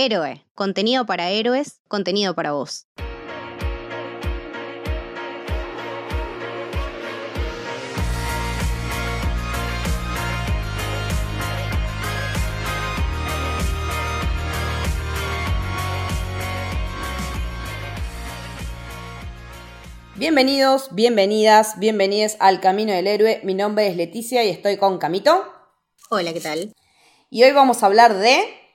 Héroe, 0.00 0.46
contenido 0.54 1.06
para 1.06 1.30
héroes, 1.30 1.80
contenido 1.88 2.32
para 2.36 2.52
vos. 2.52 2.86
Bienvenidos, 20.14 20.94
bienvenidas, 20.94 21.76
bienvenidos 21.80 22.36
al 22.38 22.60
Camino 22.60 22.92
del 22.92 23.08
Héroe. 23.08 23.40
Mi 23.42 23.54
nombre 23.54 23.88
es 23.88 23.96
Leticia 23.96 24.44
y 24.44 24.50
estoy 24.50 24.76
con 24.76 24.98
Camito. 24.98 25.44
Hola, 26.08 26.32
¿qué 26.32 26.40
tal? 26.40 26.72
Y 27.30 27.42
hoy 27.42 27.50
vamos 27.50 27.82
a 27.82 27.86
hablar 27.86 28.14
de... 28.14 28.67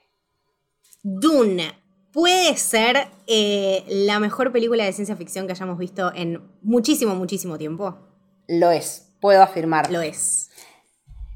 Dune. 1.04 1.70
Puede 2.12 2.56
ser 2.56 3.08
eh, 3.26 3.84
la 3.88 4.18
mejor 4.20 4.52
película 4.52 4.84
de 4.84 4.92
ciencia 4.94 5.16
ficción 5.16 5.46
que 5.46 5.52
hayamos 5.52 5.76
visto 5.78 6.10
en 6.14 6.40
muchísimo, 6.62 7.14
muchísimo 7.14 7.58
tiempo. 7.58 7.98
Lo 8.48 8.70
es, 8.70 9.12
puedo 9.20 9.42
afirmar. 9.42 9.92
Lo 9.92 10.00
es. 10.00 10.50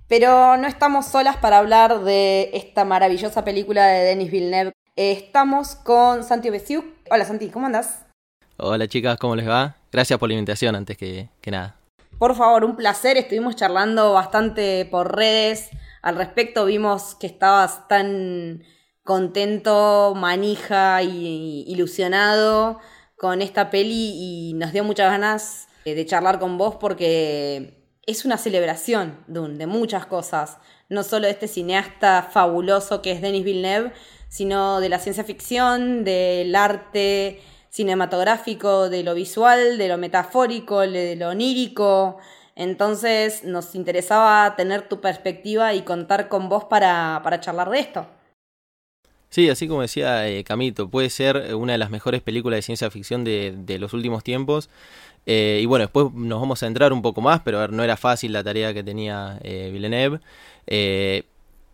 Pero 0.08 0.56
no 0.56 0.66
estamos 0.66 1.06
solas 1.06 1.36
para 1.36 1.58
hablar 1.58 2.02
de 2.02 2.50
esta 2.54 2.86
maravillosa 2.86 3.44
película 3.44 3.86
de 3.88 4.04
Denis 4.04 4.30
Villeneuve. 4.30 4.72
Estamos 4.96 5.74
con 5.74 6.24
Santi 6.24 6.48
Besiuk. 6.48 6.86
Hola 7.10 7.26
Santi, 7.26 7.50
¿cómo 7.50 7.66
andas? 7.66 8.06
Hola 8.56 8.88
chicas, 8.88 9.18
¿cómo 9.18 9.36
les 9.36 9.46
va? 9.46 9.76
Gracias 9.92 10.18
por 10.18 10.30
la 10.30 10.34
invitación 10.34 10.76
antes 10.76 10.96
que, 10.96 11.28
nada. 11.46 11.76
Por 12.18 12.34
favor, 12.34 12.64
un 12.64 12.74
placer. 12.74 13.18
Estuvimos 13.18 13.54
charlando 13.54 14.14
bastante 14.14 14.86
por 14.90 15.14
redes. 15.14 15.68
Al 16.00 16.16
respecto 16.16 16.64
vimos 16.64 17.14
que 17.16 17.26
estabas 17.26 17.86
tan 17.86 18.62
contento, 19.08 20.12
manija 20.14 21.02
y 21.02 21.64
ilusionado 21.66 22.78
con 23.16 23.40
esta 23.40 23.70
peli 23.70 24.50
y 24.50 24.52
nos 24.52 24.74
dio 24.74 24.84
muchas 24.84 25.10
ganas 25.10 25.66
de 25.86 26.04
charlar 26.04 26.38
con 26.38 26.58
vos 26.58 26.74
porque 26.74 27.88
es 28.04 28.26
una 28.26 28.36
celebración 28.36 29.24
de 29.26 29.66
muchas 29.66 30.04
cosas. 30.04 30.58
No 30.90 31.04
solo 31.04 31.24
de 31.24 31.32
este 31.32 31.48
cineasta 31.48 32.28
fabuloso 32.30 33.00
que 33.00 33.12
es 33.12 33.22
Denis 33.22 33.44
Villeneuve, 33.44 33.94
sino 34.28 34.78
de 34.78 34.90
la 34.90 34.98
ciencia 34.98 35.24
ficción, 35.24 36.04
del 36.04 36.54
arte, 36.54 37.40
cinematográfico, 37.70 38.90
de 38.90 39.04
lo 39.04 39.14
visual, 39.14 39.78
de 39.78 39.88
lo 39.88 39.96
metafórico, 39.96 40.80
de 40.80 41.16
lo 41.16 41.30
onírico. 41.30 42.18
Entonces 42.56 43.42
nos 43.42 43.74
interesaba 43.74 44.54
tener 44.54 44.86
tu 44.86 45.00
perspectiva 45.00 45.72
y 45.72 45.80
contar 45.80 46.28
con 46.28 46.50
vos 46.50 46.64
para, 46.64 47.22
para 47.24 47.40
charlar 47.40 47.70
de 47.70 47.78
esto. 47.78 48.17
Sí, 49.30 49.50
así 49.50 49.68
como 49.68 49.82
decía 49.82 50.26
eh, 50.28 50.42
Camito, 50.44 50.88
puede 50.88 51.10
ser 51.10 51.54
una 51.54 51.72
de 51.72 51.78
las 51.78 51.90
mejores 51.90 52.22
películas 52.22 52.58
de 52.58 52.62
ciencia 52.62 52.90
ficción 52.90 53.24
de, 53.24 53.54
de 53.56 53.78
los 53.78 53.92
últimos 53.92 54.24
tiempos. 54.24 54.70
Eh, 55.26 55.60
y 55.62 55.66
bueno, 55.66 55.84
después 55.84 56.06
nos 56.14 56.40
vamos 56.40 56.62
a 56.62 56.66
entrar 56.66 56.92
un 56.92 57.02
poco 57.02 57.20
más, 57.20 57.40
pero 57.44 57.58
a 57.58 57.62
ver, 57.62 57.72
no 57.72 57.84
era 57.84 57.98
fácil 57.98 58.32
la 58.32 58.42
tarea 58.42 58.72
que 58.72 58.82
tenía 58.82 59.38
eh, 59.42 59.68
Villeneuve. 59.72 60.20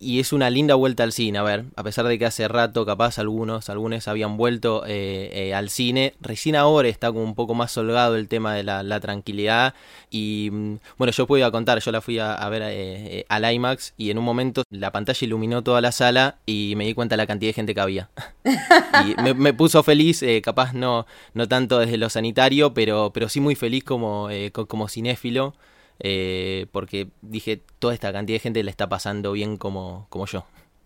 Y 0.00 0.20
es 0.20 0.32
una 0.32 0.50
linda 0.50 0.74
vuelta 0.74 1.02
al 1.02 1.12
cine. 1.12 1.38
A 1.38 1.42
ver, 1.42 1.64
a 1.76 1.82
pesar 1.82 2.06
de 2.06 2.18
que 2.18 2.26
hace 2.26 2.48
rato, 2.48 2.84
capaz 2.84 3.18
algunos, 3.18 3.70
algunos 3.70 4.06
habían 4.08 4.36
vuelto 4.36 4.84
eh, 4.86 5.30
eh, 5.32 5.54
al 5.54 5.70
cine, 5.70 6.14
recién 6.20 6.56
ahora 6.56 6.88
está 6.88 7.08
como 7.08 7.22
un 7.22 7.34
poco 7.34 7.54
más 7.54 7.76
holgado 7.78 8.16
el 8.16 8.28
tema 8.28 8.54
de 8.54 8.64
la, 8.64 9.00
tranquilidad. 9.00 9.74
Y 10.10 10.50
mm, 10.52 10.78
bueno, 10.98 11.12
yo 11.12 11.26
puedo 11.26 11.50
contar, 11.52 11.78
yo 11.80 11.92
la 11.92 12.00
fui 12.00 12.18
a, 12.18 12.48
ver 12.48 12.62
eh, 12.66 13.24
al 13.28 13.50
IMAX 13.50 13.94
y 13.96 14.10
en 14.10 14.18
un 14.18 14.24
momento 14.24 14.62
la 14.70 14.90
pantalla 14.92 15.24
iluminó 15.24 15.62
toda 15.62 15.80
la 15.80 15.92
sala 15.92 16.36
y 16.44 16.74
me 16.76 16.84
di 16.84 16.94
cuenta 16.94 17.14
de 17.14 17.18
la 17.18 17.26
cantidad 17.26 17.50
de 17.50 17.54
gente 17.54 17.74
que 17.74 17.80
había. 17.80 18.10
y 19.06 19.34
me, 19.34 19.54
puso 19.54 19.82
feliz, 19.82 20.24
capaz 20.42 20.74
no, 20.74 21.06
no 21.32 21.48
tanto 21.48 21.78
desde 21.78 21.96
lo 21.96 22.10
sanitario, 22.10 22.74
pero, 22.74 23.12
pero 23.14 23.28
sí 23.28 23.40
muy 23.40 23.54
feliz 23.54 23.84
como, 23.84 24.28
como 24.68 24.88
cinéfilo. 24.88 25.54
Eh, 26.00 26.66
porque 26.72 27.08
dije, 27.22 27.62
toda 27.78 27.94
esta 27.94 28.12
cantidad 28.12 28.36
de 28.36 28.40
gente 28.40 28.62
le 28.62 28.70
está 28.70 28.88
pasando 28.88 29.32
bien 29.32 29.56
como, 29.56 30.06
como 30.10 30.26
yo. 30.26 30.44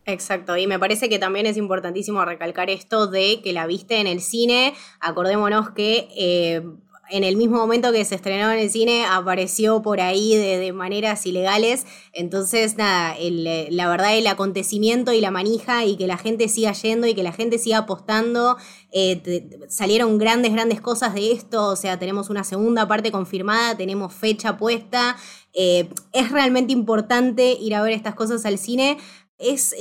Exacto, 0.09 0.57
y 0.57 0.67
me 0.67 0.79
parece 0.79 1.11
que 1.11 1.19
también 1.19 1.45
es 1.45 1.59
importantísimo 1.59 2.25
recalcar 2.25 2.71
esto 2.71 3.09
de 3.09 3.43
que 3.43 3.53
la 3.53 3.67
viste 3.67 4.01
en 4.01 4.07
el 4.07 4.23
cine. 4.23 4.73
Acordémonos 5.01 5.71
que 5.73 6.09
eh, 6.17 6.63
en 7.11 7.25
el 7.25 7.37
mismo 7.37 7.57
momento 7.57 7.93
que 7.93 8.05
se 8.05 8.15
estrenó 8.15 8.53
en 8.53 8.59
el 8.59 8.71
cine 8.71 9.05
apareció 9.07 9.83
por 9.83 10.01
ahí 10.01 10.37
de, 10.37 10.73
maneras 10.73 11.25
ilegales. 11.27 11.87
Entonces, 12.13 12.77
nada, 12.77 13.15
eh, 13.19 13.69
la 13.71 13.89
verdad 13.89 14.17
el 14.17 14.27
acontecimiento 14.27 15.13
y 15.13 15.21
la 15.21 15.31
manija 15.31 15.85
y 15.85 15.97
que 15.97 16.07
la 16.07 16.19
gente 16.19 16.49
siga 16.49 16.73
yendo 16.73 17.07
y 17.07 17.15
que 17.15 17.23
la 17.23 17.33
gente 17.33 17.59
siga 17.59 17.79
apostando. 17.79 18.57
Eh, 18.93 19.67
salieron 19.69 20.19
grandes, 20.19 20.53
grandes 20.53 20.81
cosas 20.81 21.15
de 21.15 21.33
esto. 21.33 21.69
O 21.69 21.77
sea, 21.77 21.99
tenemos 21.99 22.31
una 22.31 22.45
segunda 22.45 22.87
parte 22.87 23.11
confirmada, 23.11 23.77
tenemos 23.77 24.13
fecha 24.13 24.57
puesta. 24.57 25.17
Eh, 25.55 25.89
es 26.13 26.31
realmente 26.31 26.73
importante 26.73 27.53
ir 27.53 27.75
a 27.75 27.83
ver 27.83 27.93
estas 27.93 28.15
cosas 28.15 28.45
al 28.45 28.59
cine. 28.59 28.99
Es 29.39 29.75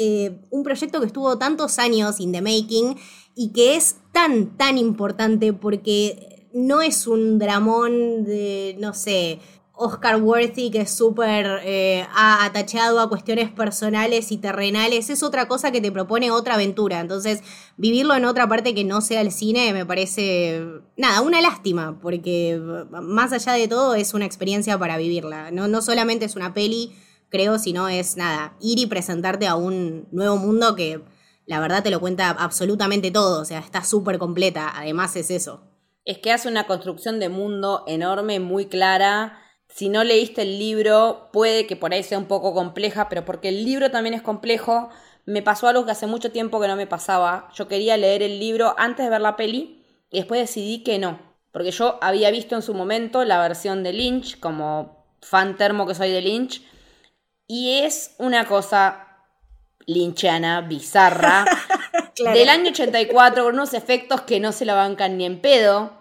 un 0.51 0.61
proyecto 0.63 0.99
que 0.99 1.07
estuvo 1.07 1.39
tantos 1.39 1.79
años 1.79 2.19
in 2.19 2.31
the 2.31 2.41
making 2.41 2.95
y 3.33 3.51
que 3.53 3.75
es 3.75 3.95
tan, 4.11 4.55
tan 4.55 4.77
importante 4.77 5.51
porque 5.51 6.36
no 6.53 6.81
es 6.81 7.07
un 7.07 7.39
dramón 7.39 8.23
de, 8.23 8.75
no 8.79 8.93
sé, 8.93 9.39
Oscar 9.77 10.21
Worthy 10.21 10.71
que 10.71 10.81
es 10.81 10.91
súper 10.91 11.61
eh, 11.63 12.05
atachado 12.15 12.99
a 12.99 13.09
cuestiones 13.09 13.51
personales 13.51 14.31
y 14.31 14.37
terrenales, 14.37 15.09
es 15.09 15.21
otra 15.21 15.47
cosa 15.47 15.71
que 15.71 15.81
te 15.81 15.91
propone 15.91 16.31
otra 16.31 16.55
aventura. 16.55 16.99
Entonces, 16.99 17.41
vivirlo 17.77 18.15
en 18.15 18.25
otra 18.25 18.47
parte 18.49 18.73
que 18.73 18.83
no 18.83 19.01
sea 19.01 19.21
el 19.21 19.31
cine 19.31 19.73
me 19.73 19.85
parece, 19.85 20.63
nada, 20.97 21.21
una 21.21 21.41
lástima, 21.41 21.99
porque 22.01 22.59
más 22.89 23.31
allá 23.33 23.53
de 23.53 23.67
todo 23.67 23.93
es 23.95 24.13
una 24.13 24.25
experiencia 24.25 24.77
para 24.79 24.97
vivirla. 24.97 25.51
No, 25.51 25.67
no 25.67 25.81
solamente 25.81 26.25
es 26.25 26.35
una 26.35 26.53
peli, 26.53 26.95
creo, 27.29 27.59
sino 27.59 27.87
es, 27.87 28.17
nada, 28.17 28.57
ir 28.59 28.79
y 28.79 28.87
presentarte 28.87 29.47
a 29.47 29.55
un 29.55 30.07
nuevo 30.11 30.37
mundo 30.37 30.75
que 30.75 31.01
la 31.45 31.59
verdad 31.59 31.83
te 31.83 31.91
lo 31.91 31.99
cuenta 31.99 32.31
absolutamente 32.31 33.11
todo, 33.11 33.41
o 33.41 33.45
sea, 33.45 33.59
está 33.59 33.83
súper 33.83 34.17
completa, 34.17 34.73
además 34.75 35.15
es 35.15 35.29
eso 35.29 35.61
es 36.07 36.19
que 36.19 36.31
hace 36.31 36.47
una 36.47 36.65
construcción 36.65 37.19
de 37.19 37.27
mundo 37.27 37.83
enorme, 37.85 38.39
muy 38.39 38.67
clara. 38.67 39.41
Si 39.67 39.89
no 39.89 40.05
leíste 40.05 40.43
el 40.43 40.57
libro, 40.57 41.29
puede 41.33 41.67
que 41.67 41.75
por 41.75 41.91
ahí 41.93 42.01
sea 42.01 42.17
un 42.17 42.27
poco 42.27 42.53
compleja, 42.53 43.09
pero 43.09 43.25
porque 43.25 43.49
el 43.49 43.65
libro 43.65 43.91
también 43.91 44.13
es 44.15 44.21
complejo, 44.21 44.89
me 45.25 45.41
pasó 45.41 45.67
algo 45.67 45.85
que 45.85 45.91
hace 45.91 46.07
mucho 46.07 46.31
tiempo 46.31 46.61
que 46.61 46.69
no 46.69 46.77
me 46.77 46.87
pasaba. 46.87 47.49
Yo 47.53 47.67
quería 47.67 47.97
leer 47.97 48.23
el 48.23 48.39
libro 48.39 48.73
antes 48.77 49.05
de 49.05 49.09
ver 49.09 49.19
la 49.19 49.35
peli 49.35 49.83
y 50.09 50.19
después 50.19 50.39
decidí 50.39 50.81
que 50.81 50.97
no. 50.97 51.19
Porque 51.51 51.71
yo 51.71 51.99
había 52.01 52.31
visto 52.31 52.55
en 52.55 52.61
su 52.61 52.73
momento 52.73 53.25
la 53.25 53.41
versión 53.41 53.83
de 53.83 53.91
Lynch, 53.91 54.39
como 54.39 55.05
fan 55.21 55.57
termo 55.57 55.85
que 55.85 55.95
soy 55.95 56.11
de 56.11 56.21
Lynch, 56.21 56.61
y 57.47 57.79
es 57.79 58.15
una 58.17 58.45
cosa 58.45 59.25
linchana, 59.85 60.61
bizarra, 60.61 61.45
del 62.33 62.47
año 62.47 62.69
84, 62.69 63.43
con 63.43 63.55
unos 63.55 63.73
efectos 63.73 64.21
que 64.21 64.39
no 64.39 64.53
se 64.53 64.63
la 64.63 64.75
bancan 64.75 65.17
ni 65.17 65.25
en 65.25 65.41
pedo. 65.41 65.96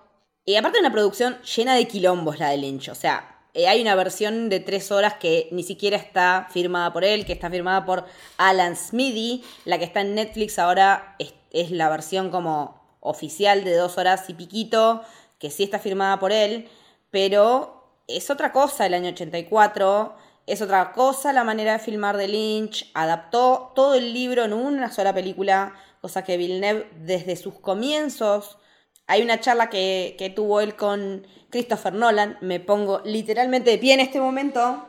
Y 0.48 0.54
aparte 0.54 0.78
una 0.78 0.92
producción 0.92 1.42
llena 1.42 1.74
de 1.74 1.88
quilombos 1.88 2.38
la 2.38 2.50
de 2.50 2.58
Lynch. 2.58 2.88
O 2.88 2.94
sea, 2.94 3.36
eh, 3.52 3.66
hay 3.66 3.82
una 3.82 3.96
versión 3.96 4.48
de 4.48 4.60
tres 4.60 4.92
horas 4.92 5.14
que 5.14 5.48
ni 5.50 5.64
siquiera 5.64 5.96
está 5.96 6.46
firmada 6.52 6.92
por 6.92 7.02
él, 7.02 7.26
que 7.26 7.32
está 7.32 7.50
firmada 7.50 7.84
por 7.84 8.04
Alan 8.36 8.76
Smithy. 8.76 9.42
La 9.64 9.76
que 9.78 9.84
está 9.84 10.02
en 10.02 10.14
Netflix 10.14 10.60
ahora 10.60 11.16
es, 11.18 11.70
la 11.72 11.88
versión 11.88 12.30
como 12.30 12.80
oficial 13.00 13.64
de 13.64 13.74
dos 13.74 13.98
horas 13.98 14.30
y 14.30 14.34
piquito, 14.34 15.02
que 15.40 15.50
sí 15.50 15.64
está 15.64 15.80
firmada 15.80 16.20
por 16.20 16.30
él. 16.30 16.68
Pero 17.10 17.82
es 18.06 18.30
otra 18.30 18.52
cosa 18.52 18.86
el 18.86 18.94
año 18.94 19.08
84. 19.08 20.14
Es 20.46 20.62
otra 20.62 20.92
cosa 20.92 21.32
la 21.32 21.42
manera 21.42 21.72
de 21.72 21.78
filmar 21.80 22.16
de 22.16 22.28
Lynch. 22.28 22.88
Adaptó 22.94 23.72
todo 23.74 23.96
el 23.96 24.14
libro 24.14 24.44
en 24.44 24.52
una 24.52 24.92
sola 24.92 25.12
película, 25.12 25.74
cosa 26.00 26.22
que 26.22 26.36
Villeneuve 26.36 26.88
desde 27.00 27.34
sus 27.34 27.54
comienzos 27.58 28.58
hay 29.06 29.22
una 29.22 29.40
charla 29.40 29.70
que, 29.70 30.32
tuvo 30.34 30.60
él 30.60 30.74
con 30.74 31.26
Christopher 31.50 31.92
Nolan, 31.92 32.38
me 32.40 32.60
pongo 32.60 33.00
literalmente 33.04 33.70
de 33.70 33.78
pie 33.78 33.94
en 33.94 34.00
este 34.00 34.20
momento 34.20 34.86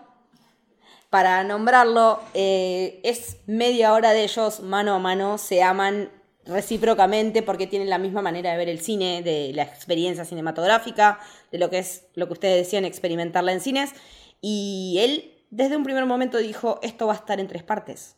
para 1.09 1.43
nombrarlo. 1.43 2.19
Eh, 2.33 2.99
es 3.03 3.37
media 3.45 3.93
hora 3.93 4.11
de 4.11 4.23
ellos 4.23 4.61
mano 4.61 4.95
a 4.95 4.99
mano, 4.99 5.37
se 5.37 5.61
aman 5.61 6.11
recíprocamente 6.45 7.43
porque 7.43 7.67
tienen 7.67 7.89
la 7.89 7.97
misma 7.97 8.21
manera 8.21 8.51
de 8.51 8.57
ver 8.57 8.69
el 8.69 8.79
cine, 8.79 9.21
de 9.21 9.51
la 9.53 9.63
experiencia 9.63 10.25
cinematográfica, 10.25 11.19
de 11.51 11.59
lo 11.59 11.69
que 11.69 11.79
es 11.79 12.07
lo 12.15 12.27
que 12.27 12.33
ustedes 12.33 12.65
decían, 12.65 12.85
experimentarla 12.85 13.51
en 13.51 13.61
cines. 13.61 13.93
Y 14.41 14.97
él 14.99 15.45
desde 15.49 15.77
un 15.77 15.83
primer 15.83 16.05
momento 16.05 16.37
dijo, 16.37 16.79
esto 16.81 17.07
va 17.07 17.13
a 17.13 17.17
estar 17.17 17.39
en 17.39 17.47
tres 17.47 17.63
partes, 17.63 18.15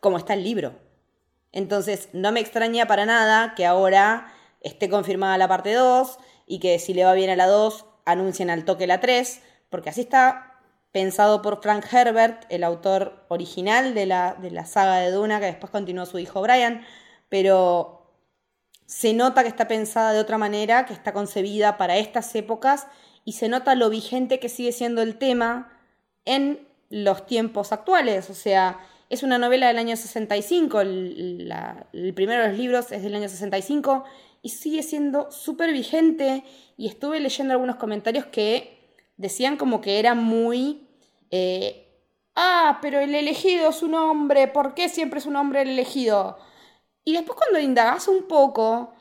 como 0.00 0.18
está 0.18 0.34
el 0.34 0.44
libro. 0.44 0.74
Entonces, 1.52 2.08
no 2.12 2.32
me 2.32 2.40
extraña 2.40 2.86
para 2.86 3.06
nada 3.06 3.54
que 3.54 3.66
ahora 3.66 4.32
esté 4.62 4.88
confirmada 4.88 5.38
la 5.38 5.48
parte 5.48 5.72
2 5.74 6.18
y 6.46 6.58
que 6.58 6.78
si 6.78 6.94
le 6.94 7.04
va 7.04 7.14
bien 7.14 7.30
a 7.30 7.36
la 7.36 7.46
2 7.46 7.84
anuncien 8.04 8.50
al 8.50 8.64
toque 8.64 8.86
la 8.86 9.00
3, 9.00 9.42
porque 9.70 9.90
así 9.90 10.02
está 10.02 10.52
pensado 10.92 11.40
por 11.40 11.62
Frank 11.62 11.86
Herbert, 11.90 12.44
el 12.50 12.64
autor 12.64 13.24
original 13.28 13.94
de 13.94 14.06
la, 14.06 14.34
de 14.34 14.50
la 14.50 14.66
saga 14.66 14.98
de 14.98 15.10
Duna, 15.10 15.40
que 15.40 15.46
después 15.46 15.70
continuó 15.70 16.04
su 16.06 16.18
hijo 16.18 16.42
Brian, 16.42 16.84
pero 17.28 18.02
se 18.86 19.14
nota 19.14 19.42
que 19.42 19.48
está 19.48 19.68
pensada 19.68 20.12
de 20.12 20.20
otra 20.20 20.36
manera, 20.36 20.84
que 20.84 20.92
está 20.92 21.14
concebida 21.14 21.78
para 21.78 21.96
estas 21.96 22.34
épocas 22.34 22.86
y 23.24 23.32
se 23.32 23.48
nota 23.48 23.74
lo 23.74 23.88
vigente 23.88 24.38
que 24.38 24.50
sigue 24.50 24.72
siendo 24.72 25.00
el 25.00 25.16
tema 25.16 25.72
en 26.26 26.68
los 26.90 27.24
tiempos 27.24 27.72
actuales. 27.72 28.28
O 28.28 28.34
sea, 28.34 28.80
es 29.08 29.22
una 29.22 29.38
novela 29.38 29.68
del 29.68 29.78
año 29.78 29.96
65, 29.96 30.82
el, 30.82 31.50
el 31.94 32.14
primero 32.14 32.42
de 32.42 32.48
los 32.48 32.58
libros 32.58 32.92
es 32.92 33.02
del 33.02 33.14
año 33.14 33.30
65 33.30 34.04
y 34.42 34.50
sigue 34.50 34.82
siendo 34.82 35.30
súper 35.30 35.72
vigente. 35.72 36.44
Y 36.76 36.88
estuve 36.88 37.20
leyendo 37.20 37.54
algunos 37.54 37.76
comentarios 37.76 38.26
que 38.26 38.98
decían 39.16 39.56
como 39.56 39.80
que 39.80 39.98
era 39.98 40.14
muy... 40.14 40.88
Eh, 41.30 41.88
ah, 42.34 42.78
pero 42.82 43.00
el 43.00 43.14
elegido 43.14 43.70
es 43.70 43.82
un 43.82 43.94
hombre, 43.94 44.48
¿por 44.48 44.74
qué 44.74 44.88
siempre 44.88 45.20
es 45.20 45.26
un 45.26 45.36
hombre 45.36 45.62
el 45.62 45.70
elegido? 45.70 46.36
Y 47.04 47.14
después 47.14 47.38
cuando 47.38 47.58
indagas 47.58 48.08
un 48.08 48.24
poco, 48.28 48.92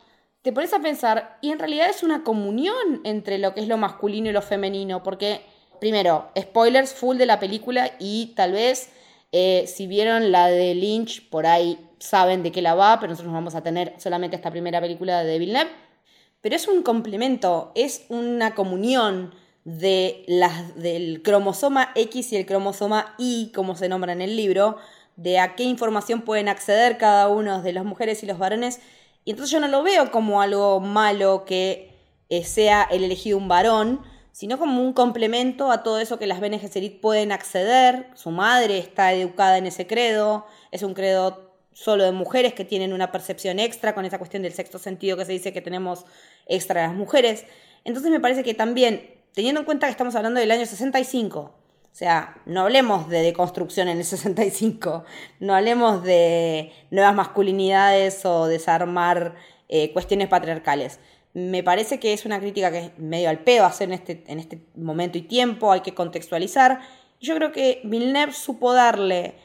te 0.41 0.53
pones 0.53 0.73
a 0.73 0.79
pensar, 0.79 1.37
y 1.41 1.51
en 1.51 1.59
realidad 1.59 1.89
es 1.89 2.03
una 2.03 2.23
comunión 2.23 3.01
entre 3.03 3.37
lo 3.37 3.53
que 3.53 3.61
es 3.61 3.67
lo 3.67 3.77
masculino 3.77 4.29
y 4.29 4.33
lo 4.33 4.41
femenino, 4.41 5.03
porque, 5.03 5.41
primero, 5.79 6.31
spoilers 6.39 6.93
full 6.93 7.17
de 7.17 7.25
la 7.25 7.39
película 7.39 7.91
y 7.99 8.33
tal 8.35 8.53
vez 8.53 8.91
eh, 9.31 9.65
si 9.67 9.87
vieron 9.87 10.31
la 10.31 10.47
de 10.47 10.75
Lynch, 10.75 11.29
por 11.29 11.45
ahí 11.45 11.79
saben 11.99 12.43
de 12.43 12.51
qué 12.51 12.61
la 12.61 12.75
va, 12.75 12.99
pero 12.99 13.11
nosotros 13.11 13.33
vamos 13.33 13.55
a 13.55 13.63
tener 13.63 13.93
solamente 13.97 14.35
esta 14.35 14.51
primera 14.51 14.81
película 14.81 15.23
de 15.23 15.39
Villeneuve. 15.39 15.71
Pero 16.41 16.55
es 16.55 16.67
un 16.67 16.81
complemento, 16.81 17.71
es 17.75 18.05
una 18.09 18.55
comunión 18.55 19.33
de 19.63 20.23
las, 20.27 20.75
del 20.75 21.21
cromosoma 21.21 21.91
X 21.95 22.33
y 22.33 22.37
el 22.37 22.45
cromosoma 22.45 23.13
Y, 23.17 23.51
como 23.53 23.75
se 23.75 23.89
nombra 23.89 24.11
en 24.11 24.21
el 24.21 24.35
libro, 24.35 24.77
de 25.15 25.39
a 25.39 25.55
qué 25.55 25.63
información 25.63 26.21
pueden 26.21 26.49
acceder 26.49 26.97
cada 26.97 27.27
uno 27.27 27.61
de 27.61 27.73
las 27.73 27.85
mujeres 27.85 28.23
y 28.23 28.25
los 28.25 28.39
varones. 28.39 28.79
Y 29.23 29.31
entonces 29.31 29.51
yo 29.51 29.59
no 29.59 29.67
lo 29.67 29.83
veo 29.83 30.11
como 30.11 30.41
algo 30.41 30.79
malo 30.79 31.45
que 31.45 31.91
eh, 32.29 32.43
sea 32.43 32.87
el 32.89 33.03
elegido 33.03 33.37
un 33.37 33.47
varón, 33.47 34.01
sino 34.31 34.57
como 34.57 34.81
un 34.81 34.93
complemento 34.93 35.71
a 35.71 35.83
todo 35.83 35.99
eso 35.99 36.17
que 36.17 36.27
las 36.27 36.39
Bene 36.39 36.59
Gesserit 36.59 37.01
pueden 37.01 37.31
acceder. 37.31 38.07
Su 38.15 38.31
madre 38.31 38.77
está 38.77 39.13
educada 39.13 39.57
en 39.57 39.67
ese 39.67 39.87
credo, 39.87 40.45
es 40.71 40.83
un 40.83 40.93
credo 40.93 41.51
solo 41.73 42.03
de 42.03 42.11
mujeres 42.11 42.53
que 42.53 42.65
tienen 42.65 42.93
una 42.93 43.11
percepción 43.11 43.59
extra 43.59 43.95
con 43.95 44.05
esa 44.05 44.17
cuestión 44.17 44.43
del 44.43 44.53
sexto 44.53 44.77
sentido 44.79 45.17
que 45.17 45.25
se 45.25 45.31
dice 45.31 45.53
que 45.53 45.61
tenemos 45.61 46.05
extra 46.47 46.87
las 46.87 46.95
mujeres. 46.95 47.45
Entonces 47.83 48.11
me 48.11 48.19
parece 48.19 48.43
que 48.43 48.53
también, 48.53 49.09
teniendo 49.33 49.61
en 49.61 49.65
cuenta 49.65 49.87
que 49.87 49.91
estamos 49.91 50.15
hablando 50.15 50.39
del 50.39 50.51
año 50.51 50.65
65, 50.65 51.39
o 51.39 51.95
sea, 51.95 52.37
no 52.45 52.61
hablemos 52.61 53.09
de 53.09 53.21
deconstrucción 53.21 53.89
en 53.89 53.97
el 53.97 54.05
65, 54.05 55.03
no 55.39 55.55
hablemos 55.55 56.03
de 56.03 56.71
nuevas 56.89 57.13
masculinidades 57.13 58.25
o 58.25 58.47
desarmar 58.47 59.35
eh, 59.67 59.91
cuestiones 59.91 60.29
patriarcales. 60.29 60.99
Me 61.33 61.63
parece 61.63 61.99
que 61.99 62.13
es 62.13 62.25
una 62.25 62.39
crítica 62.39 62.71
que 62.71 62.79
es 62.79 62.99
medio 62.99 63.29
al 63.29 63.39
pedo 63.39 63.65
hacer 63.65 63.87
en 63.89 63.93
este, 63.93 64.23
en 64.27 64.39
este 64.39 64.61
momento 64.75 65.17
y 65.17 65.21
tiempo, 65.21 65.71
hay 65.71 65.81
que 65.81 65.93
contextualizar. 65.93 66.81
Yo 67.19 67.35
creo 67.35 67.51
que 67.51 67.81
Villeneuve 67.83 68.33
supo 68.33 68.73
darle 68.73 69.35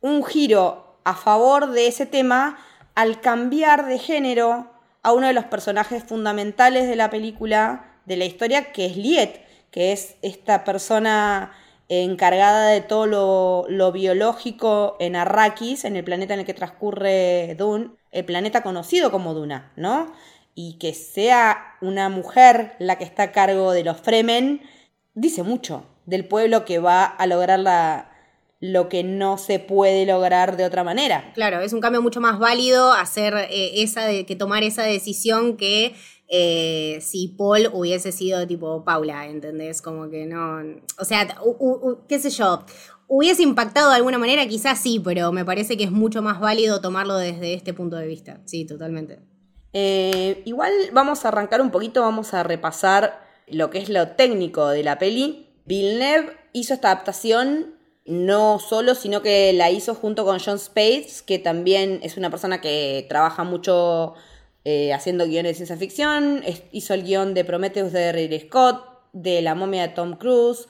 un 0.00 0.24
giro 0.24 0.98
a 1.04 1.14
favor 1.14 1.70
de 1.70 1.86
ese 1.86 2.06
tema 2.06 2.58
al 2.94 3.20
cambiar 3.20 3.86
de 3.86 3.98
género 3.98 4.70
a 5.02 5.12
uno 5.12 5.26
de 5.26 5.32
los 5.32 5.44
personajes 5.44 6.02
fundamentales 6.02 6.88
de 6.88 6.96
la 6.96 7.10
película, 7.10 8.00
de 8.06 8.16
la 8.16 8.24
historia, 8.24 8.72
que 8.72 8.86
es 8.86 8.96
Liet, 8.96 9.40
que 9.70 9.92
es 9.92 10.16
esta 10.22 10.64
persona 10.64 11.52
encargada 11.88 12.68
de 12.68 12.80
todo 12.80 13.06
lo, 13.06 13.66
lo, 13.68 13.92
biológico 13.92 14.96
en 14.98 15.14
Arrakis, 15.14 15.84
en 15.84 15.94
el 15.94 16.02
planeta 16.02 16.34
en 16.34 16.40
el 16.40 16.46
que 16.46 16.54
transcurre 16.54 17.54
Dune, 17.56 17.90
el 18.10 18.24
planeta 18.24 18.62
conocido 18.62 19.12
como 19.12 19.34
Duna, 19.34 19.72
¿no? 19.76 20.12
Y 20.56 20.78
que 20.78 20.94
sea 20.94 21.76
una 21.82 22.08
mujer 22.08 22.72
la 22.80 22.96
que 22.96 23.04
está 23.04 23.24
a 23.24 23.32
cargo 23.32 23.72
de 23.72 23.84
los 23.84 24.00
Fremen, 24.00 24.62
dice 25.14 25.44
mucho 25.44 25.84
del 26.06 26.26
pueblo 26.26 26.64
que 26.64 26.78
va 26.78 27.04
a 27.04 27.26
lograr 27.26 28.08
lo 28.60 28.88
que 28.88 29.04
no 29.04 29.36
se 29.36 29.58
puede 29.58 30.06
lograr 30.06 30.56
de 30.56 30.64
otra 30.64 30.82
manera. 30.82 31.30
Claro, 31.34 31.60
es 31.60 31.74
un 31.74 31.80
cambio 31.80 32.00
mucho 32.00 32.22
más 32.22 32.38
válido 32.38 32.92
hacer 32.92 33.34
eh, 33.50 33.82
esa 33.82 34.06
de, 34.06 34.24
que 34.24 34.34
tomar 34.34 34.62
esa 34.62 34.82
decisión 34.82 35.58
que 35.58 35.94
eh, 36.28 36.98
si 37.02 37.28
Paul 37.28 37.68
hubiese 37.74 38.10
sido 38.10 38.46
tipo 38.46 38.82
Paula, 38.82 39.26
¿entendés? 39.26 39.82
Como 39.82 40.08
que 40.08 40.24
no. 40.24 40.62
O 40.98 41.04
sea, 41.04 41.36
qué 42.08 42.18
sé 42.18 42.30
yo. 42.30 42.64
Hubiese 43.08 43.42
impactado 43.42 43.90
de 43.90 43.96
alguna 43.96 44.18
manera, 44.18 44.48
quizás 44.48 44.80
sí, 44.80 45.00
pero 45.04 45.32
me 45.32 45.44
parece 45.44 45.76
que 45.76 45.84
es 45.84 45.92
mucho 45.92 46.22
más 46.22 46.40
válido 46.40 46.80
tomarlo 46.80 47.16
desde 47.16 47.52
este 47.52 47.74
punto 47.74 47.96
de 47.96 48.06
vista. 48.06 48.40
Sí, 48.46 48.64
totalmente. 48.64 49.35
Eh, 49.78 50.40
igual 50.46 50.72
vamos 50.92 51.22
a 51.22 51.28
arrancar 51.28 51.60
un 51.60 51.70
poquito, 51.70 52.00
vamos 52.00 52.32
a 52.32 52.42
repasar 52.42 53.20
lo 53.46 53.68
que 53.68 53.76
es 53.76 53.90
lo 53.90 54.08
técnico 54.12 54.68
de 54.68 54.82
la 54.82 54.98
peli. 54.98 55.50
Villeneuve 55.66 56.34
hizo 56.54 56.72
esta 56.72 56.92
adaptación 56.92 57.74
no 58.06 58.58
solo, 58.58 58.94
sino 58.94 59.20
que 59.20 59.52
la 59.52 59.70
hizo 59.70 59.94
junto 59.94 60.24
con 60.24 60.38
John 60.38 60.58
Spates, 60.58 61.20
que 61.20 61.38
también 61.38 62.00
es 62.02 62.16
una 62.16 62.30
persona 62.30 62.62
que 62.62 63.04
trabaja 63.10 63.44
mucho 63.44 64.14
eh, 64.64 64.94
haciendo 64.94 65.26
guiones 65.26 65.50
de 65.50 65.56
ciencia 65.56 65.76
ficción. 65.76 66.42
hizo 66.72 66.94
el 66.94 67.02
guion 67.02 67.34
de 67.34 67.44
Prometheus 67.44 67.92
de 67.92 68.12
Ridley 68.12 68.40
Scott, 68.48 68.82
de 69.12 69.42
La 69.42 69.54
momia 69.54 69.82
de 69.82 69.88
Tom 69.88 70.16
Cruise. 70.16 70.68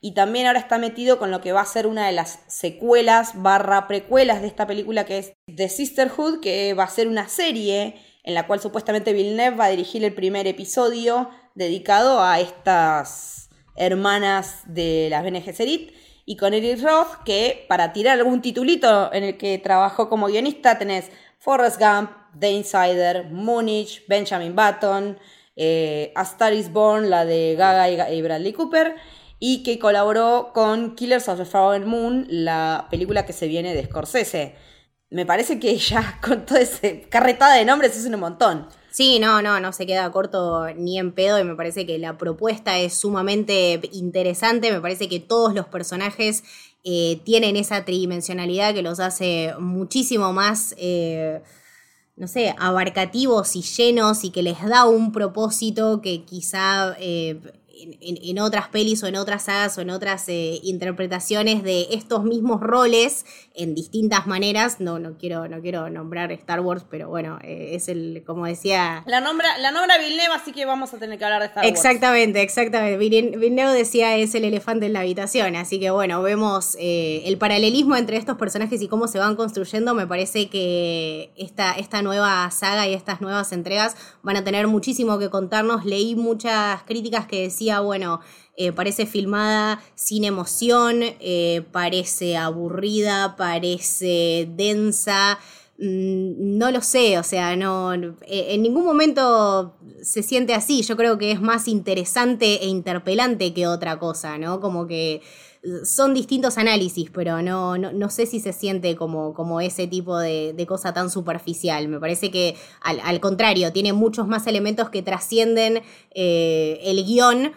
Y 0.00 0.12
también 0.12 0.46
ahora 0.46 0.60
está 0.60 0.78
metido 0.78 1.18
con 1.18 1.32
lo 1.32 1.40
que 1.40 1.50
va 1.50 1.62
a 1.62 1.66
ser 1.66 1.88
una 1.88 2.06
de 2.06 2.12
las 2.12 2.38
secuelas 2.46 3.42
barra 3.42 3.88
precuelas 3.88 4.42
de 4.42 4.46
esta 4.46 4.68
película 4.68 5.04
que 5.04 5.18
es 5.18 5.32
The 5.52 5.68
Sisterhood, 5.68 6.38
que 6.38 6.72
va 6.74 6.84
a 6.84 6.88
ser 6.88 7.08
una 7.08 7.28
serie 7.28 8.13
en 8.24 8.34
la 8.34 8.46
cual 8.46 8.58
supuestamente 8.58 9.12
Villeneuve 9.12 9.56
va 9.56 9.66
a 9.66 9.70
dirigir 9.70 10.02
el 10.02 10.14
primer 10.14 10.46
episodio 10.46 11.30
dedicado 11.54 12.22
a 12.22 12.40
estas 12.40 13.50
hermanas 13.76 14.62
de 14.66 15.08
las 15.10 15.22
Bene 15.22 15.42
Gesserit 15.42 15.92
y 16.24 16.36
con 16.36 16.54
Eric 16.54 16.82
Roth, 16.82 17.22
que 17.24 17.66
para 17.68 17.92
tirar 17.92 18.18
algún 18.18 18.40
titulito 18.40 19.12
en 19.12 19.24
el 19.24 19.36
que 19.36 19.58
trabajó 19.58 20.08
como 20.08 20.26
guionista 20.26 20.78
tenés 20.78 21.10
Forrest 21.38 21.78
Gump, 21.78 22.10
The 22.38 22.50
Insider, 22.50 23.26
Munich, 23.30 24.02
Benjamin 24.08 24.56
Button, 24.56 25.18
eh, 25.54 26.12
A 26.16 26.22
Star 26.22 26.54
is 26.54 26.72
Born, 26.72 27.10
la 27.10 27.26
de 27.26 27.54
Gaga 27.56 28.10
y 28.10 28.22
Bradley 28.22 28.54
Cooper, 28.54 28.96
y 29.38 29.62
que 29.62 29.78
colaboró 29.78 30.52
con 30.54 30.94
Killers 30.94 31.28
of 31.28 31.38
the 31.38 31.44
Flower 31.44 31.84
Moon, 31.84 32.26
la 32.30 32.86
película 32.90 33.26
que 33.26 33.34
se 33.34 33.46
viene 33.46 33.74
de 33.74 33.84
Scorsese 33.84 34.54
me 35.10 35.26
parece 35.26 35.58
que 35.58 35.76
ya 35.76 36.18
con 36.22 36.44
toda 36.46 36.60
esa 36.60 36.88
carretada 37.08 37.54
de 37.54 37.64
nombres 37.64 37.96
es 37.96 38.06
un 38.06 38.18
montón. 38.18 38.68
Sí, 38.90 39.18
no, 39.18 39.42
no, 39.42 39.58
no 39.58 39.72
se 39.72 39.86
queda 39.86 40.10
corto 40.12 40.72
ni 40.76 40.98
en 41.00 41.12
pedo 41.12 41.40
y 41.40 41.44
me 41.44 41.56
parece 41.56 41.84
que 41.84 41.98
la 41.98 42.16
propuesta 42.16 42.78
es 42.78 42.94
sumamente 42.94 43.80
interesante, 43.92 44.70
me 44.70 44.80
parece 44.80 45.08
que 45.08 45.18
todos 45.18 45.52
los 45.52 45.66
personajes 45.66 46.44
eh, 46.84 47.20
tienen 47.24 47.56
esa 47.56 47.84
tridimensionalidad 47.84 48.72
que 48.72 48.82
los 48.82 49.00
hace 49.00 49.52
muchísimo 49.58 50.32
más, 50.32 50.76
eh, 50.78 51.42
no 52.14 52.28
sé, 52.28 52.54
abarcativos 52.56 53.56
y 53.56 53.62
llenos 53.62 54.22
y 54.22 54.30
que 54.30 54.44
les 54.44 54.62
da 54.62 54.84
un 54.84 55.10
propósito 55.12 56.00
que 56.00 56.24
quizá... 56.24 56.96
Eh, 57.00 57.40
en, 58.00 58.38
otras 58.38 58.68
pelis 58.68 59.02
o 59.02 59.06
en 59.06 59.16
otras 59.16 59.44
sagas 59.44 59.76
o 59.78 59.80
en 59.80 59.90
otras 59.90 60.28
eh, 60.28 60.60
interpretaciones 60.62 61.62
de 61.62 61.88
estos 61.90 62.24
mismos 62.24 62.60
roles 62.60 63.24
en 63.54 63.74
distintas 63.74 64.26
maneras. 64.26 64.80
No, 64.80 64.98
no 64.98 65.16
quiero, 65.18 65.48
no 65.48 65.60
quiero 65.60 65.88
nombrar 65.90 66.32
Star 66.32 66.60
Wars, 66.60 66.84
pero 66.90 67.08
bueno, 67.08 67.38
eh, 67.42 67.70
es 67.72 67.88
el, 67.88 68.22
como 68.26 68.46
decía. 68.46 69.02
La 69.06 69.20
nombra, 69.20 69.58
la 69.58 69.70
nombra 69.70 69.98
Villeneuve, 69.98 70.34
así 70.34 70.52
que 70.52 70.64
vamos 70.64 70.92
a 70.94 70.98
tener 70.98 71.18
que 71.18 71.24
hablar 71.24 71.40
de 71.40 71.46
Star 71.46 71.64
Wars. 71.64 71.76
Exactamente, 71.76 72.42
exactamente. 72.42 72.98
Villeneuve 72.98 73.72
decía 73.72 74.16
es 74.16 74.34
el 74.34 74.44
elefante 74.44 74.86
en 74.86 74.92
la 74.92 75.00
habitación, 75.00 75.56
así 75.56 75.80
que 75.80 75.90
bueno, 75.90 76.22
vemos 76.22 76.76
eh, 76.78 77.22
el 77.26 77.38
paralelismo 77.38 77.96
entre 77.96 78.16
estos 78.16 78.36
personajes 78.36 78.80
y 78.82 78.88
cómo 78.88 79.08
se 79.08 79.18
van 79.18 79.36
construyendo. 79.36 79.94
Me 79.94 80.06
parece 80.06 80.48
que 80.48 81.32
esta, 81.36 81.72
esta 81.72 82.02
nueva 82.02 82.50
saga 82.50 82.88
y 82.88 82.94
estas 82.94 83.20
nuevas 83.20 83.52
entregas 83.52 83.96
van 84.22 84.36
a 84.36 84.44
tener 84.44 84.66
muchísimo 84.66 85.18
que 85.18 85.30
contarnos. 85.30 85.84
Leí 85.84 86.16
muchas 86.16 86.82
críticas 86.84 87.26
que 87.26 87.42
decían 87.42 87.63
bueno, 87.80 88.20
eh, 88.56 88.72
parece 88.72 89.06
filmada 89.06 89.82
sin 89.94 90.24
emoción, 90.24 91.00
eh, 91.02 91.62
parece 91.72 92.36
aburrida, 92.36 93.34
parece 93.36 94.48
densa. 94.54 95.38
Mm, 95.78 96.56
no 96.58 96.70
lo 96.70 96.80
sé, 96.80 97.18
o 97.18 97.24
sea, 97.24 97.56
no, 97.56 97.92
eh, 97.94 98.12
en 98.50 98.62
ningún 98.62 98.84
momento 98.84 99.74
se 100.02 100.22
siente 100.22 100.54
así. 100.54 100.82
Yo 100.82 100.96
creo 100.96 101.18
que 101.18 101.32
es 101.32 101.40
más 101.40 101.66
interesante 101.66 102.62
e 102.62 102.66
interpelante 102.68 103.52
que 103.52 103.66
otra 103.66 103.98
cosa, 103.98 104.38
¿no? 104.38 104.60
Como 104.60 104.86
que 104.86 105.20
son 105.84 106.14
distintos 106.14 106.58
análisis, 106.58 107.10
pero 107.10 107.42
no, 107.42 107.78
no, 107.78 108.10
sé 108.10 108.26
si 108.26 108.40
se 108.40 108.52
siente 108.52 108.96
como, 108.96 109.34
como 109.34 109.60
ese 109.60 109.86
tipo 109.86 110.18
de, 110.18 110.64
cosa 110.68 110.92
tan 110.92 111.10
superficial. 111.10 111.88
Me 111.88 111.98
parece 112.00 112.30
que 112.30 112.56
al, 112.80 113.20
contrario, 113.20 113.72
tiene 113.72 113.92
muchos 113.92 114.26
más 114.26 114.46
elementos 114.46 114.90
que 114.90 115.02
trascienden 115.02 115.82
el 116.14 117.04
guion 117.04 117.52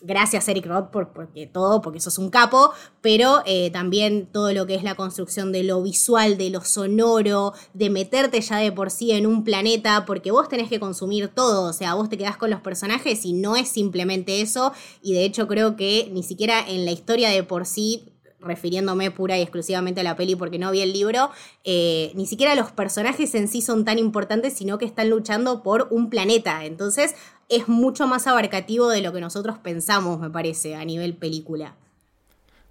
gracias 0.00 0.48
Eric 0.48 0.66
Roth 0.66 0.90
por 0.90 1.12
porque 1.12 1.46
todo, 1.46 1.82
porque 1.82 2.00
sos 2.00 2.18
un 2.18 2.30
capo, 2.30 2.72
pero 3.00 3.42
eh, 3.44 3.70
también 3.70 4.26
todo 4.26 4.52
lo 4.52 4.66
que 4.66 4.74
es 4.74 4.82
la 4.82 4.94
construcción 4.94 5.52
de 5.52 5.64
lo 5.64 5.82
visual, 5.82 6.38
de 6.38 6.50
lo 6.50 6.62
sonoro, 6.62 7.52
de 7.74 7.90
meterte 7.90 8.40
ya 8.40 8.56
de 8.56 8.72
por 8.72 8.90
sí 8.90 9.12
en 9.12 9.26
un 9.26 9.44
planeta, 9.44 10.06
porque 10.06 10.30
vos 10.30 10.48
tenés 10.48 10.68
que 10.68 10.80
consumir 10.80 11.28
todo, 11.28 11.68
o 11.68 11.72
sea, 11.72 11.94
vos 11.94 12.08
te 12.08 12.16
quedás 12.16 12.38
con 12.38 12.50
los 12.50 12.60
personajes 12.60 13.24
y 13.24 13.34
no 13.34 13.56
es 13.56 13.68
simplemente 13.68 14.40
eso, 14.40 14.72
y 15.02 15.12
de 15.12 15.24
hecho 15.24 15.46
creo 15.46 15.76
que 15.76 16.08
ni 16.12 16.22
siquiera 16.22 16.66
en 16.66 16.84
la 16.84 16.92
historia 16.92 17.28
de 17.28 17.42
por 17.42 17.66
sí 17.66 18.14
refiriéndome 18.40 19.10
pura 19.10 19.36
y 19.36 19.42
exclusivamente 19.42 20.00
a 20.00 20.04
la 20.04 20.16
peli 20.16 20.36
porque 20.36 20.58
no 20.58 20.70
vi 20.70 20.80
el 20.80 20.92
libro, 20.92 21.30
eh, 21.64 22.12
ni 22.14 22.26
siquiera 22.26 22.54
los 22.54 22.70
personajes 22.70 23.34
en 23.34 23.48
sí 23.48 23.62
son 23.62 23.84
tan 23.84 23.98
importantes, 23.98 24.54
sino 24.54 24.78
que 24.78 24.84
están 24.84 25.10
luchando 25.10 25.62
por 25.62 25.88
un 25.90 26.08
planeta. 26.08 26.64
Entonces 26.64 27.14
es 27.48 27.68
mucho 27.68 28.06
más 28.06 28.26
abarcativo 28.26 28.88
de 28.88 29.00
lo 29.00 29.12
que 29.12 29.20
nosotros 29.20 29.58
pensamos, 29.58 30.20
me 30.20 30.30
parece, 30.30 30.74
a 30.74 30.84
nivel 30.84 31.14
película. 31.14 31.74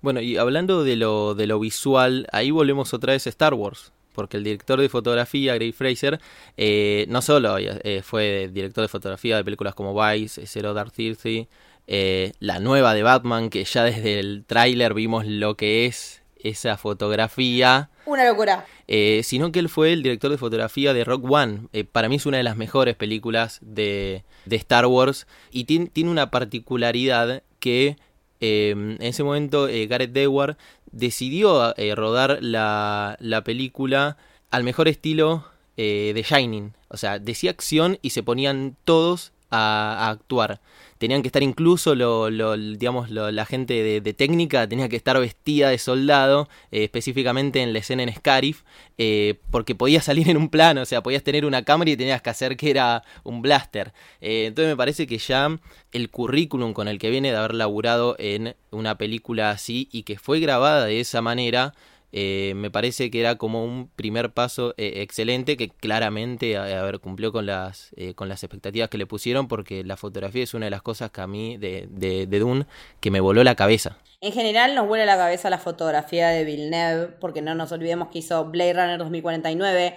Bueno, 0.01 0.22
y 0.22 0.38
hablando 0.38 0.84
de 0.84 0.96
lo, 0.96 1.36
de 1.36 1.48
lo 1.48 1.60
visual, 1.60 2.27
ahí 2.31 2.51
volvemos 2.51 2.93
otra 2.93 3.13
vez 3.13 3.25
a 3.27 3.29
Star 3.29 3.53
Wars 3.53 3.91
porque 4.17 4.38
el 4.38 4.43
director 4.43 4.81
de 4.81 4.89
fotografía, 4.89 5.53
Gray 5.53 5.72
Fraser, 5.72 6.19
eh, 6.57 7.05
no 7.07 7.22
solo 7.22 7.57
eh, 7.60 8.01
fue 8.01 8.50
director 8.51 8.81
de 8.81 8.88
fotografía 8.88 9.38
de 9.38 9.43
películas 9.43 9.75
como 9.75 9.93
Vice, 9.93 10.48
Zero 10.48 10.74
Dark 10.74 10.91
Thirty, 10.91 11.48
eh, 11.86 12.31
la 12.39 12.60
nueva 12.60 12.96
de 12.96 13.03
Batman, 13.03 13.51
que 13.51 13.63
ya 13.63 13.84
desde 13.84 14.19
el 14.19 14.43
tráiler 14.48 14.96
vimos 14.96 15.27
lo 15.27 15.55
que 15.55 15.86
es 15.86 16.24
esa 16.50 16.77
fotografía. 16.77 17.89
Una 18.06 18.25
locura. 18.25 18.66
Eh, 18.88 19.22
sino 19.24 19.51
que 19.51 19.60
él 19.60 19.70
fue 19.70 19.94
el 19.94 20.04
director 20.04 20.32
de 20.32 20.38
fotografía 20.38 20.94
de 20.94 21.04
Rock 21.04 21.30
One. 21.30 21.68
Eh, 21.74 21.84
para 21.84 22.10
mí 22.10 22.16
es 22.16 22.25
una 22.25 22.38
de 22.38 22.44
las 22.44 22.58
mejores 22.58 22.96
películas 22.96 23.60
de, 23.62 24.24
Star 24.50 24.86
Wars. 24.86 25.27
Y 25.51 25.66
tiene 25.66 26.10
una 26.10 26.32
particularidad 26.32 27.44
que 27.60 27.98
en 28.39 28.98
ese 29.01 29.24
momento 29.24 29.68
Gareth 29.68 30.12
Dewar 30.12 30.58
decidió 30.92 31.74
rodar 31.96 32.38
la, 32.42 33.18
la, 33.20 33.44
película 33.44 34.18
al 34.51 34.63
mejor 34.63 34.88
estilo 34.88 35.46
de 35.75 36.25
Shining. 36.27 36.74
O 36.89 36.98
sea, 36.98 37.18
decía 37.18 37.50
acción 37.50 37.98
y 38.04 38.12
se 38.12 38.22
ponían 38.22 38.77
todos 38.86 39.34
a 39.50 40.10
actuar 40.10 40.62
tenían 40.98 41.22
que 41.22 41.27
estar 41.27 41.44
incluso 41.44 41.96
lo, 41.96 42.30
digamos, 42.58 43.10
la 43.10 43.46
gente 43.46 44.01
de, 44.01 44.13
técnica 44.13 44.68
tenía 44.68 44.89
que 44.89 44.96
estar 44.96 45.20
vestida 45.20 45.70
de 45.70 45.77
soldado, 45.77 46.50
eh, 46.72 46.84
específicamente 46.84 47.62
en 47.62 47.74
la 47.74 47.80
escena 47.80 48.04
en 48.04 48.13
Scarif, 48.13 48.63
eh, 48.98 49.39
porque 49.51 49.75
podías 49.75 50.06
salir 50.06 50.30
en 50.30 50.38
un 50.38 50.50
plano, 50.50 50.82
o 50.82 50.86
sea, 50.86 51.04
podías 51.04 51.24
tener 51.24 51.46
una 51.46 51.63
cámara 51.63 51.92
y 51.92 51.98
tenías 51.98 52.22
que 52.22 52.30
hacer 52.30 52.58
que 52.58 52.70
era 52.70 53.04
un 53.24 53.42
blaster. 53.42 53.94
Eh, 54.22 54.46
entonces 54.48 54.72
me 54.72 54.77
parece 54.77 55.08
que 55.08 55.18
ya 55.18 55.60
el 55.92 56.10
currículum 56.10 56.74
con 56.74 56.88
el 56.88 57.00
que 57.00 57.10
viene 57.10 57.32
de 57.32 57.38
haber 57.38 57.54
laburado 57.54 58.16
en 58.20 58.56
una 58.72 58.98
película 58.98 59.51
así 59.51 59.89
y 59.92 60.04
que 60.04 60.18
fue 60.18 60.39
grabada 60.39 60.86
de 60.86 61.00
esa 61.00 61.22
manera, 61.22 61.74
eh, 62.19 62.53
me 62.55 62.71
parece 62.71 63.12
que 63.12 63.19
era 63.19 63.36
como 63.36 63.63
un 63.63 63.91
primer 63.95 64.33
paso 64.33 64.74
eh, 64.77 65.03
excelente 65.03 65.55
que 65.55 65.69
claramente 65.69 66.57
a, 66.57 66.91
cumplió 66.97 67.31
con 67.31 67.45
las, 67.45 67.91
eh, 67.95 68.15
con 68.15 68.27
las 68.27 68.41
expectativas 68.43 68.89
que 68.89 68.97
le 68.97 69.05
pusieron 69.05 69.47
porque 69.47 69.83
la 69.83 69.97
fotografía 69.97 70.41
es 70.41 70.55
una 70.55 70.65
de 70.65 70.71
las 70.71 70.81
cosas 70.81 71.12
que 71.12 71.21
a 71.21 71.27
mí 71.27 71.57
de, 71.57 71.88
de, 71.91 72.25
de, 72.25 72.39
Dune 72.39 72.65
que 73.01 73.12
me 73.12 73.19
voló 73.19 73.43
la 73.43 73.53
cabeza. 73.53 74.00
En 74.19 74.33
general 74.33 74.74
nos 74.74 74.88
vuela 74.88 75.05
la 75.05 75.15
cabeza 75.15 75.51
la 75.51 75.59
fotografía 75.59 76.29
de 76.29 76.43
Villeneuve 76.43 77.09
porque 77.19 77.43
no 77.43 77.53
nos 77.53 77.71
olvidemos 77.71 78.07
que 78.07 78.17
hizo 78.17 78.45
Blade 78.45 78.74
Runner 78.74 78.97
2049. 78.97 79.95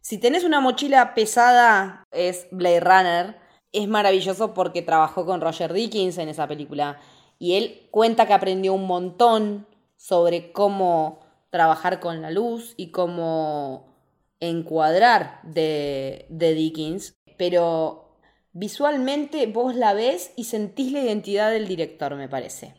Si 0.00 0.18
tenés 0.18 0.42
una 0.42 0.58
mochila 0.58 1.14
pesada 1.14 2.02
es 2.10 2.48
Blade 2.50 2.80
Runner. 2.80 3.36
Es 3.70 3.86
maravilloso 3.86 4.54
porque 4.54 4.82
trabajó 4.82 5.24
con 5.24 5.40
Roger 5.40 5.72
Dickens 5.72 6.18
en 6.18 6.28
esa 6.28 6.48
película 6.48 6.98
y 7.38 7.54
él 7.54 7.86
cuenta 7.92 8.26
que 8.26 8.32
aprendió 8.32 8.74
un 8.74 8.88
montón 8.88 9.68
sobre 9.96 10.50
cómo 10.50 11.19
trabajar 11.50 12.00
con 12.00 12.22
la 12.22 12.30
luz 12.30 12.74
y 12.76 12.90
cómo 12.90 13.94
encuadrar 14.40 15.40
de, 15.42 16.26
de 16.30 16.54
Dickens, 16.54 17.14
pero 17.36 18.18
visualmente 18.52 19.46
vos 19.46 19.74
la 19.74 19.92
ves 19.92 20.32
y 20.36 20.44
sentís 20.44 20.92
la 20.92 21.00
identidad 21.00 21.50
del 21.50 21.68
director, 21.68 22.14
me 22.16 22.28
parece. 22.28 22.74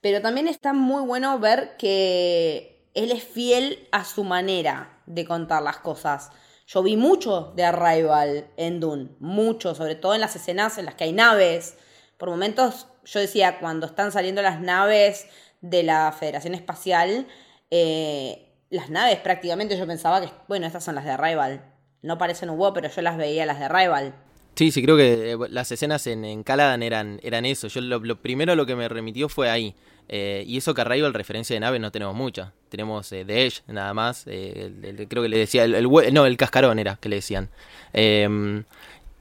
Pero 0.00 0.22
también 0.22 0.48
está 0.48 0.72
muy 0.72 1.04
bueno 1.04 1.38
ver 1.38 1.76
que 1.76 2.90
él 2.94 3.12
es 3.12 3.24
fiel 3.24 3.88
a 3.92 4.04
su 4.04 4.24
manera 4.24 5.02
de 5.06 5.24
contar 5.24 5.62
las 5.62 5.78
cosas. 5.78 6.30
Yo 6.66 6.82
vi 6.82 6.96
mucho 6.96 7.52
de 7.54 7.64
Arrival 7.64 8.48
en 8.56 8.80
Dune, 8.80 9.10
mucho, 9.20 9.74
sobre 9.74 9.94
todo 9.94 10.14
en 10.14 10.20
las 10.20 10.34
escenas 10.34 10.78
en 10.78 10.86
las 10.86 10.94
que 10.94 11.04
hay 11.04 11.12
naves. 11.12 11.76
Por 12.16 12.30
momentos 12.30 12.88
yo 13.04 13.20
decía, 13.20 13.58
cuando 13.60 13.86
están 13.86 14.12
saliendo 14.12 14.42
las 14.42 14.60
naves 14.60 15.26
de 15.60 15.82
la 15.82 16.12
Federación 16.12 16.54
Espacial, 16.54 17.26
eh, 17.70 18.52
las 18.70 18.90
naves 18.90 19.18
prácticamente 19.18 19.76
yo 19.76 19.86
pensaba 19.86 20.20
que, 20.20 20.28
bueno, 20.48 20.66
estas 20.66 20.84
son 20.84 20.94
las 20.94 21.04
de 21.04 21.12
Arrival. 21.12 21.64
No 22.02 22.18
parecen 22.18 22.50
un 22.50 22.72
pero 22.72 22.88
yo 22.88 23.02
las 23.02 23.16
veía 23.16 23.46
las 23.46 23.58
de 23.58 23.64
Arrival. 23.66 24.14
Sí, 24.54 24.70
sí, 24.70 24.82
creo 24.82 24.96
que 24.96 25.32
eh, 25.32 25.36
las 25.50 25.70
escenas 25.70 26.06
en, 26.06 26.42
Caladan 26.42 26.82
eran, 26.82 27.20
eran 27.22 27.44
eso. 27.44 27.68
Yo 27.68 27.80
lo, 27.80 28.22
primero 28.22 28.54
lo 28.54 28.66
que 28.66 28.76
me 28.76 28.88
remitió 28.88 29.28
fue 29.28 29.50
ahí. 29.50 29.74
Eh, 30.08 30.44
y 30.46 30.56
eso 30.56 30.72
que 30.72 30.80
Arrival, 30.82 31.12
referencia 31.14 31.54
de 31.54 31.60
naves, 31.60 31.80
no 31.80 31.90
tenemos 31.90 32.14
mucha. 32.14 32.52
Tenemos 32.68 33.08
The 33.08 33.46
Edge, 33.46 33.62
nada 33.66 33.92
más. 33.92 34.24
creo 34.24 35.22
que 35.22 35.28
le 35.28 35.38
decía, 35.38 35.64
el, 35.64 35.90
no, 36.12 36.26
el 36.26 36.36
cascarón 36.36 36.78
era 36.78 36.96
que 36.96 37.08
le 37.08 37.16
decían. 37.16 37.50
Em, 37.92 38.64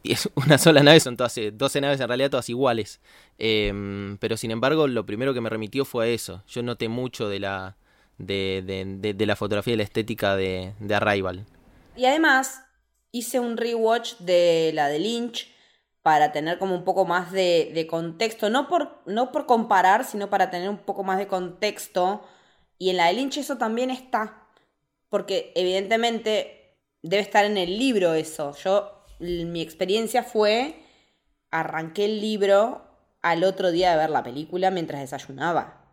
y 0.04 0.14
es 0.14 0.30
una 0.36 0.58
sola 0.58 0.84
nave, 0.84 1.00
son 1.00 1.18
todas 1.18 1.38
12 1.52 1.82
naves 1.82 2.00
en 2.00 2.08
realidad, 2.08 2.30
todas 2.30 2.50
iguales. 2.50 3.02
Em, 3.38 4.18
pero 4.20 4.38
sin 4.38 4.52
embargo, 4.52 4.88
lo 4.88 5.06
primero 5.06 5.34
que 5.34 5.42
me 5.42 5.50
remitió 5.50 5.84
fue 5.86 6.06
a 6.06 6.08
eso. 6.10 6.44
Yo 6.48 6.64
noté 6.64 6.88
mucho 6.88 7.28
de 7.28 7.40
la, 7.40 7.76
de, 8.18 9.14
de, 9.16 9.26
la 9.26 9.36
fotografía 9.36 9.74
y 9.74 9.78
la 9.78 9.84
estética 9.84 10.36
de, 10.36 10.74
de 10.80 10.96
Arrival. 10.96 11.46
Y 11.96 12.06
además 12.06 12.64
hice 13.12 13.40
un 13.40 13.58
rewatch 13.58 14.18
de 14.20 14.72
la 14.74 14.88
de 14.88 15.00
Lynch 15.00 15.52
para 16.02 16.32
tener 16.32 16.60
como 16.60 16.76
un 16.76 16.84
poco 16.84 17.06
más 17.06 17.32
de, 17.32 17.72
de, 17.74 17.88
contexto, 17.88 18.50
no 18.50 18.68
por, 18.68 19.02
no 19.06 19.32
por 19.32 19.46
comparar, 19.46 20.06
sino 20.06 20.30
para 20.30 20.52
tener 20.52 20.70
un 20.70 20.78
poco 20.78 21.04
más 21.04 21.18
de 21.18 21.28
contexto. 21.28 22.24
Y 22.78 22.90
en 22.90 22.98
la 22.98 23.08
de 23.08 23.14
Lynch 23.14 23.38
eso 23.38 23.58
también 23.58 23.90
está, 23.90 24.48
porque 25.10 25.52
evidentemente 25.56 26.78
debe 27.02 27.24
estar 27.24 27.46
en 27.46 27.58
el 27.58 27.80
libro 27.80 28.14
eso. 28.14 28.54
Yo, 28.64 29.04
mi 29.20 29.62
experiencia 29.62 30.24
fue, 30.24 30.76
arranqué 31.50 32.06
el 32.06 32.22
libro 32.22 32.84
al 33.22 33.44
otro 33.44 33.72
día 33.72 33.92
de 33.92 33.98
ver 33.98 34.10
la 34.12 34.24
película 34.24 34.70
mientras 34.70 35.02
desayunaba 35.02 35.85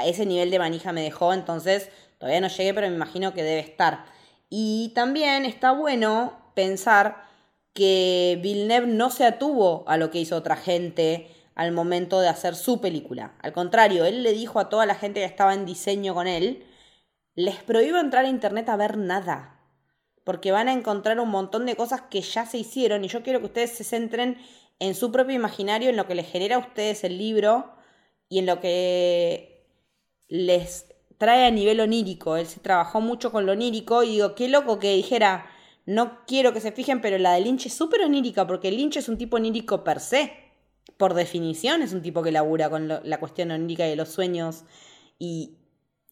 a 0.00 0.06
ese 0.06 0.26
nivel 0.26 0.50
de 0.50 0.58
manija 0.58 0.92
me 0.92 1.02
dejó, 1.02 1.32
entonces 1.32 1.90
todavía 2.18 2.40
no 2.40 2.48
llegué, 2.48 2.74
pero 2.74 2.88
me 2.88 2.94
imagino 2.94 3.32
que 3.34 3.42
debe 3.42 3.60
estar. 3.60 4.04
Y 4.48 4.92
también 4.94 5.44
está 5.44 5.72
bueno 5.72 6.52
pensar 6.54 7.22
que 7.72 8.38
Villeneuve 8.42 8.88
no 8.88 9.10
se 9.10 9.24
atuvo 9.24 9.84
a 9.86 9.96
lo 9.96 10.10
que 10.10 10.18
hizo 10.18 10.36
otra 10.36 10.56
gente 10.56 11.28
al 11.54 11.72
momento 11.72 12.20
de 12.20 12.28
hacer 12.28 12.56
su 12.56 12.80
película. 12.80 13.34
Al 13.42 13.52
contrario, 13.52 14.04
él 14.04 14.22
le 14.22 14.32
dijo 14.32 14.58
a 14.58 14.68
toda 14.68 14.86
la 14.86 14.94
gente 14.94 15.20
que 15.20 15.26
estaba 15.26 15.54
en 15.54 15.66
diseño 15.66 16.14
con 16.14 16.26
él, 16.26 16.66
les 17.34 17.56
prohíbo 17.62 17.98
entrar 17.98 18.24
a 18.24 18.28
internet 18.28 18.68
a 18.68 18.76
ver 18.76 18.96
nada, 18.96 19.60
porque 20.24 20.52
van 20.52 20.68
a 20.68 20.72
encontrar 20.72 21.20
un 21.20 21.30
montón 21.30 21.66
de 21.66 21.76
cosas 21.76 22.02
que 22.02 22.22
ya 22.22 22.46
se 22.46 22.58
hicieron 22.58 23.04
y 23.04 23.08
yo 23.08 23.22
quiero 23.22 23.40
que 23.40 23.46
ustedes 23.46 23.72
se 23.72 23.84
centren 23.84 24.38
en 24.78 24.94
su 24.94 25.12
propio 25.12 25.36
imaginario, 25.36 25.90
en 25.90 25.96
lo 25.96 26.06
que 26.06 26.14
les 26.14 26.30
genera 26.30 26.56
a 26.56 26.60
ustedes 26.60 27.04
el 27.04 27.18
libro 27.18 27.72
y 28.28 28.38
en 28.38 28.46
lo 28.46 28.60
que 28.60 29.49
les 30.30 30.86
trae 31.18 31.44
a 31.44 31.50
nivel 31.50 31.80
onírico. 31.80 32.36
Él 32.36 32.46
se 32.46 32.60
trabajó 32.60 33.02
mucho 33.02 33.30
con 33.30 33.44
lo 33.44 33.52
onírico 33.52 34.02
y 34.02 34.12
digo, 34.12 34.34
qué 34.34 34.48
loco 34.48 34.78
que 34.78 34.94
dijera, 34.94 35.46
no 35.84 36.24
quiero 36.26 36.54
que 36.54 36.60
se 36.60 36.72
fijen, 36.72 37.02
pero 37.02 37.18
la 37.18 37.34
de 37.34 37.42
Lynch 37.42 37.66
es 37.66 37.74
súper 37.74 38.02
onírica 38.02 38.46
porque 38.46 38.70
Lynch 38.70 38.96
es 38.96 39.08
un 39.08 39.18
tipo 39.18 39.36
onírico 39.36 39.84
per 39.84 40.00
se. 40.00 40.32
Por 40.96 41.14
definición 41.14 41.82
es 41.82 41.92
un 41.92 42.00
tipo 42.00 42.22
que 42.22 42.32
labura 42.32 42.70
con 42.70 42.88
la 42.88 43.20
cuestión 43.20 43.50
onírica 43.50 43.84
de 43.84 43.96
los 43.96 44.08
sueños 44.08 44.64
y 45.18 45.56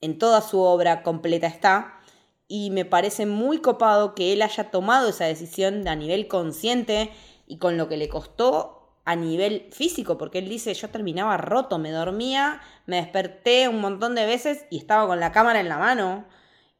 en 0.00 0.18
toda 0.18 0.40
su 0.40 0.60
obra 0.60 1.02
completa 1.02 1.46
está. 1.46 2.00
Y 2.48 2.70
me 2.70 2.84
parece 2.84 3.26
muy 3.26 3.58
copado 3.58 4.14
que 4.14 4.32
él 4.32 4.42
haya 4.42 4.70
tomado 4.70 5.10
esa 5.10 5.26
decisión 5.26 5.86
a 5.86 5.94
nivel 5.94 6.28
consciente 6.28 7.10
y 7.46 7.58
con 7.58 7.76
lo 7.76 7.88
que 7.88 7.98
le 7.98 8.08
costó 8.08 8.77
a 9.08 9.16
nivel 9.16 9.68
físico, 9.72 10.18
porque 10.18 10.36
él 10.36 10.50
dice, 10.50 10.74
yo 10.74 10.90
terminaba 10.90 11.38
roto, 11.38 11.78
me 11.78 11.90
dormía, 11.90 12.60
me 12.84 12.96
desperté 12.96 13.66
un 13.66 13.80
montón 13.80 14.14
de 14.14 14.26
veces 14.26 14.66
y 14.68 14.76
estaba 14.76 15.06
con 15.06 15.18
la 15.18 15.32
cámara 15.32 15.60
en 15.60 15.70
la 15.70 15.78
mano 15.78 16.26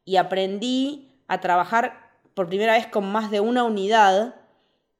y 0.05 0.17
aprendí 0.17 1.23
a 1.27 1.41
trabajar 1.41 2.11
por 2.35 2.47
primera 2.47 2.73
vez 2.73 2.85
con 2.85 3.11
más 3.11 3.31
de 3.31 3.39
una 3.39 3.63
unidad 3.63 4.35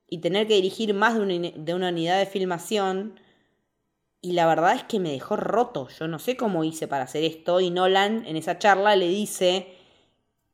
y 0.07 0.21
tener 0.21 0.47
que 0.47 0.55
dirigir 0.55 0.95
más 0.95 1.13
de 1.13 1.19
una, 1.19 1.51
de 1.55 1.73
una 1.75 1.89
unidad 1.89 2.17
de 2.17 2.25
filmación. 2.25 3.19
Y 4.21 4.31
la 4.31 4.47
verdad 4.47 4.73
es 4.73 4.83
que 4.85 4.99
me 4.99 5.11
dejó 5.11 5.35
roto. 5.35 5.87
Yo 5.99 6.07
no 6.07 6.17
sé 6.17 6.35
cómo 6.35 6.63
hice 6.63 6.87
para 6.87 7.03
hacer 7.03 7.23
esto. 7.23 7.59
Y 7.59 7.69
Nolan 7.69 8.25
en 8.25 8.37
esa 8.37 8.57
charla 8.57 8.95
le 8.95 9.07
dice, 9.07 9.77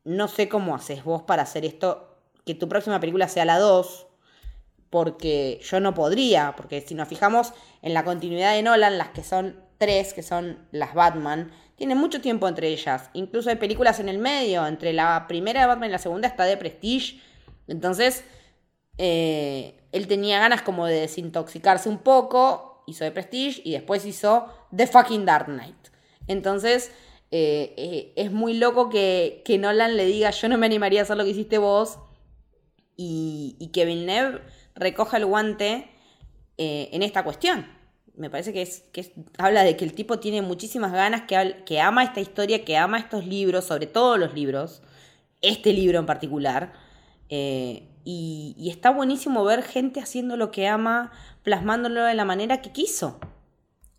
no 0.03 0.27
sé 0.27 0.49
cómo 0.49 0.75
haces 0.75 1.05
vos 1.05 1.21
para 1.21 1.43
hacer 1.43 1.63
esto, 1.63 2.17
que 2.45 2.53
tu 2.53 2.67
próxima 2.67 2.99
película 2.99 3.29
sea 3.29 3.45
la 3.45 3.59
2 3.59 4.04
porque 4.89 5.59
yo 5.63 5.79
no 5.79 5.93
podría, 5.93 6.53
porque 6.55 6.81
si 6.81 6.95
nos 6.95 7.07
fijamos 7.07 7.53
en 7.81 7.93
la 7.93 8.03
continuidad 8.03 8.53
de 8.53 8.63
Nolan, 8.63 8.97
las 8.97 9.09
que 9.09 9.23
son 9.23 9.59
tres, 9.77 10.13
que 10.13 10.23
son 10.23 10.67
las 10.71 10.93
Batman, 10.93 11.51
tienen 11.75 11.97
mucho 11.97 12.21
tiempo 12.21 12.47
entre 12.47 12.69
ellas. 12.69 13.09
Incluso 13.13 13.49
hay 13.49 13.57
películas 13.57 13.99
en 13.99 14.09
el 14.09 14.17
medio, 14.17 14.65
entre 14.65 14.93
la 14.93 15.25
primera 15.27 15.61
de 15.61 15.67
Batman 15.67 15.89
y 15.89 15.91
la 15.91 15.97
segunda 15.97 16.27
está 16.27 16.45
de 16.45 16.57
Prestige. 16.57 17.19
Entonces, 17.67 18.23
eh, 18.97 19.75
él 19.91 20.07
tenía 20.07 20.39
ganas 20.39 20.61
como 20.61 20.85
de 20.85 21.01
desintoxicarse 21.01 21.89
un 21.89 21.97
poco, 21.97 22.83
hizo 22.87 23.03
de 23.03 23.11
Prestige 23.11 23.61
y 23.63 23.73
después 23.73 24.05
hizo 24.05 24.47
The 24.75 24.87
Fucking 24.87 25.25
Dark 25.25 25.47
Knight. 25.47 25.75
Entonces, 26.27 26.91
eh, 27.31 27.73
eh, 27.77 28.13
es 28.15 28.31
muy 28.31 28.53
loco 28.53 28.89
que, 28.89 29.41
que, 29.43 29.57
Nolan 29.57 29.97
le 29.97 30.05
diga, 30.05 30.31
yo 30.31 30.47
no 30.47 30.57
me 30.57 30.65
animaría 30.65 31.01
a 31.01 31.03
hacer 31.03 31.17
lo 31.17 31.23
que 31.23 31.31
hiciste 31.31 31.57
vos, 31.57 31.97
y, 32.97 33.57
y 33.59 33.67
que 33.69 33.85
recoja 34.75 35.17
el 35.17 35.25
guante 35.25 35.89
en 36.57 37.01
esta 37.01 37.23
cuestión 37.23 37.65
me 38.17 38.29
parece 38.29 38.53
que, 38.53 38.61
es, 38.61 38.83
que 38.91 39.11
habla 39.37 39.63
de 39.63 39.75
que 39.75 39.85
el 39.85 39.93
tipo 39.93 40.19
tiene 40.19 40.41
muchísimas 40.41 40.91
ganas, 40.91 41.23
que, 41.23 41.63
que 41.65 41.81
ama 41.81 42.03
esta 42.03 42.21
historia, 42.21 42.63
que 42.63 42.77
ama 42.77 42.97
estos 42.99 43.25
libros, 43.25 43.65
sobre 43.65 43.87
todo 43.87 44.17
los 44.17 44.33
libros, 44.33 44.81
este 45.41 45.73
libro 45.73 45.99
en 45.99 46.05
particular. 46.05 46.73
Eh, 47.29 47.89
y, 48.03 48.69
está 48.69 48.91
buenísimo 48.91 49.43
ver 49.43 49.63
gente 49.63 49.99
haciendo 49.99 50.37
lo 50.37 50.51
que 50.51 50.67
ama, 50.67 51.11
plasmándolo 51.43 52.03
de 52.03 52.13
la 52.13 52.25
manera 52.25 52.61
que 52.61 52.71
quiso. 52.71 53.19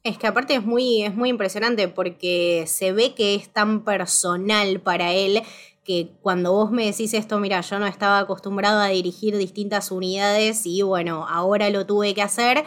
Es 0.03 0.19
que 0.19 0.29
aparte 0.29 0.55
es 0.55 0.65
muy, 0.65 1.03
es 1.03 1.15
muy 1.15 1.29
impresionante 1.29 1.89
porque 1.89 2.65
se 2.69 2.93
ve 2.93 3.15
que 3.15 3.35
es 3.35 3.49
tan 3.53 3.85
personal 3.85 4.81
para 4.81 5.13
él 5.13 5.43
que 5.87 6.11
cuando 6.21 6.53
vos 6.53 6.71
me 6.71 6.87
decís 6.87 7.15
esto, 7.15 7.39
mira, 7.39 7.61
yo 7.61 7.79
no 7.79 7.87
estaba 7.87 8.19
acostumbrado 8.19 8.81
a 8.81 8.89
dirigir 8.89 9.37
distintas 9.37 9.91
unidades 9.91 10.67
y 10.67 10.83
bueno, 10.83 11.27
ahora 11.29 11.71
lo 11.71 11.87
tuve 11.87 12.13
que 12.15 12.23
hacer 12.23 12.65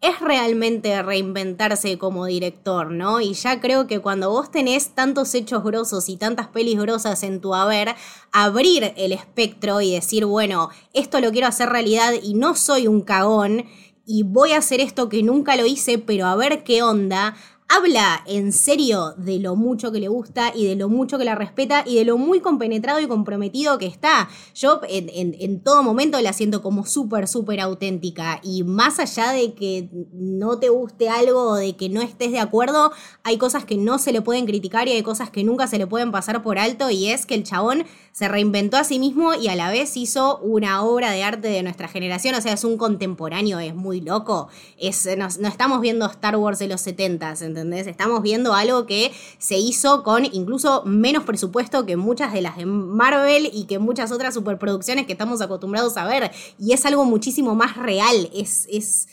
es 0.00 0.20
realmente 0.20 1.02
reinventarse 1.02 1.98
como 1.98 2.26
director, 2.26 2.92
¿no? 2.92 3.20
Y 3.20 3.34
ya 3.34 3.60
creo 3.60 3.88
que 3.88 3.98
cuando 3.98 4.30
vos 4.30 4.50
tenés 4.50 4.94
tantos 4.94 5.34
hechos 5.34 5.64
grosos 5.64 6.08
y 6.08 6.16
tantas 6.16 6.46
pelis 6.48 6.78
grosas 6.78 7.24
en 7.24 7.40
tu 7.40 7.54
haber, 7.54 7.96
abrir 8.30 8.92
el 8.96 9.10
espectro 9.10 9.80
y 9.80 9.94
decir, 9.94 10.24
bueno, 10.24 10.68
esto 10.92 11.20
lo 11.20 11.32
quiero 11.32 11.48
hacer 11.48 11.70
realidad 11.70 12.12
y 12.22 12.34
no 12.34 12.54
soy 12.54 12.86
un 12.86 13.00
cagón 13.00 13.64
y 14.06 14.22
voy 14.22 14.52
a 14.52 14.58
hacer 14.58 14.80
esto 14.80 15.08
que 15.08 15.22
nunca 15.22 15.56
lo 15.56 15.66
hice, 15.66 15.98
pero 15.98 16.26
a 16.26 16.36
ver 16.36 16.62
qué 16.62 16.82
onda, 16.82 17.34
habla 17.68 18.22
en 18.26 18.52
serio 18.52 19.14
de 19.18 19.38
lo 19.38 19.54
mucho 19.54 19.92
que 19.92 20.00
le 20.00 20.08
gusta 20.08 20.52
y 20.54 20.66
de 20.66 20.74
lo 20.74 20.88
mucho 20.88 21.18
que 21.18 21.24
la 21.24 21.34
respeta 21.34 21.84
y 21.86 21.96
de 21.96 22.04
lo 22.06 22.16
muy 22.16 22.40
compenetrado 22.40 22.98
y 22.98 23.06
comprometido 23.06 23.78
que 23.78 23.86
está. 23.86 24.28
Yo 24.54 24.80
en, 24.88 25.60
todo 25.60 25.82
momento 25.82 26.20
la 26.20 26.32
siento 26.32 26.62
como 26.62 26.86
súper, 26.86 27.28
súper 27.28 27.60
auténtica 27.60 28.40
y 28.42 28.62
más 28.62 28.98
allá 28.98 29.32
de 29.32 29.52
que 29.52 29.90
no 30.12 30.58
te 30.58 30.70
guste 30.70 31.10
algo 31.10 31.50
o 31.50 31.54
de 31.56 31.76
que 31.76 31.90
no 31.90 32.00
estés 32.00 32.32
de 32.32 32.38
acuerdo, 32.38 32.90
hay 33.22 33.36
cosas 33.36 33.66
que 33.66 33.76
no 33.76 33.98
se 33.98 34.12
le 34.12 34.22
pueden 34.22 34.46
criticar 34.46 34.88
y 34.88 34.92
hay 34.92 35.02
cosas 35.02 35.30
que 35.30 35.44
nunca 35.44 35.66
se 35.66 35.78
le 35.78 35.86
pueden 35.86 36.10
pasar 36.10 36.42
por 36.42 36.58
alto 36.58 36.90
y 36.90 37.08
es 37.08 37.26
que 37.26 37.34
el 37.34 37.44
chabón 37.44 37.84
se 38.12 38.28
reinventó 38.28 38.78
a 38.78 38.84
sí 38.84 38.98
mismo 38.98 39.34
y 39.34 39.48
a 39.48 39.56
la 39.56 39.70
vez 39.70 39.96
hizo 39.96 40.38
una 40.38 40.82
obra 40.82 41.10
de 41.10 41.22
arte 41.22 41.48
de 41.48 41.62
nuestra 41.62 41.88
generación, 41.88 42.34
o 42.34 42.40
sea, 42.40 42.54
es 42.54 42.64
un 42.64 42.78
contemporáneo, 42.78 43.58
es 43.58 43.74
muy 43.74 44.00
loco. 44.00 44.48
Es, 44.78 45.08
no, 45.16 45.26
estamos 45.26 45.80
viendo 45.80 46.06
Star 46.06 46.36
Wars 46.36 46.58
de 46.58 46.68
los 46.68 46.80
70, 46.80 47.34
¿entendés? 47.40 47.57
Estamos 47.86 48.22
viendo 48.22 48.54
algo 48.54 48.86
que 48.86 49.12
se 49.38 49.58
hizo 49.58 50.02
con 50.02 50.24
incluso 50.24 50.82
menos 50.84 51.24
presupuesto 51.24 51.86
que 51.86 51.96
muchas 51.96 52.32
de 52.32 52.42
las 52.42 52.56
de 52.56 52.66
Marvel 52.66 53.50
y 53.52 53.64
que 53.64 53.78
muchas 53.78 54.12
otras 54.12 54.34
superproducciones 54.34 55.06
que 55.06 55.12
estamos 55.12 55.40
acostumbrados 55.40 55.96
a 55.96 56.06
ver. 56.06 56.30
Y 56.58 56.72
es 56.72 56.84
algo 56.86 57.04
muchísimo 57.04 57.54
más 57.54 57.76
real. 57.76 58.30
Es, 58.34 58.66
es 58.70 59.08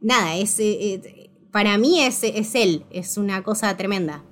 nada, 0.00 0.36
es, 0.36 0.58
eh, 0.60 0.94
eh, 0.94 1.30
para 1.50 1.78
mí 1.78 2.02
es, 2.02 2.22
es 2.22 2.54
él, 2.54 2.84
es 2.90 3.16
una 3.16 3.42
cosa 3.42 3.76
tremenda. 3.76 4.22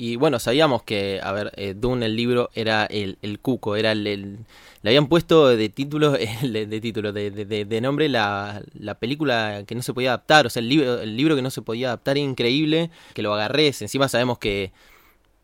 Y 0.00 0.14
bueno, 0.14 0.38
sabíamos 0.38 0.84
que, 0.84 1.20
a 1.22 1.32
ver, 1.32 1.52
eh, 1.56 1.74
Dune, 1.76 2.06
el 2.06 2.14
libro, 2.14 2.50
era 2.54 2.86
el, 2.86 3.18
el 3.20 3.40
cuco, 3.40 3.74
era 3.74 3.90
el, 3.90 4.46
Le 4.82 4.90
habían 4.90 5.08
puesto 5.08 5.48
de 5.48 5.68
título, 5.68 6.12
de, 6.42 6.80
título, 6.80 7.12
de, 7.12 7.30
de, 7.30 7.80
nombre 7.80 8.08
la, 8.08 8.62
la, 8.74 8.94
película 8.98 9.64
que 9.66 9.74
no 9.74 9.82
se 9.82 9.92
podía 9.92 10.10
adaptar, 10.10 10.46
o 10.46 10.50
sea, 10.50 10.60
el 10.60 10.68
libro, 10.68 11.00
el 11.00 11.16
libro 11.16 11.36
que 11.36 11.42
no 11.42 11.50
se 11.50 11.62
podía 11.62 11.88
adaptar, 11.88 12.16
increíble, 12.16 12.90
que 13.14 13.22
lo 13.22 13.34
agarrés. 13.34 13.82
Encima 13.82 14.08
sabemos 14.08 14.38
que 14.38 14.72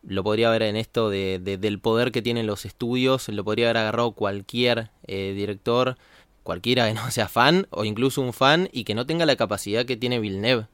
lo 0.03 0.23
podría 0.23 0.49
ver 0.49 0.63
en 0.63 0.75
esto 0.75 1.09
de, 1.09 1.39
del 1.39 1.79
poder 1.79 2.11
que 2.11 2.21
tienen 2.21 2.47
los 2.47 2.65
estudios, 2.65 3.27
lo 3.29 3.43
podría 3.43 3.67
haber 3.67 3.77
agarrado 3.77 4.11
cualquier 4.11 4.91
eh, 5.07 5.33
director, 5.35 5.97
cualquiera 6.43 6.87
que 6.87 6.93
no 6.93 7.09
sea 7.11 7.27
fan, 7.27 7.67
o 7.71 7.85
incluso 7.85 8.21
un 8.21 8.33
fan, 8.33 8.69
y 8.71 8.83
que 8.83 8.95
no 8.95 9.05
tenga 9.05 9.25
la 9.25 9.35
capacidad 9.35 9.85
que 9.85 9.97
tiene 9.97 10.19
Villeneuve 10.19 10.67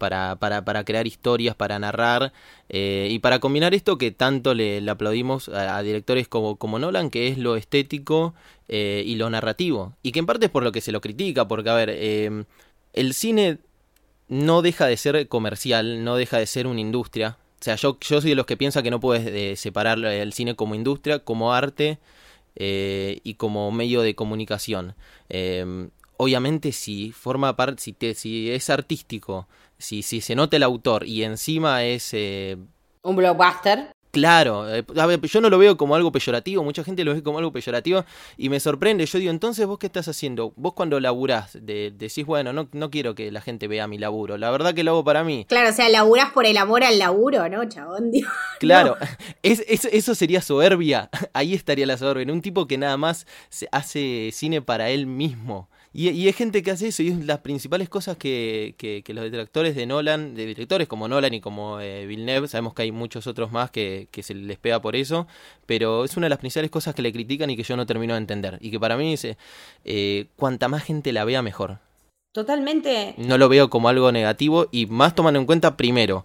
para, 0.00 0.36
para, 0.36 0.64
para 0.64 0.82
crear 0.82 1.06
historias, 1.06 1.54
para 1.54 1.78
narrar 1.78 2.32
eh, 2.70 3.08
y 3.10 3.18
para 3.18 3.38
combinar 3.38 3.74
esto 3.74 3.98
que 3.98 4.10
tanto 4.10 4.54
le, 4.54 4.88
aplaudimos 4.88 5.50
a, 5.50 5.82
directores 5.82 6.26
como, 6.26 6.56
como 6.56 6.78
Nolan, 6.78 7.10
que 7.10 7.28
es 7.28 7.36
lo 7.36 7.54
estético 7.54 8.34
eh, 8.68 9.02
y 9.04 9.16
lo 9.16 9.28
narrativo. 9.28 9.92
Y 10.02 10.12
que 10.12 10.20
en 10.20 10.24
parte 10.26 10.46
es 10.46 10.50
por 10.50 10.62
lo 10.62 10.72
que 10.72 10.80
se 10.80 10.90
lo 10.90 11.02
critica, 11.02 11.46
porque 11.46 11.68
a 11.68 11.74
ver, 11.74 11.90
eh, 11.92 12.44
el 12.94 13.12
cine 13.12 13.58
no 14.28 14.62
deja 14.62 14.86
de 14.86 14.96
ser 14.96 15.28
comercial, 15.28 16.02
no 16.02 16.16
deja 16.16 16.38
de 16.38 16.46
ser 16.46 16.66
una 16.66 16.80
industria. 16.80 17.36
O 17.60 17.62
sea, 17.62 17.76
yo, 17.76 17.98
yo 18.00 18.22
soy 18.22 18.30
de 18.30 18.36
los 18.36 18.46
que 18.46 18.56
piensa 18.56 18.82
que 18.82 18.90
no 18.90 19.00
puedes 19.00 19.60
separar 19.60 20.02
el 20.02 20.32
cine 20.32 20.56
como 20.56 20.74
industria, 20.74 21.18
como 21.18 21.52
arte 21.52 21.98
y 22.56 23.34
como 23.34 23.70
medio 23.70 24.00
de 24.00 24.14
comunicación 24.14 24.94
obviamente 26.20 26.72
si 26.72 27.12
forma 27.12 27.56
parte, 27.56 27.80
si, 27.80 27.96
si 28.14 28.50
es 28.50 28.68
artístico, 28.68 29.48
si, 29.80 30.02
si 30.02 30.20
se 30.20 30.34
nota 30.34 30.56
el 30.56 30.62
autor 30.62 31.06
y 31.06 31.24
encima 31.24 31.84
es... 31.84 32.10
Eh, 32.12 32.56
un 33.02 33.16
blockbuster. 33.16 33.92
Claro, 34.10 34.68
eh, 34.74 34.84
a 34.96 35.06
ver, 35.06 35.20
yo 35.20 35.40
no 35.40 35.50
lo 35.50 35.58
veo 35.58 35.76
como 35.76 35.94
algo 35.94 36.10
peyorativo, 36.10 36.64
mucha 36.64 36.82
gente 36.82 37.04
lo 37.04 37.14
ve 37.14 37.22
como 37.22 37.38
algo 37.38 37.52
peyorativo 37.52 38.04
y 38.36 38.48
me 38.48 38.58
sorprende. 38.58 39.06
Yo 39.06 39.18
digo, 39.18 39.30
entonces 39.30 39.66
vos 39.66 39.78
qué 39.78 39.86
estás 39.86 40.08
haciendo? 40.08 40.52
Vos 40.56 40.72
cuando 40.74 40.98
laburás, 40.98 41.56
de, 41.60 41.92
decís, 41.96 42.26
bueno, 42.26 42.52
no, 42.52 42.68
no 42.72 42.90
quiero 42.90 43.14
que 43.14 43.30
la 43.30 43.40
gente 43.40 43.68
vea 43.68 43.86
mi 43.86 43.98
laburo, 43.98 44.36
la 44.36 44.50
verdad 44.50 44.74
que 44.74 44.82
lo 44.82 44.92
hago 44.92 45.04
para 45.04 45.22
mí. 45.22 45.44
Claro, 45.48 45.70
o 45.70 45.72
sea, 45.72 45.88
laburás 45.88 46.32
por 46.32 46.44
el 46.44 46.56
amor 46.56 46.82
al 46.82 46.98
laburo, 46.98 47.48
¿no, 47.48 47.64
chabón? 47.68 48.10
claro, 48.58 48.96
es, 49.42 49.62
eso 49.68 50.14
sería 50.16 50.42
soberbia, 50.42 51.08
ahí 51.32 51.54
estaría 51.54 51.86
la 51.86 51.96
soberbia, 51.96 52.32
un 52.32 52.42
tipo 52.42 52.66
que 52.66 52.78
nada 52.78 52.96
más 52.96 53.26
hace 53.70 54.30
cine 54.32 54.60
para 54.60 54.90
él 54.90 55.06
mismo. 55.06 55.68
Y, 55.92 56.08
y, 56.10 56.26
hay 56.26 56.32
gente 56.32 56.62
que 56.62 56.70
hace 56.70 56.88
eso 56.88 57.02
y 57.02 57.08
es 57.08 57.24
las 57.26 57.40
principales 57.40 57.88
cosas 57.88 58.16
que, 58.16 58.74
que, 58.78 59.02
los 59.12 59.24
detractores 59.24 59.74
de 59.74 59.86
Nolan, 59.86 60.36
de 60.36 60.46
directores 60.46 60.86
como 60.86 61.08
Nolan 61.08 61.34
y 61.34 61.40
como 61.40 61.80
eh, 61.80 62.06
Villeneuve, 62.06 62.46
sabemos 62.46 62.74
que 62.74 62.82
hay 62.82 62.92
muchos 62.92 63.26
otros 63.26 63.50
más 63.50 63.72
que, 63.72 64.06
que, 64.12 64.22
se 64.22 64.34
les 64.34 64.56
pega 64.58 64.80
por 64.80 64.94
eso, 64.94 65.26
pero 65.66 66.04
es 66.04 66.16
una 66.16 66.26
de 66.26 66.30
las 66.30 66.38
principales 66.38 66.70
cosas 66.70 66.94
que 66.94 67.02
le 67.02 67.12
critican 67.12 67.50
y 67.50 67.56
que 67.56 67.64
yo 67.64 67.76
no 67.76 67.86
termino 67.86 68.14
de 68.14 68.18
entender. 68.18 68.58
Y 68.60 68.70
que 68.70 68.78
para 68.78 68.96
mí 68.96 69.10
dice, 69.10 69.36
eh, 69.84 70.26
cuanta 70.36 70.68
más 70.68 70.84
gente 70.84 71.12
la 71.12 71.24
vea 71.24 71.42
mejor. 71.42 71.78
Totalmente. 72.32 73.14
No 73.18 73.38
lo 73.38 73.48
veo 73.48 73.68
como 73.68 73.88
algo 73.88 74.12
negativo 74.12 74.68
y 74.70 74.86
más 74.86 75.16
tomando 75.16 75.40
en 75.40 75.46
cuenta 75.46 75.76
primero 75.76 76.24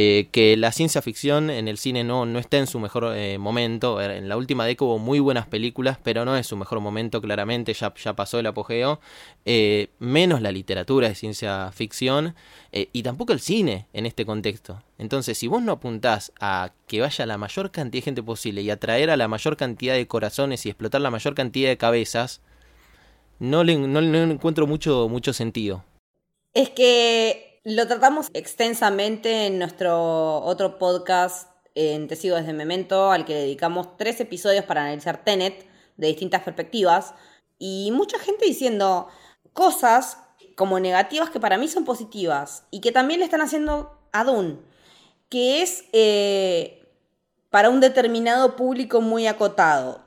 eh, 0.00 0.28
que 0.30 0.56
la 0.56 0.70
ciencia 0.70 1.02
ficción 1.02 1.50
en 1.50 1.66
el 1.66 1.76
cine 1.76 2.04
no, 2.04 2.24
no 2.24 2.38
está 2.38 2.58
en 2.58 2.68
su 2.68 2.78
mejor 2.78 3.16
eh, 3.16 3.36
momento. 3.36 4.00
En 4.00 4.28
la 4.28 4.36
última 4.36 4.64
década 4.64 4.90
hubo 4.90 5.00
muy 5.00 5.18
buenas 5.18 5.48
películas, 5.48 5.98
pero 6.00 6.24
no 6.24 6.36
es 6.36 6.46
su 6.46 6.56
mejor 6.56 6.78
momento, 6.78 7.20
claramente, 7.20 7.74
ya, 7.74 7.92
ya 7.96 8.14
pasó 8.14 8.38
el 8.38 8.46
apogeo. 8.46 9.00
Eh, 9.44 9.88
menos 9.98 10.40
la 10.40 10.52
literatura 10.52 11.08
de 11.08 11.16
ciencia 11.16 11.72
ficción 11.72 12.36
y 12.70 13.02
tampoco 13.02 13.32
el 13.32 13.40
cine 13.40 13.88
en 13.92 14.06
este 14.06 14.24
contexto. 14.24 14.84
Entonces, 14.98 15.36
si 15.36 15.48
vos 15.48 15.62
no 15.62 15.72
apuntás 15.72 16.32
a 16.38 16.70
que 16.86 17.00
vaya 17.00 17.26
la 17.26 17.36
mayor 17.36 17.72
cantidad 17.72 18.00
de 18.00 18.04
gente 18.04 18.22
posible 18.22 18.62
y 18.62 18.70
atraer 18.70 19.10
a 19.10 19.16
la 19.16 19.26
mayor 19.26 19.56
cantidad 19.56 19.94
de 19.94 20.06
corazones 20.06 20.64
y 20.64 20.68
explotar 20.68 21.00
la 21.00 21.10
mayor 21.10 21.34
cantidad 21.34 21.70
de 21.70 21.76
cabezas, 21.76 22.40
no 23.40 23.64
le, 23.64 23.76
no 23.76 23.98
encuentro 24.00 24.68
mucho, 24.68 25.08
mucho 25.08 25.32
sentido. 25.32 25.82
Es 26.54 26.70
que 26.70 27.47
lo 27.68 27.86
tratamos 27.86 28.30
extensamente 28.32 29.46
en 29.46 29.58
nuestro 29.58 30.40
otro 30.42 30.78
podcast 30.78 31.50
en 31.74 32.08
Te 32.08 32.16
sigo 32.16 32.36
desde 32.36 32.54
Memento, 32.54 33.12
al 33.12 33.26
que 33.26 33.34
dedicamos 33.34 33.94
tres 33.98 34.18
episodios 34.20 34.64
para 34.64 34.82
analizar 34.82 35.22
Tenet 35.22 35.66
de 35.98 36.06
distintas 36.06 36.42
perspectivas. 36.42 37.12
Y 37.58 37.90
mucha 37.92 38.18
gente 38.18 38.46
diciendo 38.46 39.08
cosas 39.52 40.16
como 40.56 40.80
negativas 40.80 41.28
que 41.28 41.40
para 41.40 41.58
mí 41.58 41.68
son 41.68 41.84
positivas 41.84 42.64
y 42.70 42.80
que 42.80 42.90
también 42.90 43.20
le 43.20 43.26
están 43.26 43.42
haciendo 43.42 44.00
a 44.12 44.24
Dune, 44.24 44.56
que 45.28 45.60
es 45.60 45.84
eh, 45.92 46.88
para 47.50 47.68
un 47.68 47.80
determinado 47.80 48.56
público 48.56 49.02
muy 49.02 49.26
acotado. 49.26 50.00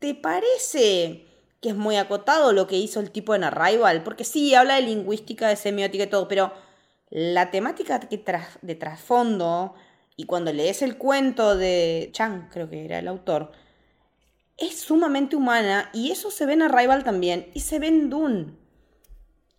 ¿Te 0.00 0.16
parece 0.16 1.29
que 1.60 1.70
es 1.70 1.76
muy 1.76 1.96
acotado 1.96 2.52
lo 2.52 2.66
que 2.66 2.78
hizo 2.78 3.00
el 3.00 3.10
tipo 3.10 3.34
en 3.34 3.44
Arrival, 3.44 4.02
porque 4.02 4.24
sí, 4.24 4.54
habla 4.54 4.76
de 4.76 4.82
lingüística, 4.82 5.48
de 5.48 5.56
semiótica 5.56 6.04
y 6.04 6.08
todo, 6.08 6.26
pero 6.26 6.52
la 7.10 7.50
temática 7.50 8.00
que 8.00 8.24
de 8.62 8.74
trasfondo, 8.74 9.74
y 10.16 10.24
cuando 10.24 10.52
lees 10.52 10.82
el 10.82 10.96
cuento 10.96 11.56
de 11.56 12.10
Chang, 12.12 12.48
creo 12.50 12.70
que 12.70 12.84
era 12.84 12.98
el 12.98 13.08
autor, 13.08 13.52
es 14.56 14.78
sumamente 14.80 15.36
humana 15.36 15.90
y 15.92 16.10
eso 16.10 16.30
se 16.30 16.46
ve 16.46 16.52
en 16.52 16.62
Arrival 16.62 17.02
también 17.02 17.50
y 17.54 17.60
se 17.60 17.78
ve 17.78 17.88
en 17.88 18.10
Dune. 18.10 18.52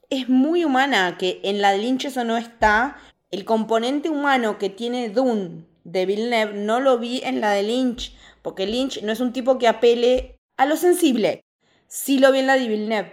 Es 0.09 0.29
muy 0.29 0.63
humana, 0.63 1.17
que 1.17 1.39
en 1.43 1.61
la 1.61 1.71
de 1.71 1.79
Lynch 1.79 2.05
eso 2.05 2.23
no 2.23 2.37
está. 2.37 2.97
El 3.31 3.45
componente 3.45 4.09
humano 4.09 4.57
que 4.57 4.69
tiene 4.69 5.09
Dune 5.09 5.65
de 5.83 6.05
Villeneuve 6.05 6.53
no 6.53 6.79
lo 6.79 6.99
vi 6.99 7.21
en 7.23 7.41
la 7.41 7.51
de 7.51 7.63
Lynch, 7.63 8.15
porque 8.41 8.67
Lynch 8.67 9.01
no 9.01 9.11
es 9.11 9.19
un 9.19 9.33
tipo 9.33 9.57
que 9.57 9.67
apele 9.67 10.37
a 10.57 10.65
lo 10.65 10.75
sensible. 10.77 11.43
Sí 11.93 12.19
lo 12.19 12.31
vi 12.31 12.39
en 12.39 12.47
la 12.47 12.55
de 12.55 12.69
Villeneuve. 12.69 13.11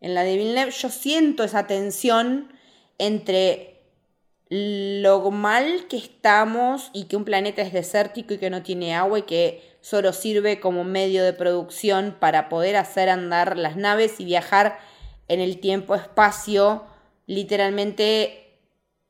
En 0.00 0.16
la 0.16 0.24
de 0.24 0.36
Villeneuve 0.36 0.72
yo 0.72 0.90
siento 0.90 1.44
esa 1.44 1.68
tensión 1.68 2.52
entre 2.98 3.80
lo 4.48 5.30
mal 5.30 5.86
que 5.86 5.98
estamos 5.98 6.90
y 6.92 7.04
que 7.04 7.14
un 7.14 7.24
planeta 7.24 7.62
es 7.62 7.72
desértico 7.72 8.34
y 8.34 8.38
que 8.38 8.50
no 8.50 8.64
tiene 8.64 8.92
agua 8.92 9.20
y 9.20 9.22
que 9.22 9.62
solo 9.82 10.12
sirve 10.12 10.58
como 10.58 10.82
medio 10.82 11.22
de 11.22 11.32
producción 11.32 12.16
para 12.18 12.48
poder 12.48 12.74
hacer 12.74 13.08
andar 13.08 13.56
las 13.56 13.76
naves 13.76 14.18
y 14.18 14.24
viajar 14.24 14.80
en 15.28 15.38
el 15.38 15.60
tiempo-espacio. 15.60 16.82
Literalmente 17.28 18.58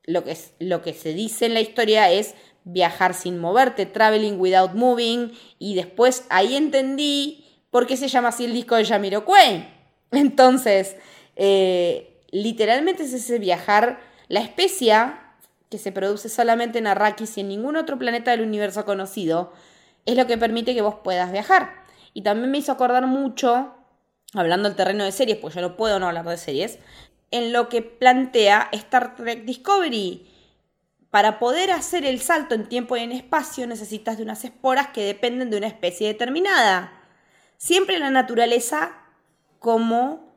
lo 0.05 0.23
que, 0.23 0.37
lo 0.59 0.83
que 0.83 0.93
se 0.93 1.15
dice 1.15 1.47
en 1.47 1.55
la 1.55 1.63
historia 1.63 2.11
es 2.11 2.35
viajar 2.65 3.15
sin 3.15 3.39
moverte, 3.39 3.87
traveling 3.87 4.39
without 4.39 4.75
moving, 4.75 5.33
y 5.59 5.77
después 5.77 6.27
ahí 6.29 6.57
entendí 6.57 7.42
por 7.73 7.87
qué 7.87 7.97
se 7.97 8.07
llama 8.07 8.29
así 8.29 8.45
el 8.45 8.53
disco 8.53 8.77
de 8.77 8.85
Jamiroquai. 8.85 9.67
Entonces, 10.13 10.95
eh, 11.35 12.21
literalmente 12.31 13.03
es 13.03 13.15
ese 13.15 13.41
viajar, 13.41 13.99
la 14.29 14.41
especia 14.41 15.19
que 15.71 15.79
se 15.79 15.91
produce 15.91 16.29
solamente 16.29 16.79
en 16.79 16.87
Arrakis 16.87 17.39
y 17.39 17.41
en 17.41 17.49
ningún 17.49 17.77
otro 17.77 17.99
planeta 17.99 18.31
del 18.31 18.43
universo 18.43 18.85
conocido, 18.85 19.55
es 20.05 20.17
lo 20.17 20.27
que 20.27 20.37
permite 20.37 20.75
que 20.75 20.83
vos 20.83 20.97
puedas 21.03 21.33
viajar. 21.33 21.85
Y 22.13 22.21
también 22.21 22.51
me 22.51 22.59
hizo 22.59 22.73
acordar 22.73 23.07
mucho, 23.07 23.73
hablando 24.35 24.69
del 24.69 24.77
terreno 24.77 25.05
de 25.05 25.13
series, 25.13 25.39
pues 25.39 25.55
yo 25.55 25.63
no 25.63 25.75
puedo 25.77 25.99
no 25.99 26.09
hablar 26.09 26.27
de 26.27 26.37
series, 26.37 26.79
en 27.31 27.55
lo 27.55 27.71
que 27.71 27.81
plantea 27.81 28.69
Star 28.73 29.17
Trek 29.17 29.45
Discovery. 29.47 30.29
Para 31.09 31.39
poder 31.39 31.71
hacer 31.71 32.05
el 32.05 32.21
salto 32.21 32.55
en 32.55 32.69
tiempo 32.69 32.99
y 32.99 33.01
en 33.01 33.13
espacio 33.13 33.67
necesitas 33.67 34.19
de 34.19 34.25
unas 34.25 34.45
esporas 34.45 34.89
que 34.89 35.05
dependen 35.05 35.49
de 35.49 35.57
una 35.57 35.69
especie 35.69 36.07
determinada. 36.07 37.02
Siempre 37.63 38.01
la 38.01 38.11
naturaleza 38.11 38.91
como 39.61 40.35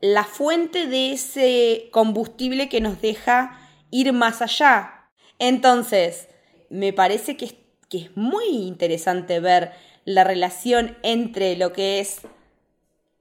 la 0.00 0.24
fuente 0.24 0.88
de 0.88 1.12
ese 1.12 1.90
combustible 1.92 2.68
que 2.68 2.80
nos 2.80 3.00
deja 3.00 3.56
ir 3.92 4.12
más 4.12 4.42
allá. 4.42 5.06
Entonces, 5.38 6.26
me 6.68 6.92
parece 6.92 7.36
que 7.36 7.44
es, 7.44 7.54
que 7.88 7.98
es 7.98 8.16
muy 8.16 8.46
interesante 8.48 9.38
ver 9.38 9.70
la 10.04 10.24
relación 10.24 10.98
entre 11.04 11.54
lo 11.54 11.72
que 11.72 12.00
es 12.00 12.22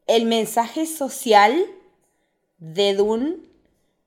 el 0.07 0.25
mensaje 0.25 0.87
social 0.87 1.67
de 2.57 2.95
Dune, 2.95 3.35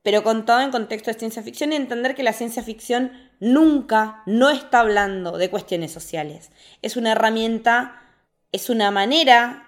pero 0.01 0.23
contado 0.23 0.59
en 0.59 0.71
contexto 0.71 1.11
de 1.11 1.19
ciencia 1.19 1.43
ficción 1.43 1.71
y 1.71 1.77
entender 1.77 2.13
que 2.13 2.23
la 2.23 2.33
ciencia 2.33 2.61
ficción 2.61 3.13
nunca 3.39 4.21
no 4.25 4.49
está 4.49 4.81
hablando 4.81 5.37
de 5.37 5.49
cuestiones 5.49 5.93
sociales. 5.93 6.51
Es 6.81 6.97
una 6.97 7.13
herramienta, 7.13 8.02
es 8.53 8.69
una 8.69 8.91
manera 8.91 9.67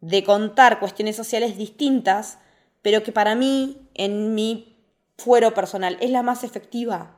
de 0.00 0.22
contar 0.22 0.78
cuestiones 0.78 1.16
sociales 1.16 1.56
distintas, 1.56 2.38
pero 2.82 3.02
que 3.02 3.12
para 3.12 3.34
mí, 3.34 3.88
en 3.94 4.34
mi 4.34 4.76
fuero 5.18 5.52
personal, 5.52 5.98
es 6.00 6.10
la 6.10 6.22
más 6.22 6.44
efectiva. 6.44 7.16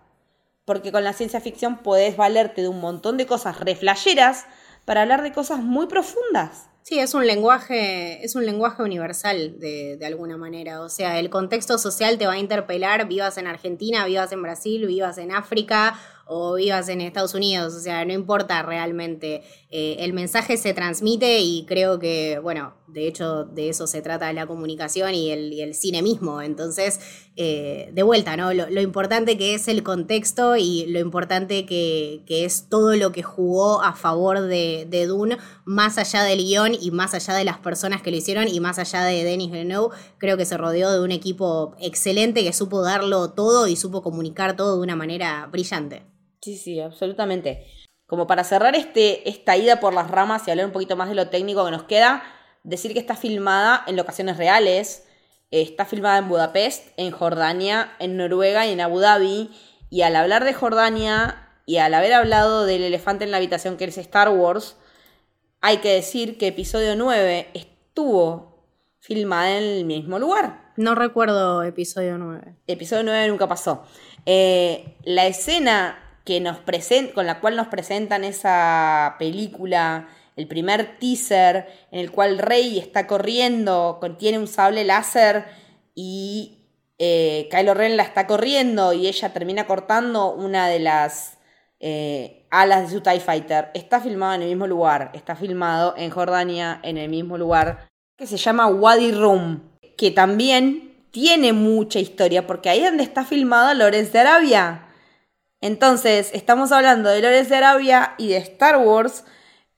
Porque 0.65 0.93
con 0.93 1.05
la 1.05 1.13
ciencia 1.13 1.41
ficción 1.41 1.79
podés 1.79 2.17
valerte 2.17 2.63
de 2.63 2.69
un 2.69 2.81
montón 2.81 3.17
de 3.17 3.27
cosas 3.27 3.61
reflayeras 3.61 4.47
para 4.85 5.03
hablar 5.03 5.23
de 5.23 5.33
cosas 5.33 5.59
muy 5.59 5.87
profundas. 5.87 6.69
Sí, 6.83 6.99
es 6.99 7.15
un 7.15 7.27
lenguaje, 7.27 8.25
es 8.25 8.35
un 8.35 8.45
lenguaje 8.45 8.83
universal 8.83 9.59
de, 9.61 9.97
de, 9.97 10.07
alguna 10.07 10.37
manera. 10.37 10.83
O 10.83 10.89
sea, 10.89 11.21
el 11.21 11.31
contexto 11.31 11.79
social 11.79 12.19
te 12.19 12.27
va 12.27 12.33
a 12.33 12.39
interpelar, 12.39 13.07
vivas 13.07 13.39
en 13.39 13.47
Argentina, 13.47 14.05
vivas 14.07 14.33
en 14.33 14.43
Brasil, 14.43 14.87
vivas 14.87 15.19
en 15.19 15.31
África 15.31 15.99
o 16.33 16.55
vivas 16.55 16.89
en 16.89 17.01
Estados 17.01 17.35
Unidos, 17.35 17.75
o 17.75 17.81
sea, 17.81 18.05
no 18.05 18.13
importa 18.13 18.63
realmente. 18.63 19.43
Eh, 19.71 19.97
el 20.01 20.13
mensaje 20.13 20.57
se 20.57 20.73
transmite 20.75 21.41
y 21.41 21.65
creo 21.67 21.99
que, 21.99 22.39
bueno, 22.43 22.75
de 22.87 23.07
hecho 23.07 23.45
de 23.45 23.69
eso 23.69 23.87
se 23.87 24.03
trata 24.03 24.33
la 24.33 24.47
comunicación 24.47 25.15
y 25.15 25.31
el, 25.31 25.75
cine 25.75 26.03
mismo. 26.03 26.43
Entonces, 26.43 27.01
eh, 27.37 27.91
de 27.93 28.03
vuelta, 28.03 28.37
¿no? 28.37 28.53
Lo, 28.53 28.81
importante 28.81 29.37
que 29.39 29.55
es 29.55 29.69
el 29.69 29.83
contexto 29.83 30.57
y 30.57 30.87
lo 30.87 31.01
importante 31.01 31.67
que, 31.67 32.23
es 32.29 32.69
todo 32.69 32.97
lo 32.97 33.13
que 33.13 33.23
jugó 33.23 33.83
a 33.83 33.95
favor 33.95 34.41
de, 34.41 34.87
de, 34.89 35.07
Dune, 35.07 35.39
más 35.65 35.99
allá 35.99 36.23
del 36.23 36.39
guion 36.39 36.75
y 36.79 36.91
más 36.91 37.15
allá 37.15 37.35
de 37.35 37.45
las 37.45 37.59
personas 37.59 38.03
que 38.03 38.11
lo 38.11 38.17
hicieron 38.17 38.49
y 38.49 38.61
más 38.61 38.79
allá 38.79 39.05
de 39.05 39.25
Denis 39.25 39.51
Villeneuve, 39.51 39.95
creo 40.19 40.37
que 40.37 40.45
se 40.45 40.57
rodeó 40.57 40.91
de 40.93 41.01
un 41.01 41.13
equipo 41.13 41.75
excelente 41.79 42.43
que 42.43 42.53
supo 42.53 42.83
darlo 42.83 43.31
todo 43.31 43.69
y 43.69 43.77
supo 43.77 44.03
comunicar 44.03 44.57
todo 44.57 44.77
de 44.77 44.83
una 44.83 44.97
manera 44.97 45.49
brillante. 45.51 46.13
Sí, 46.43 46.57
sí, 46.57 46.81
absolutamente. 46.81 47.67
Como 48.07 48.27
para 48.27 48.43
cerrar 48.43 48.75
este, 48.75 49.29
esta 49.29 49.57
ida 49.57 49.79
por 49.79 49.95
las 49.95 50.11
ramas 50.11 50.47
y 50.47 50.51
hablar 50.51 50.67
un 50.67 50.73
poquito 50.73 50.97
más 50.97 51.09
de 51.09 51.15
lo 51.15 51.29
técnico 51.29 51.65
que 51.65 51.71
nos 51.71 51.85
queda, 51.85 52.25
decir 52.65 52.93
que 52.93 52.99
está 52.99 53.15
filmada 53.15 53.85
en 53.87 53.97
locaciones 53.97 54.37
reales. 54.37 55.07
Está 55.53 55.85
filmada 55.85 56.19
en 56.19 56.29
Budapest, 56.29 56.89
en 56.97 57.13
Jordania, 57.13 57.93
en 58.01 58.17
Noruega 58.17 58.67
y 58.67 58.73
en 58.73 58.81
Abu 58.81 58.99
Dhabi. 58.99 59.51
Y 59.89 60.03
al 60.03 60.17
hablar 60.17 60.45
de 60.45 60.53
Jordania 60.53 61.49
y 61.65 61.77
al 61.77 61.95
haber 61.95 62.13
hablado 62.13 62.65
del 62.67 62.83
elefante 62.83 63.25
en 63.25 63.31
la 63.31 63.37
habitación 63.37 63.77
que 63.77 63.85
es 63.85 63.99
Star 63.99 64.31
Wars, 64.31 64.77
hay 65.61 65.77
que 65.77 65.93
decir 65.93 66.39
que 66.39 66.49
episodio 66.49 66.97
9 66.97 67.51
estuvo 67.55 68.67
filmada 68.99 69.59
en 69.59 69.63
el 69.63 69.85
mismo 69.85 70.19
lugar. 70.19 70.73
No 70.77 70.97
recuerdo 70.97 71.63
episodio 71.63 72.19
9. 72.19 72.57
Episodio 72.67 73.05
9 73.05 73.29
nunca 73.29 73.47
pasó. 73.47 73.85
Eh, 74.27 74.97
la 75.05 75.27
escena 75.27 76.12
que 76.25 76.41
nos 76.41 76.59
con 77.15 77.27
la 77.27 77.41
cual 77.41 77.57
nos 77.57 77.69
presentan 77.69 78.25
esa 78.25 79.17
película, 79.19 80.09
el 80.37 80.47
primer 80.47 80.99
teaser 80.99 81.67
en 81.91 82.01
el 82.01 82.11
cual 82.11 82.39
Rey 82.39 82.79
está 82.79 83.07
corriendo, 83.07 83.99
tiene 84.19 84.39
un 84.39 84.47
sable 84.47 84.85
láser 84.85 85.45
y 85.95 86.63
eh, 86.99 87.49
Kylo 87.51 87.75
Ren 87.75 87.97
la 87.97 88.05
está 88.05 88.27
corriendo 88.27 88.93
y 88.93 89.09
ella 89.09 89.33
termina 89.33 89.67
cortando 89.67 90.33
una 90.33 90.69
de 90.69 90.79
las 90.79 91.39
eh, 91.81 92.47
alas 92.51 92.83
de 92.83 92.97
su 92.97 93.01
TIE 93.01 93.21
Fighter. 93.21 93.71
Está 93.75 94.01
filmado 94.01 94.35
en 94.35 94.43
el 94.43 94.49
mismo 94.49 94.67
lugar, 94.67 95.11
está 95.15 95.35
filmado 95.35 95.95
en 95.97 96.11
Jordania, 96.11 96.79
en 96.83 96.97
el 96.97 97.11
mismo 97.11 97.37
lugar, 97.37 97.89
que 98.17 98.27
se 98.27 98.37
llama 98.37 98.69
Wadi 98.69 99.11
Rum, 99.11 99.61
que 99.97 100.13
también 100.13 101.07
tiene 101.11 101.53
mucha 101.53 101.99
historia, 101.99 102.47
porque 102.47 102.71
ahí 102.71 102.79
es 102.79 102.87
donde 102.87 103.03
está 103.03 103.25
filmada 103.25 103.75
Lorenz 103.75 104.13
de 104.13 104.21
Arabia. 104.21 104.87
Entonces, 105.63 106.31
estamos 106.35 106.73
hablando 106.73 107.09
de 107.09 107.23
Lores 107.23 107.49
de 107.49 107.55
Arabia 107.55 108.15
y 108.19 108.29
de 108.31 108.37
Star 108.39 108.79
Wars. 108.79 109.25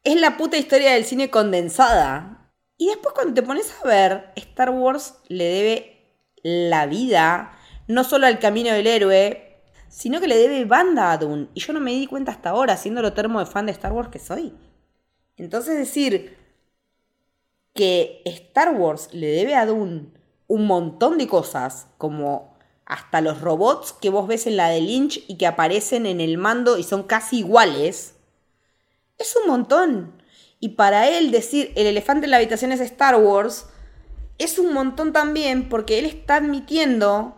Es 0.03 0.18
la 0.18 0.38
puta 0.38 0.57
historia 0.57 0.94
del 0.94 1.05
cine 1.05 1.29
condensada. 1.29 2.51
Y 2.79 2.87
después 2.87 3.14
cuando 3.14 3.35
te 3.35 3.42
pones 3.42 3.70
a 3.83 3.87
ver, 3.87 4.33
Star 4.35 4.70
Wars 4.70 5.18
le 5.29 5.44
debe 5.44 6.16
la 6.42 6.87
vida, 6.87 7.53
no 7.87 8.03
solo 8.03 8.27
al 8.27 8.38
camino 8.38 8.73
del 8.73 8.87
héroe, 8.87 9.61
sino 9.90 10.20
que 10.20 10.27
le 10.27 10.38
debe 10.38 10.64
banda 10.64 11.12
a 11.12 11.18
Dune. 11.18 11.49
Y 11.53 11.61
yo 11.61 11.75
no 11.75 11.81
me 11.81 11.92
di 11.92 12.07
cuenta 12.07 12.33
hasta 12.33 12.51
ahora, 12.51 12.79
siendo 12.79 13.03
lo 13.03 13.12
termo 13.12 13.38
de 13.38 13.47
fan 13.47 13.66
de 13.66 13.73
Star 13.73 13.92
Wars 13.92 14.09
que 14.09 14.18
soy. 14.18 14.55
Entonces 15.37 15.77
decir 15.77 16.35
que 17.75 18.23
Star 18.25 18.75
Wars 18.75 19.11
le 19.12 19.27
debe 19.27 19.55
a 19.55 19.66
Dune 19.66 20.07
un 20.47 20.66
montón 20.66 21.18
de 21.18 21.29
cosas, 21.29 21.88
como 21.99 22.54
hasta 22.87 23.20
los 23.20 23.40
robots 23.40 23.92
que 23.92 24.11
vos 24.11 24.27
ves 24.27 24.47
en 24.47 24.57
la 24.57 24.68
de 24.68 24.81
Lynch 24.81 25.23
y 25.27 25.37
que 25.37 25.47
aparecen 25.47 26.07
en 26.07 26.20
el 26.20 26.38
mando 26.38 26.79
y 26.79 26.83
son 26.83 27.05
casi 27.05 27.38
iguales, 27.38 28.14
es 29.18 29.37
un 29.37 29.49
montón. 29.49 30.23
Y 30.61 30.70
para 30.70 31.09
él 31.09 31.31
decir 31.31 31.73
el 31.77 31.87
elefante 31.87 32.27
en 32.27 32.31
la 32.31 32.38
habitación 32.38 32.73
es 32.73 32.81
Star 32.81 33.16
Wars, 33.16 33.66
es 34.38 34.59
un 34.59 34.73
montón 34.73 35.12
también 35.12 35.68
porque 35.68 35.99
él 35.99 36.07
está 36.07 36.37
admitiendo, 36.37 37.37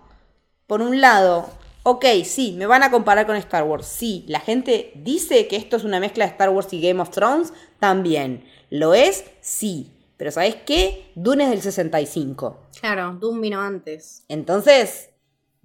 por 0.67 0.83
un 0.83 1.01
lado, 1.01 1.49
ok, 1.83 2.05
sí, 2.25 2.53
me 2.53 2.67
van 2.67 2.83
a 2.83 2.91
comparar 2.91 3.27
con 3.27 3.37
Star 3.37 3.65
Wars, 3.65 3.87
sí, 3.87 4.25
la 4.29 4.41
gente 4.41 4.93
dice 4.97 5.47
que 5.47 5.57
esto 5.57 5.77
es 5.77 5.85
una 5.85 6.01
mezcla 6.01 6.25
de 6.25 6.33
Star 6.33 6.51
Wars 6.51 6.73
y 6.73 6.81
Game 6.81 7.01
of 7.01 7.11
Thrones, 7.11 7.53
también. 7.79 8.45
¿Lo 8.71 8.95
es? 8.95 9.25
Sí. 9.41 9.93
Pero 10.17 10.31
¿sabes 10.31 10.57
qué? 10.65 11.13
Dune 11.15 11.45
es 11.45 11.51
del 11.51 11.63
65. 11.63 12.59
Claro, 12.81 13.17
Dune 13.21 13.41
vino 13.41 13.61
antes. 13.61 14.25
Entonces, 14.29 15.11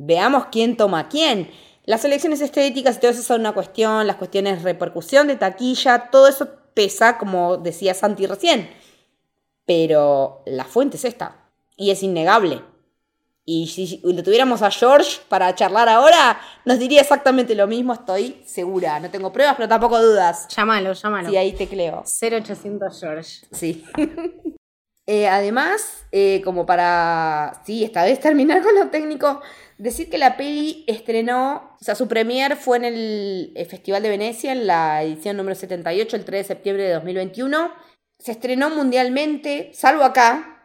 veamos 0.02 0.48
quién 0.52 0.78
toma 0.78 1.08
quién. 1.10 1.50
Las 1.86 2.06
elecciones 2.06 2.42
estéticas 2.42 2.98
y 2.98 3.00
todo 3.00 3.12
eso 3.12 3.24
son 3.24 3.42
una 3.42 3.54
cuestión, 3.54 4.08
las 4.08 4.18
cuestiones 4.18 4.58
de 4.58 4.74
repercusión, 4.74 5.28
de 5.28 5.36
taquilla, 5.36 6.10
todo 6.12 6.28
eso 6.28 6.50
pesa, 6.74 7.18
como 7.18 7.58
decía 7.58 7.94
Santi 7.94 8.28
recién. 8.28 8.70
Pero 9.66 10.44
la 10.46 10.66
fuente 10.66 10.98
es 10.98 11.06
esta, 11.06 11.50
y 11.76 11.92
es 11.92 12.04
innegable. 12.04 12.62
Y 13.44 13.68
si 13.68 14.02
lo 14.04 14.24
tuviéramos 14.24 14.62
a 14.62 14.70
George 14.70 15.20
para 15.28 15.54
charlar 15.56 15.90
ahora, 15.90 16.40
nos 16.66 16.78
diría 16.78 17.02
exactamente 17.02 17.56
lo 17.56 17.68
mismo, 17.68 17.94
estoy 17.94 18.42
segura. 18.46 19.00
No 19.00 19.10
tengo 19.10 19.34
pruebas, 19.34 19.56
pero 19.56 19.68
tampoco 19.68 20.00
dudas. 20.00 20.48
Llámalo, 20.56 20.94
llámalo. 20.94 21.30
Sí, 21.30 21.38
ahí 21.38 21.54
tecleo. 21.54 22.04
0800 22.06 23.00
George. 23.00 23.46
Sí. 23.52 23.84
Eh, 25.08 25.28
además, 25.28 26.06
eh, 26.12 26.42
como 26.46 26.66
para, 26.66 27.62
sí, 27.66 27.84
esta 27.84 28.04
vez 28.04 28.20
terminar 28.20 28.62
con 28.62 28.76
lo 28.76 28.90
técnico, 28.90 29.42
decir 29.82 30.12
que 30.12 30.20
la 30.20 30.38
peli 30.38 30.84
estrenó, 30.88 31.76
o 31.80 31.84
sea, 31.84 31.96
su 31.96 32.08
premier 32.08 32.56
fue 32.56 32.78
en 32.78 32.86
el 32.86 33.52
eh, 33.56 33.66
Festival 33.66 34.04
de 34.04 34.10
Venecia, 34.10 34.52
en 34.52 34.68
la 34.68 35.02
edición 35.02 35.38
número 35.38 35.56
78, 35.56 36.16
el 36.16 36.26
3 36.26 36.40
de 36.40 36.48
septiembre 36.48 36.84
de 36.84 36.94
2021. 36.94 37.72
Se 38.20 38.32
estrenó 38.32 38.70
mundialmente, 38.70 39.72
salvo 39.74 40.04
acá, 40.04 40.64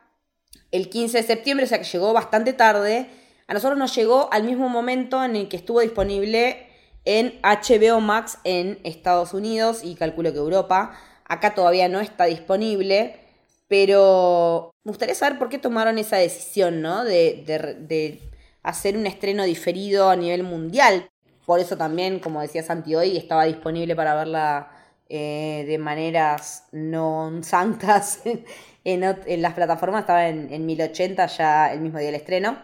el 0.70 0.90
15 0.90 1.16
de 1.18 1.24
septiembre, 1.24 1.64
o 1.64 1.68
sea 1.68 1.78
que 1.78 1.86
llegó 1.86 2.12
bastante 2.12 2.52
tarde. 2.52 3.08
A 3.46 3.54
nosotros 3.54 3.78
nos 3.78 3.94
llegó 3.94 4.28
al 4.32 4.44
mismo 4.44 4.68
momento 4.68 5.24
en 5.24 5.34
el 5.34 5.48
que 5.48 5.56
estuvo 5.56 5.80
disponible 5.80 6.66
en 7.06 7.40
HBO 7.42 8.00
Max 8.00 8.38
en 8.44 8.80
Estados 8.84 9.32
Unidos 9.32 9.82
y 9.82 9.94
calculo 9.94 10.32
que 10.32 10.38
Europa. 10.38 10.92
Acá 11.24 11.54
todavía 11.54 11.88
no 11.88 12.00
está 12.00 12.26
disponible. 12.26 13.20
Pero 13.68 14.70
me 14.84 14.90
gustaría 14.90 15.14
saber 15.14 15.38
por 15.38 15.48
qué 15.48 15.58
tomaron 15.58 15.98
esa 15.98 16.18
decisión, 16.18 16.82
¿no? 16.82 17.04
De, 17.04 17.42
de, 17.46 18.20
hacer 18.66 18.96
un 18.96 19.06
estreno 19.06 19.44
diferido 19.44 20.10
a 20.10 20.16
nivel 20.16 20.42
mundial. 20.42 21.08
Por 21.46 21.60
eso 21.60 21.76
también, 21.76 22.18
como 22.18 22.40
decía 22.40 22.64
Santi 22.64 22.96
hoy, 22.96 23.16
estaba 23.16 23.44
disponible 23.44 23.94
para 23.94 24.16
verla 24.16 24.72
eh, 25.08 25.64
de 25.68 25.78
maneras 25.78 26.64
no 26.72 27.30
santas 27.42 28.22
en, 28.84 29.00
las 29.40 29.54
plataformas. 29.54 30.00
Estaba 30.00 30.26
en, 30.26 30.52
en 30.52 30.66
1080 30.66 31.26
ya 31.26 31.72
el 31.72 31.80
mismo 31.80 31.98
día 31.98 32.08
del 32.08 32.16
estreno. 32.16 32.58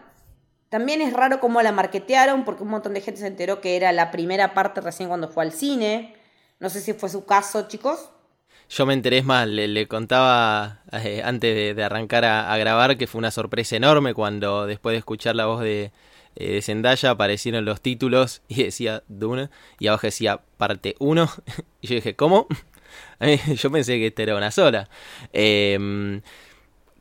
También 0.67 1.01
es 1.01 1.13
raro 1.13 1.39
cómo 1.39 1.61
la 1.61 1.71
marketearon, 1.71 2.43
porque 2.43 2.63
un 2.63 2.69
montón 2.69 2.93
de 2.93 3.01
gente 3.01 3.21
se 3.21 3.27
enteró 3.27 3.61
que 3.61 3.77
era 3.77 3.93
la 3.93 4.11
primera 4.11 4.53
parte 4.53 4.81
recién 4.81 5.07
cuando 5.07 5.29
fue 5.29 5.43
al 5.43 5.53
cine. 5.53 6.15
No 6.59 6.69
sé 6.69 6.81
si 6.81 6.91
fue 6.91 7.07
su 7.07 7.25
caso, 7.25 7.69
chicos. 7.69 8.09
Yo 8.75 8.87
me 8.87 8.93
enteré 8.95 9.21
más, 9.21 9.47
le, 9.47 9.87
contaba 9.87 10.81
eh, 10.91 11.21
antes 11.23 11.75
de, 11.75 11.83
arrancar 11.83 12.25
a, 12.25 12.57
grabar 12.57 12.97
que 12.97 13.05
fue 13.05 13.19
una 13.19 13.29
sorpresa 13.29 13.75
enorme 13.75 14.15
cuando 14.15 14.65
después 14.65 14.95
de 14.95 14.97
escuchar 14.97 15.35
la 15.35 15.45
voz 15.45 15.61
de, 15.61 15.91
eh, 16.35 16.59
Zendaya 16.63 17.11
aparecieron 17.11 17.65
los 17.65 17.81
títulos 17.81 18.41
y 18.47 18.63
decía 18.63 19.03
Dune 19.07 19.49
y 19.77 19.87
abajo 19.87 20.07
decía 20.07 20.41
parte 20.57 20.95
1 20.97 21.29
y 21.81 21.87
yo 21.87 21.95
dije, 21.95 22.15
¿cómo? 22.15 22.47
yo 23.55 23.71
pensé 23.71 23.99
que 23.99 24.07
esta 24.07 24.23
era 24.23 24.35
una 24.35 24.49
sola. 24.49 24.89
Eh, 25.33 26.21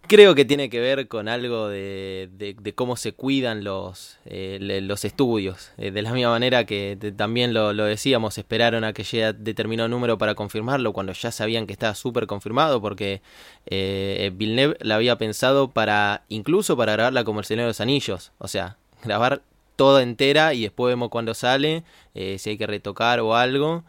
Creo 0.08 0.34
que 0.34 0.44
tiene 0.44 0.68
que 0.68 0.80
ver 0.80 1.08
con 1.08 1.28
algo 1.28 1.68
de, 1.68 2.28
cómo 2.74 2.96
se 2.96 3.12
cuidan 3.12 3.64
los, 3.64 4.18
eh, 4.26 4.58
los 4.82 5.04
estudios. 5.04 5.70
Eh, 5.78 5.90
de 5.90 6.02
la 6.02 6.12
misma 6.12 6.30
manera 6.30 6.66
que 6.66 6.98
también 7.16 7.54
lo, 7.54 7.72
lo, 7.72 7.84
decíamos, 7.84 8.36
esperaron 8.36 8.84
a 8.84 8.92
que 8.92 9.04
llegue 9.04 9.32
determinado 9.32 9.88
número 9.88 10.18
para 10.18 10.34
confirmarlo 10.34 10.92
cuando 10.92 11.12
ya 11.12 11.30
sabían 11.30 11.66
que 11.66 11.72
estaba 11.72 11.94
súper 11.94 12.26
confirmado 12.26 12.82
porque 12.82 13.22
eh, 13.66 14.30
Villeneuve 14.34 14.76
la 14.80 14.96
había 14.96 15.16
pensado 15.16 15.70
para 15.70 16.24
incluso 16.28 16.76
para 16.76 16.92
grabarla 16.92 17.24
como 17.24 17.40
El 17.40 17.46
Señor 17.46 17.62
de 17.62 17.68
los 17.68 17.80
Anillos. 17.80 18.32
O 18.38 18.48
sea, 18.48 18.76
grabar 19.02 19.42
toda 19.76 20.02
entera 20.02 20.54
y 20.54 20.62
después 20.62 20.92
vemos 20.92 21.08
cuando 21.08 21.34
sale, 21.34 21.84
eh, 22.14 22.36
si 22.38 22.50
hay 22.50 22.58
que 22.58 22.66
retocar 22.66 23.20
o 23.20 23.34
algo. 23.34 23.84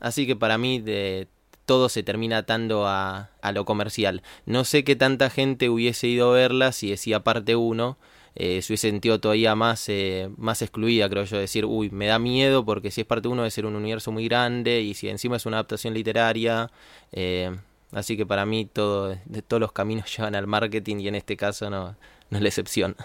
Así 0.00 0.26
que 0.26 0.36
para 0.36 0.58
mí 0.58 0.80
de, 0.80 1.28
todo 1.64 1.88
se 1.88 2.02
termina 2.02 2.38
atando 2.38 2.86
a, 2.86 3.30
lo 3.52 3.64
comercial. 3.64 4.22
No 4.46 4.64
sé 4.64 4.84
qué 4.84 4.96
tanta 4.96 5.30
gente 5.30 5.68
hubiese 5.68 6.06
ido 6.08 6.30
a 6.30 6.34
verla 6.34 6.72
si 6.72 6.90
decía 6.90 7.24
parte 7.24 7.56
1. 7.56 7.98
Eh, 8.34 8.62
se 8.62 8.72
hubiese 8.72 8.88
sentido 8.88 9.20
todavía 9.20 9.54
más, 9.54 9.88
eh, 9.90 10.30
más 10.38 10.62
excluida, 10.62 11.08
creo 11.10 11.24
yo, 11.24 11.36
decir, 11.36 11.66
uy, 11.66 11.90
me 11.90 12.06
da 12.06 12.18
miedo 12.18 12.64
porque 12.64 12.90
si 12.90 13.02
es 13.02 13.06
parte 13.06 13.28
1 13.28 13.42
debe 13.42 13.50
ser 13.50 13.66
un 13.66 13.76
universo 13.76 14.10
muy 14.10 14.24
grande 14.26 14.80
y 14.80 14.94
si 14.94 15.10
encima 15.10 15.36
es 15.36 15.44
una 15.44 15.58
adaptación 15.58 15.92
literaria, 15.92 16.70
eh, 17.12 17.54
así 17.92 18.16
que 18.16 18.24
para 18.24 18.46
mí 18.46 18.64
todo, 18.64 19.08
de 19.26 19.42
todos 19.42 19.60
los 19.60 19.72
caminos 19.72 20.06
llevan 20.16 20.34
al 20.34 20.46
marketing 20.46 20.96
y 21.00 21.08
en 21.08 21.14
este 21.16 21.36
caso 21.36 21.68
no, 21.68 21.94
es 22.30 22.40
la 22.40 22.48
excepción. 22.48 22.96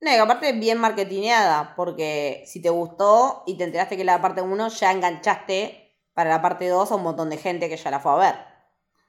No, 0.00 0.12
y 0.12 0.16
aparte 0.16 0.52
bien 0.52 0.78
marketingada, 0.78 1.74
porque 1.76 2.42
si 2.46 2.60
te 2.60 2.70
gustó 2.70 3.44
y 3.46 3.56
te 3.56 3.64
enteraste 3.64 3.96
que 3.96 4.04
la 4.04 4.20
parte 4.20 4.42
1 4.42 4.68
ya 4.68 4.90
enganchaste 4.90 5.87
para 6.18 6.30
la 6.30 6.42
parte 6.42 6.66
2 6.66 6.90
a 6.90 6.96
un 6.96 7.04
montón 7.04 7.30
de 7.30 7.36
gente 7.36 7.68
que 7.68 7.76
ya 7.76 7.92
la 7.92 8.00
fue 8.00 8.10
a 8.10 8.16
ver. 8.16 8.34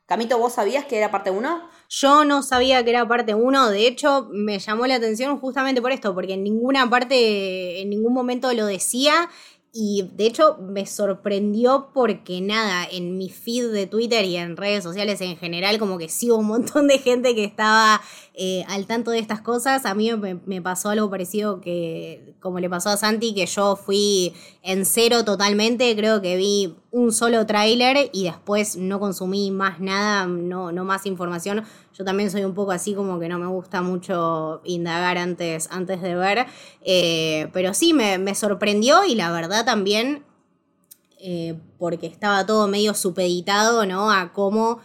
Camito, 0.05 0.37
¿vos 0.37 0.53
sabías 0.53 0.85
que 0.85 0.95
era 0.95 1.09
parte 1.09 1.31
1? 1.31 1.67
Yo 1.89 2.23
no 2.23 2.43
sabía 2.43 2.83
que 2.83 2.91
era 2.91 3.07
parte 3.07 3.33
1, 3.33 3.71
de 3.71 3.87
hecho 3.87 4.27
me 4.31 4.59
llamó 4.59 4.85
la 4.85 4.93
atención 4.93 5.39
justamente 5.39 5.81
por 5.81 5.91
esto, 5.91 6.13
porque 6.13 6.33
en 6.33 6.43
ninguna 6.43 6.87
parte, 6.87 7.81
en 7.81 7.89
ningún 7.89 8.13
momento 8.13 8.53
lo 8.53 8.67
decía 8.67 9.27
y 9.71 10.09
de 10.15 10.25
hecho 10.25 10.57
me 10.59 10.87
sorprendió 10.87 11.91
porque 11.93 12.41
nada, 12.41 12.87
en 12.91 13.19
mi 13.19 13.29
feed 13.29 13.71
de 13.71 13.85
Twitter 13.85 14.25
y 14.25 14.35
en 14.35 14.57
redes 14.57 14.83
sociales 14.83 15.21
en 15.21 15.37
general, 15.37 15.77
como 15.77 15.99
que 15.99 16.09
sigo 16.09 16.37
un 16.37 16.47
montón 16.47 16.87
de 16.87 16.97
gente 16.97 17.35
que 17.35 17.43
estaba 17.43 18.01
eh, 18.33 18.63
al 18.67 18.87
tanto 18.87 19.11
de 19.11 19.19
estas 19.19 19.41
cosas. 19.41 19.85
A 19.85 19.93
mí 19.93 20.11
me, 20.13 20.61
pasó 20.61 20.89
algo 20.89 21.09
parecido 21.11 21.61
que, 21.61 22.33
como 22.39 22.59
le 22.59 22.69
pasó 22.69 22.89
a 22.89 22.97
Santi, 22.97 23.35
que 23.35 23.45
yo 23.45 23.75
fui 23.75 24.33
en 24.63 24.85
cero 24.85 25.23
totalmente. 25.23 25.95
Creo 25.95 26.19
que 26.19 26.35
vi 26.35 26.75
un 26.91 27.11
solo 27.11 27.45
tráiler 27.45 28.09
y 28.13 28.23
después 28.23 28.75
no 28.75 28.99
consumí 28.99 29.51
más 29.51 29.79
nada, 29.79 30.25
no, 30.25 30.71
no 30.71 30.85
más 30.85 31.05
información. 31.05 31.63
Yo 31.93 32.03
también 32.03 32.31
soy 32.31 32.43
un 32.43 32.53
poco 32.53 32.71
así 32.71 32.93
como 32.93 33.19
que 33.19 33.29
no 33.29 33.37
me 33.37 33.47
gusta 33.47 33.81
mucho 33.81 34.61
indagar 34.63 35.17
antes, 35.17 35.67
antes 35.71 36.01
de 36.01 36.15
ver. 36.15 36.47
Eh, 36.81 37.49
pero 37.53 37.73
sí, 37.73 37.93
me, 37.93 38.33
sorprendió 38.33 39.03
y 39.05 39.15
la 39.15 39.31
verdad 39.31 39.65
también, 39.65 40.23
eh, 41.19 41.59
porque 41.77 42.07
estaba 42.07 42.45
todo 42.45 42.67
medio 42.67 42.93
supeditado, 42.93 43.85
¿no? 43.85 44.11
A 44.11 44.33
cómo 44.33 44.79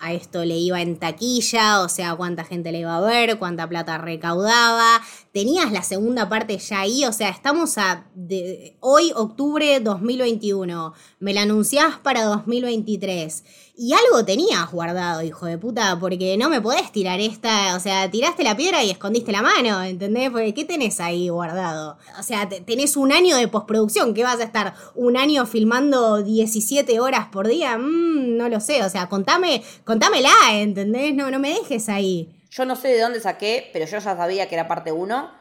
a 0.00 0.14
esto 0.14 0.46
le 0.46 0.56
iba 0.56 0.80
en 0.80 0.98
taquilla, 0.98 1.82
o 1.82 1.88
sea, 1.90 2.14
cuánta 2.16 2.44
gente 2.44 2.72
le 2.72 2.78
iba 2.80 2.96
a 2.96 3.00
ver, 3.00 3.38
cuánta 3.38 3.68
plata 3.68 3.98
recaudaba. 3.98 5.02
Tenías 5.32 5.70
la 5.70 5.84
segunda 5.84 6.28
parte 6.28 6.58
ya 6.58 6.80
ahí, 6.80 7.04
o 7.04 7.12
sea, 7.12 7.28
estamos 7.28 7.78
a 7.78 8.04
de, 8.16 8.76
hoy, 8.80 9.12
octubre 9.14 9.78
2021. 9.78 10.92
Me 11.20 11.32
la 11.32 11.42
anunciás 11.42 11.98
para 11.98 12.24
2023. 12.24 13.44
Y 13.76 13.92
algo 13.92 14.24
tenías 14.24 14.68
guardado, 14.72 15.22
hijo 15.22 15.46
de 15.46 15.56
puta, 15.56 15.96
porque 16.00 16.36
no 16.36 16.48
me 16.48 16.60
podés 16.60 16.90
tirar 16.90 17.20
esta, 17.20 17.76
o 17.76 17.80
sea, 17.80 18.10
tiraste 18.10 18.42
la 18.42 18.56
piedra 18.56 18.82
y 18.82 18.90
escondiste 18.90 19.30
la 19.30 19.40
mano, 19.40 19.80
¿entendés? 19.84 20.30
Porque 20.30 20.52
¿qué 20.52 20.64
tenés 20.64 20.98
ahí 20.98 21.28
guardado? 21.28 21.96
O 22.18 22.24
sea, 22.24 22.48
tenés 22.48 22.96
un 22.96 23.12
año 23.12 23.36
de 23.36 23.46
postproducción, 23.46 24.14
¿qué 24.14 24.24
vas 24.24 24.40
a 24.40 24.44
estar 24.44 24.74
un 24.96 25.16
año 25.16 25.46
filmando 25.46 26.24
17 26.24 26.98
horas 26.98 27.28
por 27.28 27.46
día? 27.46 27.78
Mm, 27.78 28.36
no 28.36 28.48
lo 28.48 28.58
sé, 28.58 28.82
o 28.82 28.90
sea, 28.90 29.08
contame, 29.08 29.62
contámela, 29.84 30.32
¿entendés? 30.54 31.14
No, 31.14 31.30
no 31.30 31.38
me 31.38 31.50
dejes 31.50 31.88
ahí. 31.88 32.39
Yo 32.50 32.64
no 32.64 32.76
sé 32.76 32.88
de 32.88 33.00
dónde 33.00 33.20
saqué, 33.20 33.70
pero 33.72 33.86
yo 33.86 33.98
ya 33.98 34.16
sabía 34.16 34.48
que 34.48 34.54
era 34.54 34.68
parte 34.68 34.92
1 34.92 35.32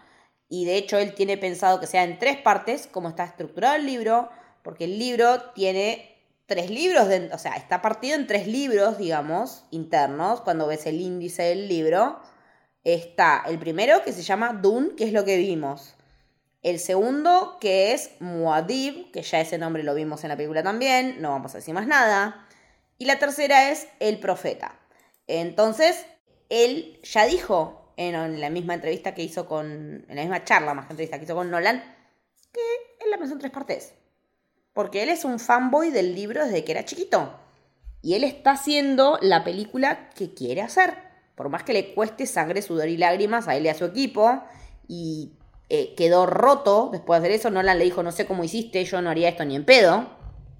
y 0.47 0.65
de 0.65 0.77
hecho 0.77 0.97
él 0.97 1.13
tiene 1.13 1.37
pensado 1.37 1.79
que 1.79 1.87
sea 1.87 2.03
en 2.03 2.17
tres 2.19 2.37
partes, 2.37 2.87
como 2.87 3.09
está 3.09 3.23
estructurado 3.23 3.75
el 3.75 3.85
libro, 3.85 4.29
porque 4.63 4.85
el 4.85 4.97
libro 4.97 5.41
tiene 5.51 6.15
tres 6.45 6.69
libros, 6.71 7.07
de, 7.07 7.29
o 7.31 7.37
sea, 7.37 7.53
está 7.53 7.81
partido 7.81 8.15
en 8.15 8.25
tres 8.25 8.47
libros, 8.47 8.97
digamos, 8.97 9.65
internos, 9.69 10.41
cuando 10.41 10.67
ves 10.67 10.85
el 10.87 10.99
índice 10.99 11.43
del 11.43 11.67
libro. 11.67 12.19
Está 12.83 13.43
el 13.47 13.59
primero 13.59 14.03
que 14.03 14.11
se 14.11 14.23
llama 14.23 14.53
Dun, 14.53 14.95
que 14.95 15.03
es 15.03 15.13
lo 15.13 15.25
que 15.25 15.37
vimos. 15.37 15.95
El 16.63 16.79
segundo 16.79 17.57
que 17.61 17.93
es 17.93 18.11
Muad'Dib, 18.19 19.11
que 19.11 19.21
ya 19.21 19.39
ese 19.39 19.57
nombre 19.57 19.83
lo 19.83 19.93
vimos 19.93 20.23
en 20.23 20.29
la 20.29 20.35
película 20.35 20.63
también, 20.63 21.21
no 21.21 21.29
vamos 21.29 21.53
a 21.53 21.59
decir 21.59 21.73
más 21.73 21.87
nada. 21.87 22.47
Y 22.97 23.05
la 23.05 23.19
tercera 23.19 23.69
es 23.69 23.87
El 23.99 24.19
Profeta. 24.19 24.77
Entonces, 25.27 26.05
él 26.49 26.99
ya 27.03 27.25
dijo 27.25 27.93
en, 27.97 28.41
la 28.41 28.49
misma 28.49 28.73
entrevista 28.73 29.13
que 29.13 29.23
hizo 29.23 29.47
con, 29.47 30.05
en 30.07 30.15
la 30.15 30.21
misma 30.21 30.43
charla, 30.43 30.73
más 30.73 30.87
que 30.87 30.93
entrevista 30.93 31.17
que 31.17 31.25
hizo 31.25 31.35
con 31.35 31.49
Nolan, 31.49 31.83
que 32.51 32.61
él 32.99 33.11
la 33.11 33.17
pensó 33.17 33.33
en 33.33 33.39
tres 33.39 33.51
partes 33.51 33.93
porque 34.79 35.03
él 35.03 35.09
es 35.09 35.25
un 35.25 35.39
fanboy 35.39 35.91
del 35.91 36.15
libro 36.15 36.45
desde 36.45 36.63
que 36.63 36.71
era 36.71 36.85
chiquito. 36.85 37.33
Y 38.01 38.13
él 38.13 38.23
está 38.23 38.51
haciendo 38.51 39.19
la 39.21 39.43
película 39.43 40.09
que 40.11 40.33
quiere 40.33 40.61
hacer. 40.61 40.93
Por 41.35 41.49
más 41.49 41.63
que 41.63 41.73
le 41.73 41.93
cueste 41.93 42.25
sangre, 42.25 42.61
sudor 42.61 42.87
y 42.87 42.95
lágrimas 42.95 43.49
a 43.49 43.57
él 43.57 43.65
y 43.65 43.67
a 43.67 43.73
su 43.73 43.83
equipo. 43.83 44.41
Y 44.87 45.33
eh, 45.67 45.95
quedó 45.95 46.25
roto 46.25 46.87
después 46.93 47.21
de 47.21 47.27
hacer 47.27 47.37
eso. 47.37 47.49
Nolan 47.49 47.77
le 47.77 47.83
dijo, 47.83 48.03
no 48.03 48.13
sé 48.13 48.25
cómo 48.25 48.45
hiciste, 48.45 48.85
yo 48.85 49.01
no 49.01 49.09
haría 49.09 49.27
esto 49.27 49.43
ni 49.43 49.57
en 49.57 49.65
pedo. 49.65 50.07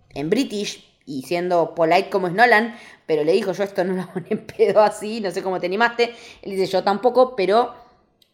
En 0.10 0.30
British, 0.30 0.89
y 1.10 1.24
siendo 1.24 1.74
polite 1.76 2.10
como 2.10 2.28
es 2.28 2.34
Nolan, 2.34 2.76
pero 3.06 3.24
le 3.24 3.34
dijo, 3.34 3.52
yo 3.52 3.64
esto 3.64 3.84
no 3.84 3.94
lo 3.94 4.02
hago 4.04 4.22
en 4.30 4.46
pedo 4.46 4.82
así, 4.82 5.20
no 5.22 5.32
sé 5.32 5.42
cómo 5.42 5.60
te 5.60 5.66
animaste. 5.66 6.16
Él 6.42 6.52
dice, 6.52 6.68
yo 6.68 6.84
tampoco, 6.84 7.36
pero 7.36 7.74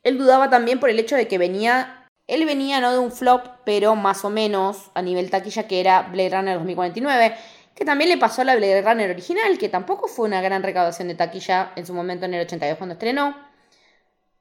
él 0.04 0.18
dudaba 0.18 0.50
también 0.50 0.80
por 0.80 0.90
el 0.90 1.00
hecho 1.00 1.16
de 1.16 1.28
que 1.28 1.38
venía 1.38 2.06
él 2.28 2.46
venía 2.46 2.82
no 2.82 2.92
de 2.92 2.98
un 2.98 3.12
flop, 3.12 3.46
pero 3.66 3.96
más 3.96 4.26
o 4.26 4.30
menos 4.30 4.90
a 4.96 5.02
nivel 5.02 5.30
taquilla 5.30 5.68
que 5.68 5.80
era 5.80 6.04
Blade 6.04 6.30
Runner 6.30 6.58
2049, 6.58 7.36
que 7.76 7.86
también 7.86 8.10
le 8.10 8.18
pasó 8.18 8.42
a 8.42 8.46
la 8.46 8.56
Blade 8.56 8.82
Runner 8.82 9.12
original, 9.12 9.58
que 9.60 9.70
tampoco 9.70 10.08
fue 10.08 10.28
una 10.28 10.42
gran 10.42 10.64
recaudación 10.64 11.08
de 11.08 11.16
taquilla 11.16 11.72
en 11.76 11.86
su 11.86 11.94
momento 11.94 12.26
en 12.26 12.34
el 12.34 12.42
82 12.42 12.78
cuando 12.78 12.94
estrenó, 12.94 13.36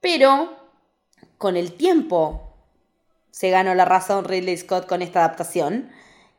pero 0.01 0.57
con 1.37 1.57
el 1.57 1.73
tiempo 1.73 2.55
se 3.29 3.49
ganó 3.49 3.75
la 3.75 3.85
razón 3.85 4.25
Ridley 4.25 4.57
Scott 4.57 4.87
con 4.87 5.01
esta 5.01 5.19
adaptación. 5.19 5.91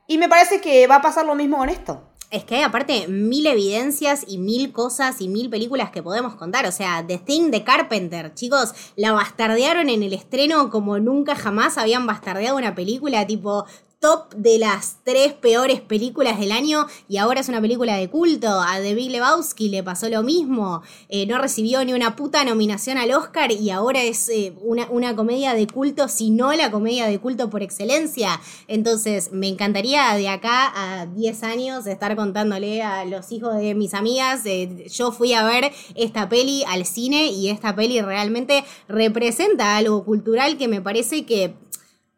Y 0.08 0.18
me 0.18 0.28
parece 0.28 0.60
que 0.60 0.86
va 0.86 0.96
a 0.96 1.02
pasar 1.02 1.26
lo 1.26 1.34
mismo 1.34 1.58
con 1.58 1.68
esto. 1.68 2.02
Es 2.30 2.44
que 2.44 2.56
hay 2.56 2.62
aparte 2.62 3.06
mil 3.08 3.46
evidencias 3.46 4.24
y 4.26 4.38
mil 4.38 4.72
cosas 4.72 5.20
y 5.20 5.28
mil 5.28 5.48
películas 5.48 5.90
que 5.90 6.02
podemos 6.02 6.34
contar. 6.34 6.66
O 6.66 6.72
sea, 6.72 7.04
The 7.06 7.18
Thing 7.18 7.50
de 7.50 7.64
Carpenter, 7.64 8.34
chicos, 8.34 8.72
la 8.96 9.12
bastardearon 9.12 9.88
en 9.88 10.02
el 10.02 10.12
estreno 10.12 10.70
como 10.70 10.98
nunca 10.98 11.36
jamás 11.36 11.78
habían 11.78 12.06
bastardeado 12.06 12.56
una 12.56 12.74
película. 12.74 13.26
Tipo, 13.26 13.64
de 14.36 14.58
las 14.58 14.96
tres 15.04 15.32
peores 15.32 15.80
películas 15.80 16.38
del 16.38 16.52
año 16.52 16.86
y 17.08 17.16
ahora 17.16 17.40
es 17.40 17.48
una 17.48 17.60
película 17.60 17.96
de 17.96 18.08
culto. 18.08 18.48
A 18.60 18.78
The 18.80 18.94
Big 18.94 19.10
Lebowski 19.10 19.68
le 19.68 19.82
pasó 19.82 20.08
lo 20.08 20.22
mismo. 20.22 20.82
Eh, 21.08 21.26
no 21.26 21.38
recibió 21.38 21.84
ni 21.84 21.92
una 21.92 22.16
puta 22.16 22.44
nominación 22.44 22.98
al 22.98 23.12
Oscar 23.12 23.52
y 23.52 23.70
ahora 23.70 24.02
es 24.02 24.28
eh, 24.28 24.52
una, 24.60 24.86
una, 24.90 25.16
comedia 25.16 25.54
de 25.54 25.66
culto, 25.66 26.08
si 26.08 26.30
no 26.30 26.52
la 26.52 26.70
comedia 26.70 27.06
de 27.06 27.18
culto 27.18 27.50
por 27.50 27.62
excelencia. 27.62 28.40
Entonces, 28.68 29.32
me 29.32 29.48
encantaría 29.48 30.14
de 30.14 30.28
acá 30.28 30.72
a 30.74 31.06
10 31.06 31.42
años 31.42 31.86
estar 31.86 32.16
contándole 32.16 32.82
a 32.82 33.04
los 33.04 33.32
hijos 33.32 33.56
de 33.56 33.74
mis 33.74 33.94
amigas. 33.94 34.42
Eh, 34.44 34.86
yo 34.88 35.12
fui 35.12 35.32
a 35.32 35.44
ver 35.44 35.72
esta 35.94 36.28
peli 36.28 36.64
al 36.68 36.86
cine 36.86 37.26
y 37.26 37.48
esta 37.48 37.74
peli 37.74 38.00
realmente 38.00 38.64
representa 38.88 39.76
algo 39.76 40.04
cultural 40.04 40.56
que 40.56 40.68
me 40.68 40.80
parece 40.80 41.24
que 41.24 41.54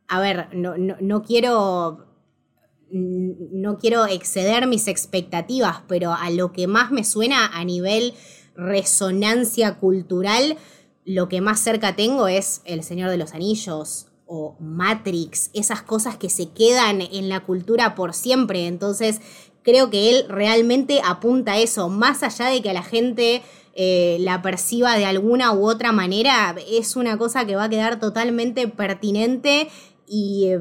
a 0.08 0.20
ver, 0.20 0.48
no, 0.52 0.74
no, 0.76 1.22
quiero 1.22 2.06
no 2.90 3.78
quiero 3.78 4.06
exceder 4.06 4.66
mis 4.66 4.88
expectativas, 4.88 5.82
pero 5.86 6.12
a 6.14 6.30
lo 6.30 6.52
que 6.52 6.66
más 6.66 6.90
me 6.90 7.04
suena 7.04 7.46
a 7.46 7.62
nivel 7.64 8.14
resonancia 8.54 9.76
cultural, 9.76 10.56
lo 11.04 11.28
que 11.28 11.42
más 11.42 11.60
cerca 11.60 11.94
tengo 11.94 12.28
es 12.28 12.62
El 12.64 12.82
Señor 12.82 13.10
de 13.10 13.18
los 13.18 13.34
Anillos 13.34 14.06
o 14.26 14.56
Matrix, 14.58 15.50
esas 15.52 15.82
cosas 15.82 16.16
que 16.16 16.30
se 16.30 16.50
quedan 16.50 17.00
en 17.00 17.28
la 17.28 17.40
cultura 17.40 17.94
por 17.94 18.14
siempre. 18.14 18.66
Entonces, 18.66 19.20
creo 19.62 19.90
que 19.90 20.10
él 20.10 20.26
realmente 20.28 21.00
apunta 21.04 21.52
a 21.52 21.58
eso, 21.58 21.88
más 21.88 22.22
allá 22.22 22.46
de 22.46 22.62
que 22.62 22.70
a 22.70 22.74
la 22.74 22.82
gente 22.82 23.42
eh, 23.74 24.16
la 24.20 24.42
perciba 24.42 24.96
de 24.96 25.04
alguna 25.04 25.52
u 25.52 25.68
otra 25.68 25.92
manera, 25.92 26.56
es 26.68 26.96
una 26.96 27.16
cosa 27.16 27.46
que 27.46 27.54
va 27.54 27.64
a 27.64 27.68
quedar 27.68 28.00
totalmente 28.00 28.66
pertinente 28.66 29.68
y 30.08 30.46
eh, 30.46 30.60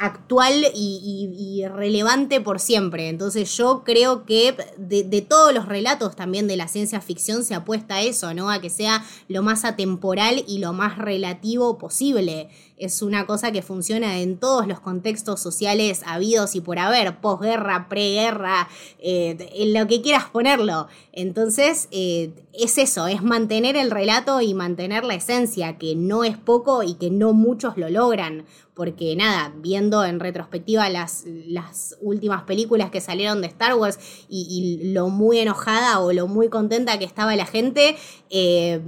actual 0.00 0.64
y, 0.74 1.62
relevante 1.68 2.40
por 2.40 2.58
siempre. 2.58 3.10
Entonces 3.10 3.54
yo 3.56 3.84
creo 3.84 4.24
que 4.24 4.56
de, 4.78 5.04
de, 5.04 5.20
todos 5.20 5.52
los 5.52 5.66
relatos 5.66 6.16
también 6.16 6.48
de 6.48 6.56
la 6.56 6.68
ciencia 6.68 7.02
ficción 7.02 7.44
se 7.44 7.54
apuesta 7.54 7.96
a 7.96 8.02
eso, 8.02 8.32
¿no? 8.32 8.50
A 8.50 8.62
que 8.62 8.70
sea 8.70 9.04
lo 9.28 9.42
más 9.42 9.66
atemporal 9.66 10.42
y 10.48 10.58
lo 10.58 10.72
más 10.72 10.96
relativo 10.96 11.76
posible 11.76 12.48
es 12.80 13.02
una 13.02 13.26
cosa 13.26 13.52
que 13.52 13.62
funciona 13.62 14.20
en 14.20 14.38
todos 14.38 14.66
los 14.66 14.80
contextos 14.80 15.40
sociales 15.40 16.00
habidos 16.06 16.54
y 16.56 16.60
por 16.62 16.78
haber, 16.78 17.20
posguerra, 17.20 17.88
preguerra, 17.88 18.68
eh, 18.98 19.36
en 19.54 19.74
lo 19.74 19.86
que 19.86 20.00
quieras 20.00 20.24
ponerlo. 20.30 20.88
Entonces, 21.12 21.88
eh, 21.90 22.32
es 22.52 22.78
eso, 22.78 23.06
es 23.06 23.22
mantener 23.22 23.76
el 23.76 23.90
relato 23.90 24.40
y 24.40 24.54
mantener 24.54 25.04
la 25.04 25.14
esencia, 25.14 25.76
que 25.76 25.94
no 25.94 26.24
es 26.24 26.38
poco 26.38 26.82
y 26.82 26.94
que 26.94 27.10
no 27.10 27.34
muchos 27.34 27.76
lo 27.76 27.90
logran. 27.90 28.46
Porque 28.74 29.14
nada, 29.14 29.52
viendo 29.56 30.06
en 30.06 30.18
retrospectiva 30.18 30.88
las, 30.88 31.24
las 31.26 31.98
últimas 32.00 32.44
películas 32.44 32.90
que 32.90 33.02
salieron 33.02 33.42
de 33.42 33.48
Star 33.48 33.74
Wars 33.74 33.98
y, 34.28 34.92
lo 34.94 35.08
muy 35.08 35.38
enojada 35.38 36.00
o 36.00 36.12
lo 36.14 36.26
muy 36.26 36.48
contenta 36.48 36.98
que 36.98 37.04
estaba 37.04 37.36
la 37.36 37.44
gente, 37.44 37.96
eh, 38.30 38.80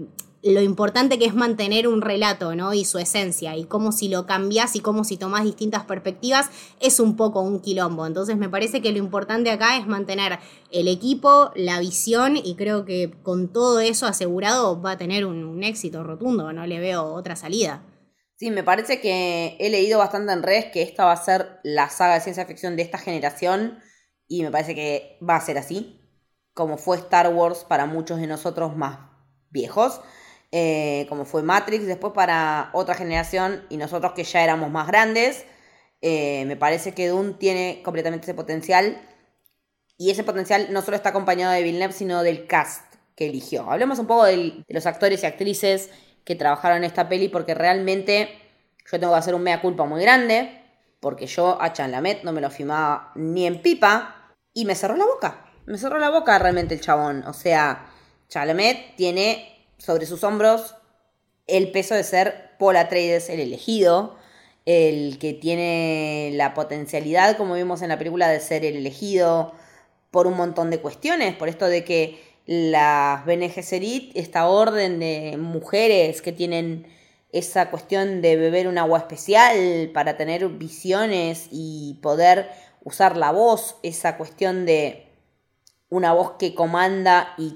lo 0.42 0.60
importante 0.60 1.18
que 1.18 1.24
es 1.24 1.34
mantener 1.34 1.86
un 1.86 2.02
relato, 2.02 2.56
¿no? 2.56 2.74
Y 2.74 2.84
su 2.84 2.98
esencia, 2.98 3.56
y 3.56 3.64
cómo 3.64 3.92
si 3.92 4.08
lo 4.08 4.26
cambias 4.26 4.74
y 4.74 4.80
cómo 4.80 5.04
si 5.04 5.16
tomas 5.16 5.44
distintas 5.44 5.84
perspectivas, 5.84 6.50
es 6.80 6.98
un 6.98 7.16
poco 7.16 7.42
un 7.42 7.60
quilombo. 7.60 8.06
Entonces 8.06 8.36
me 8.36 8.48
parece 8.48 8.82
que 8.82 8.90
lo 8.90 8.98
importante 8.98 9.50
acá 9.50 9.76
es 9.76 9.86
mantener 9.86 10.40
el 10.72 10.88
equipo, 10.88 11.52
la 11.54 11.78
visión, 11.78 12.36
y 12.36 12.56
creo 12.56 12.84
que 12.84 13.14
con 13.22 13.52
todo 13.52 13.80
eso 13.80 14.06
asegurado 14.06 14.82
va 14.82 14.92
a 14.92 14.98
tener 14.98 15.24
un, 15.24 15.62
éxito 15.62 16.02
rotundo, 16.02 16.52
no 16.52 16.66
le 16.66 16.80
veo 16.80 17.04
otra 17.04 17.36
salida. 17.36 17.84
Sí, 18.34 18.50
me 18.50 18.64
parece 18.64 19.00
que 19.00 19.56
he 19.60 19.70
leído 19.70 20.00
bastante 20.00 20.32
en 20.32 20.42
redes 20.42 20.66
que 20.72 20.82
esta 20.82 21.04
va 21.04 21.12
a 21.12 21.24
ser 21.24 21.60
la 21.62 21.88
saga 21.88 22.14
de 22.14 22.20
ciencia 22.20 22.46
ficción 22.46 22.74
de 22.74 22.82
esta 22.82 22.98
generación, 22.98 23.78
y 24.26 24.42
me 24.42 24.50
parece 24.50 24.74
que 24.74 25.18
va 25.22 25.36
a 25.36 25.40
ser 25.40 25.56
así, 25.56 26.00
como 26.52 26.78
fue 26.78 26.96
Star 26.96 27.32
Wars 27.32 27.64
para 27.68 27.86
muchos 27.86 28.18
de 28.18 28.26
nosotros 28.26 28.76
más 28.76 28.98
viejos. 29.50 30.00
Eh, 30.52 31.06
como 31.08 31.24
fue 31.24 31.42
Matrix, 31.42 31.86
después 31.86 32.12
para 32.12 32.70
otra 32.74 32.94
generación 32.94 33.64
y 33.70 33.78
nosotros 33.78 34.12
que 34.12 34.24
ya 34.24 34.44
éramos 34.44 34.70
más 34.70 34.86
grandes, 34.86 35.46
eh, 36.02 36.44
me 36.46 36.56
parece 36.56 36.92
que 36.92 37.08
Dune 37.08 37.34
tiene 37.34 37.80
completamente 37.82 38.26
ese 38.26 38.34
potencial 38.34 39.00
y 39.96 40.10
ese 40.10 40.24
potencial 40.24 40.68
no 40.70 40.82
solo 40.82 40.96
está 40.96 41.08
acompañado 41.08 41.52
de 41.52 41.62
Villeneuve, 41.62 41.94
sino 41.94 42.22
del 42.22 42.46
cast 42.46 42.94
que 43.16 43.30
eligió. 43.30 43.70
Hablemos 43.70 43.98
un 43.98 44.06
poco 44.06 44.24
de 44.24 44.64
los 44.68 44.86
actores 44.86 45.22
y 45.22 45.26
actrices 45.26 45.90
que 46.24 46.36
trabajaron 46.36 46.78
en 46.78 46.84
esta 46.84 47.08
peli 47.08 47.28
porque 47.28 47.54
realmente 47.54 48.28
yo 48.90 49.00
tengo 49.00 49.12
que 49.12 49.18
hacer 49.18 49.34
un 49.34 49.42
mea 49.42 49.62
culpa 49.62 49.84
muy 49.86 50.02
grande 50.02 50.60
porque 51.00 51.26
yo 51.26 51.60
a 51.60 51.72
Chan 51.72 51.90
Lamet 51.90 52.24
no 52.24 52.32
me 52.32 52.40
lo 52.40 52.50
filmaba 52.50 53.12
ni 53.14 53.46
en 53.46 53.62
pipa 53.62 54.34
y 54.52 54.64
me 54.64 54.74
cerró 54.74 54.96
la 54.96 55.06
boca. 55.06 55.46
Me 55.66 55.78
cerró 55.78 55.98
la 55.98 56.10
boca 56.10 56.38
realmente 56.38 56.74
el 56.74 56.80
chabón. 56.80 57.24
O 57.26 57.32
sea, 57.32 57.86
Chalamet 58.28 58.96
tiene 58.96 59.61
sobre 59.82 60.06
sus 60.06 60.22
hombros 60.22 60.76
el 61.48 61.72
peso 61.72 61.94
de 61.94 62.04
ser 62.04 62.52
Paul 62.58 62.76
Atreides 62.76 63.28
el 63.28 63.40
elegido, 63.40 64.16
el 64.64 65.18
que 65.18 65.32
tiene 65.32 66.30
la 66.34 66.54
potencialidad, 66.54 67.36
como 67.36 67.54
vimos 67.54 67.82
en 67.82 67.88
la 67.88 67.98
película, 67.98 68.28
de 68.28 68.38
ser 68.38 68.64
el 68.64 68.76
elegido 68.76 69.52
por 70.12 70.28
un 70.28 70.36
montón 70.36 70.70
de 70.70 70.80
cuestiones, 70.80 71.34
por 71.34 71.48
esto 71.48 71.66
de 71.66 71.84
que 71.84 72.22
las 72.46 73.24
Bene 73.26 73.48
Gesserit, 73.48 74.16
esta 74.16 74.48
orden 74.48 75.00
de 75.00 75.36
mujeres 75.36 76.22
que 76.22 76.32
tienen 76.32 76.86
esa 77.32 77.70
cuestión 77.70 78.22
de 78.22 78.36
beber 78.36 78.68
un 78.68 78.78
agua 78.78 78.98
especial 78.98 79.90
para 79.92 80.16
tener 80.16 80.46
visiones 80.48 81.48
y 81.50 81.98
poder 82.02 82.50
usar 82.84 83.16
la 83.16 83.32
voz, 83.32 83.76
esa 83.82 84.16
cuestión 84.16 84.64
de 84.64 85.11
una 85.92 86.14
voz 86.14 86.32
que 86.38 86.54
comanda 86.54 87.34
y 87.36 87.50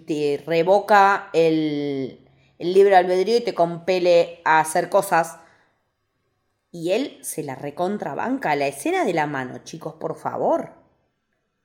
te, 0.00 0.42
revoca 0.44 1.30
el, 1.32 2.28
el 2.58 2.74
libre 2.74 2.94
albedrío 2.94 3.38
y 3.38 3.40
te 3.40 3.54
compele 3.54 4.42
a 4.44 4.60
hacer 4.60 4.90
cosas. 4.90 5.38
Y 6.70 6.90
él 6.90 7.18
se 7.22 7.42
la 7.42 7.54
recontrabanca. 7.54 8.54
La 8.54 8.66
escena 8.66 9.06
de 9.06 9.14
la 9.14 9.26
mano, 9.26 9.64
chicos, 9.64 9.94
por 9.94 10.18
favor. 10.18 10.74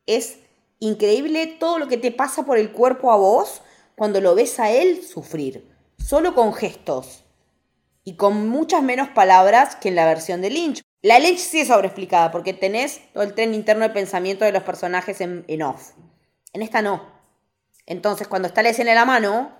Es 0.05 0.39
increíble 0.79 1.47
todo 1.47 1.79
lo 1.79 1.89
que 1.89 1.97
te 1.97 2.13
pasa 2.13 2.45
por 2.45 2.57
el 2.57 2.71
cuerpo 2.71 3.11
a 3.11 3.17
vos 3.17 3.61
cuando 3.97 4.21
lo 4.21 4.35
ves 4.35 4.57
a 4.61 4.71
él 4.71 5.03
sufrir. 5.03 5.69
Solo 5.97 6.33
con 6.33 6.53
gestos. 6.53 7.25
Y 8.05 8.15
con 8.15 8.47
muchas 8.47 8.81
menos 8.81 9.09
palabras 9.09 9.75
que 9.75 9.89
en 9.89 9.95
la 9.95 10.05
versión 10.05 10.41
de 10.41 10.49
Lynch. 10.49 10.81
La 11.05 11.19
Lynch 11.19 11.37
sí 11.37 11.59
es 11.59 11.67
sobreexplicada 11.67 12.31
porque 12.31 12.51
tenés 12.53 12.99
todo 13.13 13.21
el 13.21 13.35
tren 13.35 13.53
interno 13.53 13.83
de 13.83 13.91
pensamiento 13.91 14.43
de 14.43 14.51
los 14.51 14.63
personajes 14.63 15.21
en, 15.21 15.61
off. 15.61 15.91
En 16.51 16.63
esta 16.63 16.81
no. 16.81 17.03
Entonces, 17.85 18.27
cuando 18.27 18.47
está 18.47 18.63
la 18.63 18.69
escena 18.69 18.89
en 18.89 18.95
la 18.95 19.05
mano, 19.05 19.51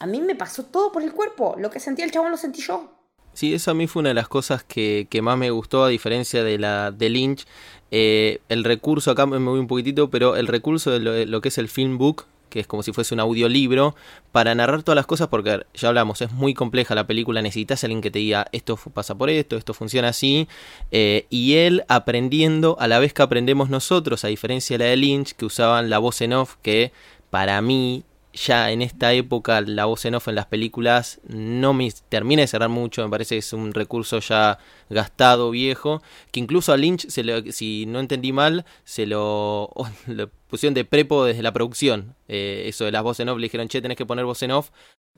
a 0.00 0.06
mí 0.06 0.20
me 0.20 0.34
pasó 0.34 0.64
todo 0.64 0.90
por 0.90 1.04
el 1.04 1.12
cuerpo. 1.12 1.54
Lo 1.56 1.70
que 1.70 1.78
sentía 1.78 2.04
el 2.04 2.10
chabón 2.10 2.32
lo 2.32 2.36
sentí 2.36 2.62
yo. 2.62 2.90
Sí, 3.32 3.54
eso 3.54 3.70
a 3.70 3.74
mí 3.74 3.86
fue 3.86 4.00
una 4.00 4.08
de 4.08 4.16
las 4.16 4.26
cosas 4.26 4.64
que, 4.64 5.06
más 5.22 5.38
me 5.38 5.52
gustó, 5.52 5.84
a 5.84 5.88
diferencia 5.88 6.42
de 6.42 6.58
la 6.58 6.90
de 6.90 7.10
Lynch. 7.10 7.46
Eh, 7.92 8.40
el 8.48 8.64
recurso, 8.64 9.12
acá 9.12 9.24
me 9.24 9.38
voy 9.38 9.60
un 9.60 9.68
poquitito, 9.68 10.10
pero 10.10 10.34
el 10.34 10.48
recurso 10.48 10.90
de 10.90 11.26
lo, 11.26 11.40
que 11.40 11.50
es 11.50 11.58
el 11.58 11.68
film 11.68 11.96
book, 11.96 12.26
que 12.52 12.60
es 12.60 12.66
como 12.66 12.82
si 12.82 12.92
fuese 12.92 13.14
un 13.14 13.20
audiolibro, 13.20 13.96
para 14.30 14.54
narrar 14.54 14.82
todas 14.82 14.96
las 14.96 15.06
cosas, 15.06 15.28
porque 15.28 15.64
ya 15.72 15.88
hablamos, 15.88 16.20
es 16.20 16.32
muy 16.32 16.52
compleja 16.52 16.94
la 16.94 17.06
película, 17.06 17.40
necesitas 17.40 17.82
a 17.82 17.86
alguien 17.86 18.02
que 18.02 18.10
te 18.10 18.18
diga 18.18 18.46
esto 18.52 18.76
pasa 18.92 19.16
por 19.16 19.30
esto, 19.30 19.56
esto 19.56 19.72
funciona 19.72 20.08
así, 20.08 20.48
eh, 20.90 21.26
y 21.30 21.54
él 21.54 21.82
aprendiendo 21.88 22.76
a 22.78 22.88
la 22.88 22.98
vez 22.98 23.14
que 23.14 23.22
aprendemos 23.22 23.70
nosotros, 23.70 24.24
a 24.26 24.28
diferencia 24.28 24.76
de 24.76 24.84
la 24.84 24.90
de 24.90 24.96
Lynch, 24.98 25.32
que 25.32 25.46
usaban 25.46 25.88
la 25.88 25.98
voz 25.98 26.20
en 26.20 26.34
off, 26.34 26.56
que 26.60 26.92
para 27.30 27.62
mí 27.62 28.04
ya 28.34 28.70
en 28.70 28.82
esta 28.82 29.12
época 29.12 29.60
la 29.60 29.86
voz 29.86 30.04
en 30.04 30.14
off 30.14 30.28
en 30.28 30.34
las 30.34 30.46
películas 30.46 31.20
no 31.26 31.72
me 31.74 31.90
termina 32.08 32.42
de 32.42 32.48
cerrar 32.48 32.68
mucho, 32.68 33.02
me 33.02 33.10
parece 33.10 33.34
que 33.34 33.40
es 33.40 33.52
un 33.54 33.72
recurso 33.72 34.18
ya 34.20 34.58
gastado, 34.90 35.50
viejo, 35.50 36.02
que 36.30 36.40
incluso 36.40 36.72
a 36.72 36.76
Lynch, 36.76 37.08
si 37.08 37.86
no 37.86 38.00
entendí 38.00 38.32
mal, 38.32 38.66
se 38.84 39.06
lo, 39.06 39.72
pusieron 40.52 40.74
de 40.74 40.84
prepo 40.84 41.24
desde 41.24 41.42
la 41.42 41.54
producción, 41.54 42.14
eh, 42.28 42.64
eso 42.66 42.84
de 42.84 42.92
las 42.92 43.02
voces 43.02 43.20
en 43.20 43.30
off, 43.30 43.38
le 43.38 43.46
dijeron, 43.46 43.68
che, 43.68 43.80
tenés 43.80 43.96
que 43.96 44.04
poner 44.04 44.26
voz 44.26 44.42
en 44.42 44.50
off, 44.50 44.68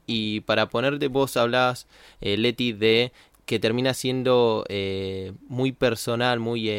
y 0.06 0.42
para 0.42 0.68
ponerte 0.68 1.08
vos 1.08 1.36
hablás, 1.36 1.88
eh, 2.20 2.36
Leti, 2.36 2.72
de 2.72 3.10
que 3.44 3.58
termina 3.58 3.94
siendo 3.94 4.64
eh, 4.68 5.32
muy 5.48 5.72
personal, 5.72 6.38
muy 6.38 6.70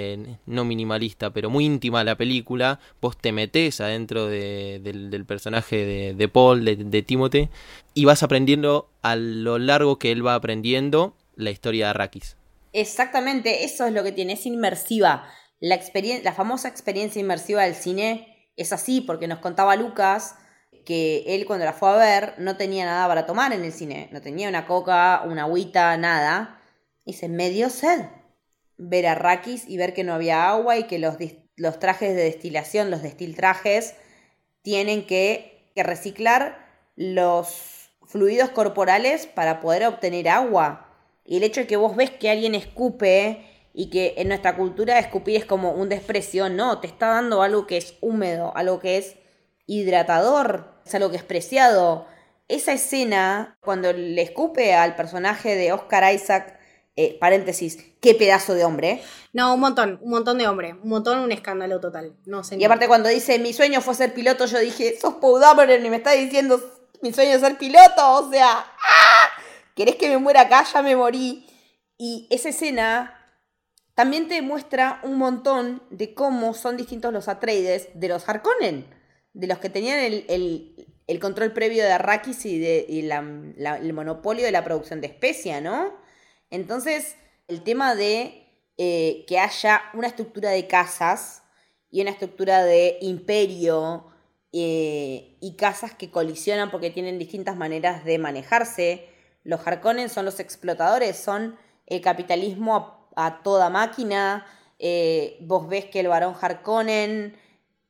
no 0.46 0.64
minimalista, 0.64 1.34
pero 1.34 1.50
muy 1.50 1.66
íntima 1.66 2.06
la 2.06 2.16
película. 2.16 2.80
Vos 3.02 3.18
te 3.18 3.34
metés 3.34 3.82
adentro 3.82 4.28
del, 4.28 5.26
personaje 5.28 6.14
de, 6.16 6.28
Paul, 6.30 6.64
de, 6.64 6.78
de 6.78 7.02
Timothy, 7.02 7.50
y 7.94 8.06
vas 8.06 8.24
aprendiendo 8.24 8.90
a 9.02 9.18
lo 9.18 9.60
largo 9.60 10.00
que 10.00 10.14
él 10.14 10.26
va 10.26 10.34
aprendiendo 10.34 11.14
la 11.36 11.52
historia 11.52 11.88
de 11.88 11.90
Arrakis. 11.90 12.38
Exactamente, 12.72 13.66
eso 13.66 13.86
es 13.86 13.94
lo 13.94 14.02
que 14.04 14.14
tiene, 14.14 14.34
es 14.34 14.46
inmersiva. 14.46 15.28
La, 15.60 15.78
la 16.24 16.34
famosa 16.34 16.70
experiencia 16.70 17.20
inmersiva 17.20 17.64
del 17.64 17.76
cine 17.76 18.35
es 18.56 18.74
así, 18.74 19.02
porque 19.02 19.28
nos 19.28 19.40
contaba 19.40 19.76
Lucas 19.76 20.36
que 20.86 21.24
él 21.28 21.46
cuando 21.46 21.66
la 21.66 21.74
fue 21.74 21.90
a 21.90 21.96
ver 21.96 22.36
no 22.38 22.58
tenía 22.58 22.86
nada 22.86 23.08
para 23.08 23.26
tomar 23.26 23.52
en 23.54 23.64
el 23.64 23.74
cine, 23.74 24.08
no 24.12 24.22
tenía 24.22 24.48
una 24.48 24.68
coca, 24.68 25.24
una 25.26 25.44
agüita, 25.44 25.98
nada. 25.98 26.62
Y 27.04 27.14
se 27.14 27.28
me 27.28 27.50
dio 27.50 27.70
sed 27.70 28.06
ver 28.78 29.08
a 29.08 29.16
Rakis 29.16 29.68
y 29.68 29.78
ver 29.78 29.94
que 29.94 30.04
no 30.04 30.14
había 30.14 30.50
agua 30.50 30.78
y 30.78 30.84
que 30.84 31.00
los, 31.00 31.16
los 31.56 31.80
trajes 31.80 32.16
de 32.16 32.24
destilación, 32.24 32.92
los 32.92 33.02
destiltrajes, 33.02 33.96
tienen 34.62 35.06
que, 35.06 35.72
que 35.76 35.84
reciclar 35.84 36.66
los 36.96 37.92
fluidos 38.06 38.50
corporales 38.50 39.28
para 39.28 39.60
poder 39.60 39.86
obtener 39.86 40.30
agua. 40.30 40.90
Y 41.24 41.38
el 41.38 41.44
hecho 41.44 41.62
de 41.62 41.68
que 41.68 41.78
vos 41.78 41.96
ves 41.96 42.12
que 42.12 42.30
alguien 42.30 42.54
escupe 42.56 43.55
y 43.78 43.90
que 43.90 44.14
en 44.18 44.30
nuestra 44.30 44.56
cultura 44.56 44.98
escupir 45.00 45.36
es 45.36 45.46
como 45.46 45.72
un 45.72 45.90
desprecio, 45.90 46.48
no, 46.48 46.80
te 46.80 46.88
está 46.88 47.08
dando 47.08 47.42
algo 47.42 47.68
que 47.68 47.76
es 47.76 47.96
húmedo, 48.00 48.54
algo 48.56 48.80
que 48.80 48.98
es 48.98 49.18
hidratador, 49.68 50.80
es 50.86 50.96
algo 50.96 51.12
que 51.12 51.18
es 51.18 51.24
preciado. 51.24 52.08
Esa 52.48 52.72
escena, 52.72 53.58
cuando 53.60 53.92
le 53.92 54.22
escupe 54.22 54.74
al 54.74 54.96
personaje 54.96 55.56
de 55.56 55.74
Oscar 55.74 56.14
Isaac, 56.14 56.58
eh, 56.96 57.18
paréntesis, 57.20 57.78
qué 58.00 58.16
pedazo 58.16 58.54
de 58.54 58.64
hombre. 58.64 59.04
No, 59.34 59.54
un 59.54 59.60
montón, 59.60 60.00
un 60.02 60.12
montón 60.12 60.38
de 60.38 60.48
hombre, 60.48 60.76
un 60.82 60.88
montón, 60.88 61.20
un 61.20 61.34
escándalo 61.34 61.82
total. 61.82 62.16
No 62.26 62.46
sé. 62.46 62.56
Y 62.56 62.64
aparte 62.64 62.88
cuando 62.88 63.10
dice, 63.10 63.40
mi 63.40 63.52
sueño 63.52 63.82
fue 63.82 63.94
ser 63.94 64.14
piloto, 64.14 64.46
yo 64.46 64.60
dije, 64.60 64.98
sos 65.02 65.16
Paul 65.16 65.42
y 65.70 65.90
me 65.90 65.98
está 65.98 66.12
diciendo, 66.12 66.62
mi 67.02 67.12
sueño 67.12 67.32
es 67.32 67.42
ser 67.42 67.58
piloto, 67.58 68.14
o 68.14 68.32
sea, 68.32 68.52
¡ah! 68.52 69.30
¿querés 69.76 69.96
que 69.96 70.08
me 70.08 70.18
muera 70.18 70.42
acá? 70.42 70.64
Ya 70.72 70.82
me 70.82 70.96
morí. 70.96 71.46
Y 71.98 72.28
esa 72.30 72.50
escena 72.50 73.25
también 73.96 74.28
te 74.28 74.42
muestra 74.42 75.00
un 75.04 75.18
montón 75.18 75.82
de 75.90 76.14
cómo 76.14 76.54
son 76.54 76.78
distintos 76.78 77.12
los 77.12 77.28
Atreides 77.28 77.90
de 77.94 78.08
los 78.08 78.28
Harkonnen 78.30 78.86
de 79.36 79.48
los 79.48 79.60
que 79.60 79.70
tenían 79.70 80.00
el, 80.00 81.20
control 81.20 81.52
previo 81.52 81.84
de 81.84 81.92
Arrakis 81.92 82.46
y, 82.46 82.58
de, 82.58 82.86
el 82.90 83.94
monopolio 83.94 84.46
de 84.46 84.52
la 84.52 84.64
producción 84.64 85.02
de 85.02 85.08
especia, 85.08 85.60
¿no? 85.60 85.94
Entonces, 86.50 87.18
el 87.50 87.62
tema 87.62 87.96
de 87.96 88.48
eh, 88.78 89.26
que 89.28 89.38
haya 89.38 89.82
una 89.94 90.08
estructura 90.08 90.52
de 90.52 90.68
casas 90.68 91.44
y 91.92 92.02
una 92.02 92.12
estructura 92.12 92.64
de 92.64 92.98
imperio 93.02 94.08
eh, 94.54 95.38
y 95.42 95.58
casas 95.58 95.94
que 95.94 96.10
colisionan 96.10 96.72
porque 96.72 96.90
tienen 96.90 97.20
distintas 97.20 97.58
maneras 97.58 98.06
de 98.06 98.18
manejarse. 98.18 99.10
Los 99.44 99.68
Harkonnen 99.68 100.08
son 100.08 100.24
los 100.24 100.40
explotadores, 100.40 101.18
son 101.18 101.58
el 101.88 102.00
capitalismo 102.00 102.95
a, 103.16 103.42
toda 103.44 103.70
máquina. 103.70 104.46
Eh, 104.80 105.38
vos 105.42 105.68
ves 105.68 105.86
que 105.86 106.02
el 106.02 106.08
varón 106.08 106.36
Harkonnen, 106.40 107.38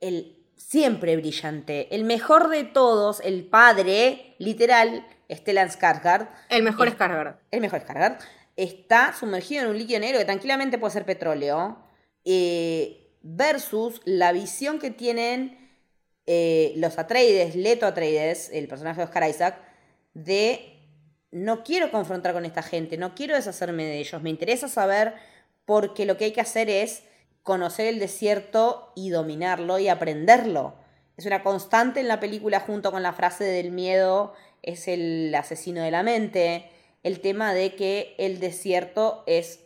el, 0.01 0.36
siempre 0.55 1.15
brillante. 1.17 1.93
El 1.95 2.03
mejor 2.03 2.49
de 2.49 2.63
todos, 2.63 3.21
el 3.21 3.45
padre, 3.45 4.36
literal, 4.39 5.05
Stellan 5.32 5.69
Skarsgård. 5.69 6.30
El 6.49 6.63
mejor 6.63 6.89
Skarsgård. 6.95 7.38
El 7.51 7.61
mejor 7.61 7.82
Skarsgård. 7.86 8.17
Está 8.55 9.13
sumergido 9.13 9.63
en 9.63 9.69
un 9.69 9.78
líquido 9.78 9.99
negro 9.99 10.19
que 10.19 10.26
tranquilamente 10.26 10.78
puede 10.78 10.93
ser 10.93 11.05
petróleo. 11.05 11.78
Eh, 12.23 13.05
versus 13.21 14.01
la 14.05 14.32
visión 14.32 14.80
que 14.80 14.91
tienen 14.91 15.65
eh, 16.28 16.73
los 16.78 16.97
Atreides, 16.97 17.55
Leto 17.55 17.86
Atreides, 17.86 18.49
el 18.51 18.67
personaje 18.67 18.97
de 18.97 19.05
Oscar 19.05 19.30
Isaac, 19.30 19.57
de 20.13 20.74
no 21.36 21.66
quiero 21.66 21.92
confrontar 21.92 22.32
con 22.32 22.46
esta 22.46 22.64
gente, 22.64 22.98
no 22.98 23.14
quiero 23.14 23.36
deshacerme 23.36 23.84
de 23.84 24.00
ellos, 24.00 24.22
me 24.22 24.30
interesa 24.30 24.70
saber 24.70 25.16
porque 25.66 26.06
lo 26.06 26.16
que 26.16 26.26
hay 26.26 26.32
que 26.32 26.40
hacer 26.40 26.70
es 26.70 27.04
conocer 27.44 27.88
el 27.88 28.00
desierto 28.00 28.94
y 28.96 29.10
dominarlo 29.10 29.78
y 29.78 29.90
aprenderlo. 29.90 30.76
Es 31.18 31.26
una 31.26 31.44
constante 31.44 32.00
en 32.00 32.08
la 32.08 32.22
película 32.22 32.62
junto 32.62 32.90
con 32.90 33.04
la 33.04 33.12
frase 33.12 33.44
del 33.44 33.72
miedo 33.72 34.34
es 34.64 34.88
el 34.88 35.36
asesino 35.36 35.84
de 35.84 35.92
la 35.92 36.04
mente, 36.04 36.72
el 37.04 37.20
tema 37.20 37.54
de 37.54 37.76
que 37.76 38.16
el 38.18 38.40
desierto 38.40 39.24
es, 39.28 39.60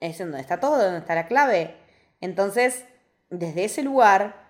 es 0.00 0.18
en 0.20 0.28
donde 0.28 0.40
está 0.40 0.60
todo, 0.60 0.82
donde 0.82 0.98
está 0.98 1.14
la 1.14 1.28
clave. 1.28 1.76
Entonces, 2.22 2.84
desde 3.28 3.64
ese 3.64 3.82
lugar, 3.82 4.48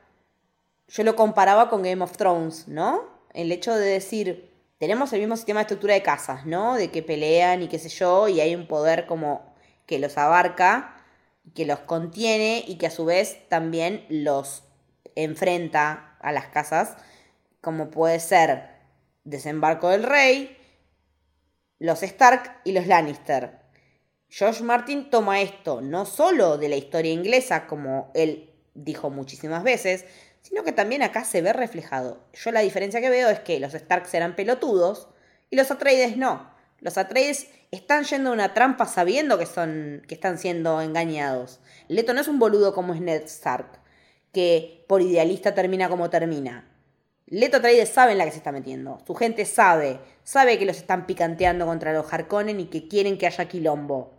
yo 0.88 1.02
lo 1.02 1.16
comparaba 1.16 1.68
con 1.68 1.82
Game 1.82 2.04
of 2.04 2.16
Thrones, 2.16 2.68
¿no? 2.68 3.02
El 3.34 3.50
hecho 3.50 3.74
de 3.74 3.86
decir, 3.86 4.55
tenemos 4.78 5.12
el 5.12 5.20
mismo 5.20 5.36
sistema 5.36 5.60
de 5.60 5.62
estructura 5.62 5.94
de 5.94 6.02
casas, 6.02 6.46
¿no? 6.46 6.74
De 6.74 6.90
que 6.90 7.02
pelean 7.02 7.62
y 7.62 7.68
qué 7.68 7.78
sé 7.78 7.88
yo, 7.88 8.28
y 8.28 8.40
hay 8.40 8.54
un 8.54 8.66
poder 8.66 9.06
como 9.06 9.54
que 9.86 9.98
los 9.98 10.18
abarca, 10.18 10.96
que 11.54 11.64
los 11.64 11.80
contiene 11.80 12.64
y 12.66 12.76
que 12.76 12.88
a 12.88 12.90
su 12.90 13.04
vez 13.04 13.48
también 13.48 14.04
los 14.08 14.64
enfrenta 15.14 16.16
a 16.20 16.32
las 16.32 16.46
casas, 16.48 16.96
como 17.60 17.90
puede 17.90 18.20
ser 18.20 18.68
Desembarco 19.24 19.88
del 19.88 20.02
Rey, 20.02 20.56
los 21.78 22.02
Stark 22.02 22.60
y 22.64 22.72
los 22.72 22.86
Lannister. 22.86 23.60
George 24.28 24.62
Martin 24.62 25.08
toma 25.08 25.40
esto 25.40 25.80
no 25.80 26.04
solo 26.04 26.58
de 26.58 26.68
la 26.68 26.76
historia 26.76 27.12
inglesa, 27.12 27.66
como 27.66 28.10
él 28.14 28.52
dijo 28.74 29.08
muchísimas 29.10 29.62
veces, 29.62 30.04
sino 30.46 30.62
que 30.62 30.70
también 30.70 31.02
acá 31.02 31.24
se 31.24 31.42
ve 31.42 31.52
reflejado. 31.52 32.20
Yo 32.32 32.52
la 32.52 32.60
diferencia 32.60 33.00
que 33.00 33.10
veo 33.10 33.28
es 33.30 33.40
que 33.40 33.58
los 33.58 33.74
Stark 33.74 34.06
serán 34.06 34.36
pelotudos 34.36 35.08
y 35.50 35.56
los 35.56 35.72
Atreides 35.72 36.16
no. 36.16 36.48
Los 36.78 36.98
Atreides 36.98 37.48
están 37.72 38.04
yendo 38.04 38.30
a 38.30 38.32
una 38.32 38.54
trampa 38.54 38.86
sabiendo 38.86 39.38
que, 39.38 39.46
son, 39.46 40.02
que 40.06 40.14
están 40.14 40.38
siendo 40.38 40.80
engañados. 40.80 41.58
Leto 41.88 42.14
no 42.14 42.20
es 42.20 42.28
un 42.28 42.38
boludo 42.38 42.74
como 42.74 42.94
es 42.94 43.00
Ned 43.00 43.24
Stark, 43.24 43.80
que 44.32 44.84
por 44.86 45.02
idealista 45.02 45.52
termina 45.52 45.88
como 45.88 46.10
termina. 46.10 46.70
Leto 47.26 47.56
Atreides 47.56 47.88
sabe 47.88 48.12
en 48.12 48.18
la 48.18 48.24
que 48.24 48.30
se 48.30 48.38
está 48.38 48.52
metiendo. 48.52 49.00
Su 49.04 49.16
gente 49.16 49.46
sabe. 49.46 49.98
Sabe 50.22 50.60
que 50.60 50.66
los 50.66 50.76
están 50.76 51.06
picanteando 51.06 51.66
contra 51.66 51.92
los 51.92 52.12
Harkonnen 52.12 52.60
y 52.60 52.66
que 52.66 52.86
quieren 52.86 53.18
que 53.18 53.26
haya 53.26 53.48
quilombo. 53.48 54.14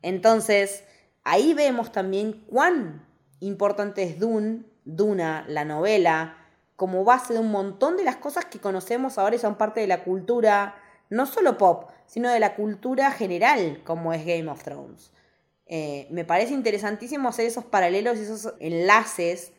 Entonces, 0.00 0.84
ahí 1.24 1.54
vemos 1.54 1.90
también 1.90 2.44
cuán 2.46 3.04
importante 3.40 4.04
es 4.04 4.20
Dune, 4.20 4.70
Duna, 4.96 5.44
la 5.48 5.64
novela, 5.64 6.36
como 6.76 7.04
base 7.04 7.34
de 7.34 7.40
un 7.40 7.50
montón 7.50 7.96
de 7.96 8.04
las 8.04 8.16
cosas 8.16 8.46
que 8.46 8.58
conocemos 8.58 9.18
ahora 9.18 9.36
y 9.36 9.38
son 9.38 9.56
parte 9.56 9.80
de 9.80 9.86
la 9.86 10.02
cultura 10.02 10.76
no 11.10 11.26
solo 11.26 11.58
pop, 11.58 11.90
sino 12.06 12.30
de 12.30 12.40
la 12.40 12.54
cultura 12.54 13.10
general 13.10 13.82
como 13.84 14.12
es 14.12 14.24
Game 14.24 14.48
of 14.48 14.62
Thrones. 14.62 15.12
Eh, 15.66 16.08
me 16.10 16.24
parece 16.24 16.54
interesantísimo 16.54 17.28
hacer 17.28 17.46
esos 17.46 17.64
paralelos 17.64 18.18
y 18.18 18.22
esos 18.22 18.54
enlaces 18.60 19.52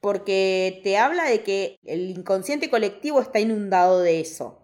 porque 0.00 0.80
te 0.84 0.98
habla 0.98 1.24
de 1.24 1.42
que 1.42 1.78
el 1.84 2.10
inconsciente 2.10 2.70
colectivo 2.70 3.20
está 3.20 3.40
inundado 3.40 4.00
de 4.00 4.20
eso. 4.20 4.58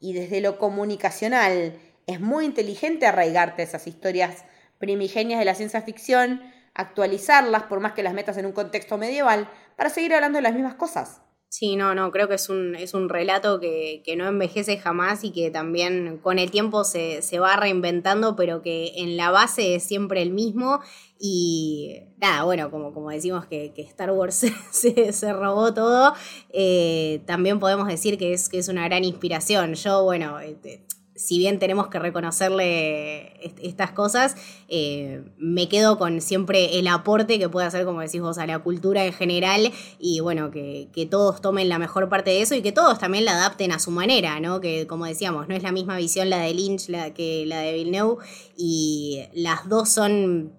Y 0.00 0.12
desde 0.12 0.40
lo 0.40 0.58
comunicacional 0.58 1.78
es 2.06 2.20
muy 2.20 2.44
inteligente 2.44 3.06
arraigarte 3.06 3.62
esas 3.62 3.86
historias 3.86 4.44
primigenias 4.78 5.38
de 5.38 5.44
la 5.44 5.54
ciencia 5.54 5.82
ficción, 5.82 6.42
actualizarlas 6.76 7.64
por 7.64 7.80
más 7.80 7.92
que 7.92 8.02
las 8.02 8.14
metas 8.14 8.36
en 8.36 8.46
un 8.46 8.52
contexto 8.52 8.98
medieval, 8.98 9.48
para 9.76 9.90
seguir 9.90 10.14
hablando 10.14 10.36
de 10.36 10.42
las 10.42 10.54
mismas 10.54 10.74
cosas. 10.74 11.22
Sí, 11.48 11.76
no, 11.76 11.94
no, 11.94 12.10
creo 12.10 12.28
que 12.28 12.34
es 12.34 12.50
un, 12.50 12.74
es 12.74 12.92
un 12.92 13.08
relato 13.08 13.60
que, 13.60 14.02
no 14.18 14.26
envejece 14.26 14.78
jamás 14.78 15.24
y 15.24 15.30
que 15.30 15.50
también 15.50 16.18
con 16.22 16.38
el 16.38 16.50
tiempo 16.50 16.84
se, 16.84 17.22
va 17.38 17.56
reinventando, 17.56 18.36
pero 18.36 18.62
que 18.62 18.92
en 18.96 19.16
la 19.16 19.30
base 19.30 19.76
es 19.76 19.84
siempre 19.84 20.20
el 20.22 20.32
mismo. 20.32 20.80
Y 21.18 21.96
nada, 22.18 22.44
bueno, 22.44 22.70
como, 22.70 22.92
como 22.92 23.10
decimos 23.10 23.46
que, 23.46 23.72
Star 23.76 24.10
Wars 24.10 24.34
se, 24.70 25.12
se, 25.12 25.32
robó 25.32 25.72
todo, 25.72 26.14
eh, 26.50 27.22
también 27.26 27.58
podemos 27.58 27.86
decir 27.88 28.18
que 28.18 28.34
es, 28.34 28.48
que 28.48 28.58
es 28.58 28.68
una 28.68 28.84
gran 28.84 29.04
inspiración. 29.04 29.74
Yo, 29.74 30.02
bueno, 30.02 30.40
este, 30.40 30.84
si 31.16 31.38
bien 31.38 31.58
tenemos 31.58 31.88
que 31.88 31.98
reconocerle 31.98 33.40
estas 33.62 33.92
cosas, 33.92 34.36
eh, 34.68 35.24
me 35.38 35.68
quedo 35.68 35.98
con 35.98 36.20
siempre 36.20 36.78
el 36.78 36.86
aporte 36.88 37.38
que 37.38 37.48
puede 37.48 37.66
hacer, 37.66 37.84
como 37.84 38.00
decís 38.00 38.20
vos, 38.20 38.38
a 38.38 38.46
la 38.46 38.58
cultura 38.58 39.04
en 39.04 39.12
general 39.12 39.72
y 39.98 40.20
bueno, 40.20 40.50
que, 40.50 40.88
todos 41.10 41.40
tomen 41.40 41.68
la 41.68 41.78
mejor 41.78 42.08
parte 42.08 42.30
de 42.30 42.42
eso 42.42 42.54
y 42.54 42.62
que 42.62 42.72
todos 42.72 42.98
también 42.98 43.24
la 43.24 43.32
adapten 43.32 43.70
a 43.70 43.78
su 43.78 43.92
manera, 43.92 44.40
¿no? 44.40 44.60
Que 44.60 44.86
como 44.86 45.06
decíamos, 45.06 45.46
no 45.46 45.54
es 45.54 45.62
la 45.62 45.70
misma 45.70 45.96
visión 45.96 46.30
la 46.30 46.38
de 46.38 46.52
Lynch 46.52 46.88
la, 46.88 47.14
que 47.14 47.46
la 47.46 47.60
de 47.60 47.74
Villeneuve 47.74 48.24
y 48.56 49.22
las 49.32 49.68
dos 49.68 49.88
son 49.88 50.52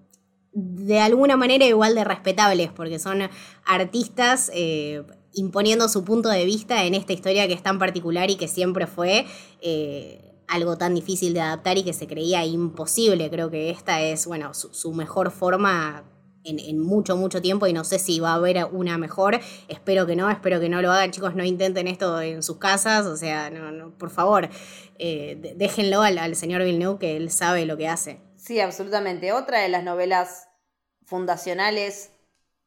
de 0.52 1.00
alguna 1.00 1.36
manera 1.36 1.66
igual 1.66 1.94
de 1.94 2.04
respetables 2.04 2.70
porque 2.74 2.98
son 2.98 3.28
artistas. 3.64 4.50
Eh, 4.54 5.02
imponiendo 5.34 5.88
su 5.88 6.04
punto 6.04 6.30
de 6.30 6.44
vista 6.44 6.84
en 6.84 6.94
esta 6.94 7.12
historia 7.12 7.46
que 7.46 7.52
es 7.52 7.62
tan 7.62 7.78
particular 7.78 8.30
y 8.30 8.36
que 8.36 8.48
siempre 8.48 8.86
fue 8.86 9.26
eh, 9.60 10.27
algo 10.48 10.78
tan 10.78 10.94
difícil 10.94 11.34
de 11.34 11.40
adaptar 11.40 11.78
y 11.78 11.84
que 11.84 11.92
se 11.92 12.06
creía 12.06 12.44
imposible. 12.44 13.30
Creo 13.30 13.50
que 13.50 13.70
esta 13.70 14.00
es, 14.00 14.26
bueno, 14.26 14.54
su, 14.54 14.92
mejor 14.92 15.30
forma 15.30 16.04
en, 16.44 16.80
mucho, 16.80 17.16
mucho 17.16 17.42
tiempo 17.42 17.66
y 17.66 17.72
no 17.72 17.84
sé 17.84 17.98
si 17.98 18.20
va 18.20 18.32
a 18.32 18.34
haber 18.34 18.64
una 18.72 18.96
mejor. 18.96 19.38
Espero 19.68 20.06
que 20.06 20.16
no, 20.16 20.30
espero 20.30 20.58
que 20.58 20.68
no 20.68 20.80
lo 20.80 20.90
hagan. 20.90 21.10
Chicos, 21.10 21.34
no 21.34 21.44
intenten 21.44 21.86
esto 21.86 22.20
en 22.20 22.42
sus 22.42 22.56
casas, 22.56 23.06
o 23.06 23.16
sea, 23.16 23.50
no, 23.50 23.70
no 23.70 23.96
por 23.98 24.10
favor, 24.10 24.48
eh, 24.98 25.54
déjenlo 25.56 26.02
al, 26.02 26.34
señor 26.34 26.64
Villeneuve 26.64 26.98
que 26.98 27.16
él 27.16 27.30
sabe 27.30 27.66
lo 27.66 27.76
que 27.76 27.88
hace. 27.88 28.20
Sí, 28.36 28.60
absolutamente. 28.60 29.32
Otra 29.32 29.60
de 29.60 29.68
las 29.68 29.84
novelas 29.84 30.48
fundacionales 31.04 32.12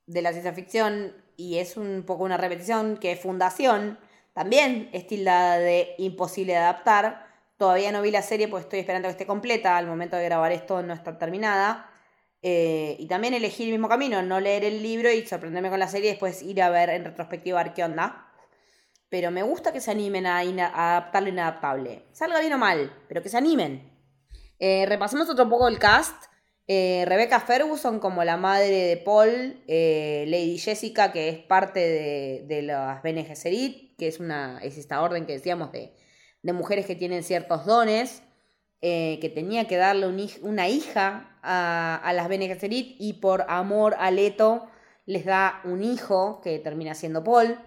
de 0.06 0.22
la 0.22 0.32
ciencia 0.32 0.54
ficción, 0.54 1.16
y 1.36 1.58
es 1.58 1.78
un 1.78 2.04
poco 2.06 2.24
una 2.24 2.38
repetición, 2.38 2.98
que 2.98 3.16
Fundación, 3.16 3.98
también 4.34 4.90
es 4.94 5.08
tildada 5.08 5.58
de 5.58 5.96
imposible 5.98 6.54
de 6.54 6.60
adaptar. 6.60 7.31
Todavía 7.62 7.92
no 7.92 8.02
vi 8.02 8.10
la 8.10 8.24
serie 8.24 8.48
porque 8.48 8.64
estoy 8.64 8.80
esperando 8.80 9.08
que 9.08 9.12
esté 9.12 9.28
completa. 9.28 9.78
Al 9.78 9.86
momento 9.86 10.16
de 10.16 10.24
grabar 10.26 10.52
esto 10.52 10.82
no 10.82 10.96
está 10.96 11.20
terminada. 11.20 11.92
Eh, 12.42 12.96
y 12.98 13.06
también 13.06 13.36
elegí 13.36 13.66
el 13.66 13.70
mismo 13.70 13.88
camino, 13.88 14.24
no 14.24 14.40
leer 14.40 14.64
el 14.64 14.82
libro 14.82 15.12
y 15.12 15.28
sorprenderme 15.28 15.70
con 15.70 15.78
la 15.78 15.88
serie 15.88 16.10
y 16.10 16.14
después 16.14 16.42
ir 16.42 16.60
a 16.64 16.72
ver 16.72 16.90
en 16.90 17.06
retrospectiva 17.06 17.60
a 17.60 17.64
ver 17.66 17.74
qué 17.76 17.84
onda. 17.84 18.34
Pero 19.10 19.30
me 19.30 19.44
gusta 19.44 19.72
que 19.72 19.80
se 19.80 19.92
animen 19.92 20.26
a, 20.26 20.40
adaptar 20.40 21.22
lo 21.22 21.30
inadaptable. 21.30 22.08
Salga 22.14 22.40
bien 22.40 22.54
o 22.54 22.58
mal, 22.58 22.92
pero 23.08 23.22
que 23.22 23.30
se 23.30 23.38
animen. 23.38 23.96
Eh, 24.58 24.88
repasemos 24.88 25.30
otro 25.30 25.48
poco 25.48 25.68
el 25.68 25.78
cast. 25.78 26.16
Eh, 26.66 27.04
Rebecca 27.06 27.42
Ferguson 27.42 28.00
como 28.00 28.24
la 28.24 28.38
madre 28.38 28.72
de 28.72 28.98
Paul, 28.98 29.64
eh, 29.68 30.26
Lady 30.28 30.58
Jessica, 30.58 31.12
que 31.12 31.30
es 31.30 31.38
parte 31.38 31.80
de, 31.80 32.46
de 32.48 32.64
las 32.64 33.04
Bene 33.04 33.24
Gesserit, 33.24 33.96
que 34.00 34.08
es, 34.08 34.20
una, 34.20 34.60
es 34.64 34.80
esta 34.80 35.00
orden 35.04 35.28
que 35.28 35.34
decíamos 35.34 35.72
de, 35.72 35.94
mujeres 36.44 36.86
que 36.86 36.96
tienen 36.96 37.24
ciertos 37.24 37.66
dones, 37.66 38.24
que 38.82 39.32
tenía 39.36 39.68
que 39.68 39.78
darle 39.78 40.08
una 40.42 40.68
hija 40.68 41.38
a, 41.44 42.12
las 42.16 42.28
Bene 42.28 42.48
Gesserit 42.48 42.96
y 43.00 43.14
por 43.14 43.46
amor 43.48 43.96
a 44.00 44.10
Leto 44.10 44.68
les 45.06 45.26
da 45.26 45.62
un 45.64 45.84
hijo 45.84 46.42
que 46.42 46.60
termina 46.60 46.96
siendo 46.96 47.24
Paul. 47.24 47.60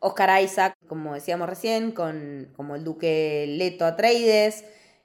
Oscar 0.00 0.42
Isaac, 0.42 0.76
como 0.86 1.14
decíamos 1.14 1.48
recién, 1.48 1.92
con, 1.92 2.52
como 2.56 2.76
el 2.76 2.84
duque 2.84 3.46
Leto 3.48 3.84
Atreides. 3.84 4.64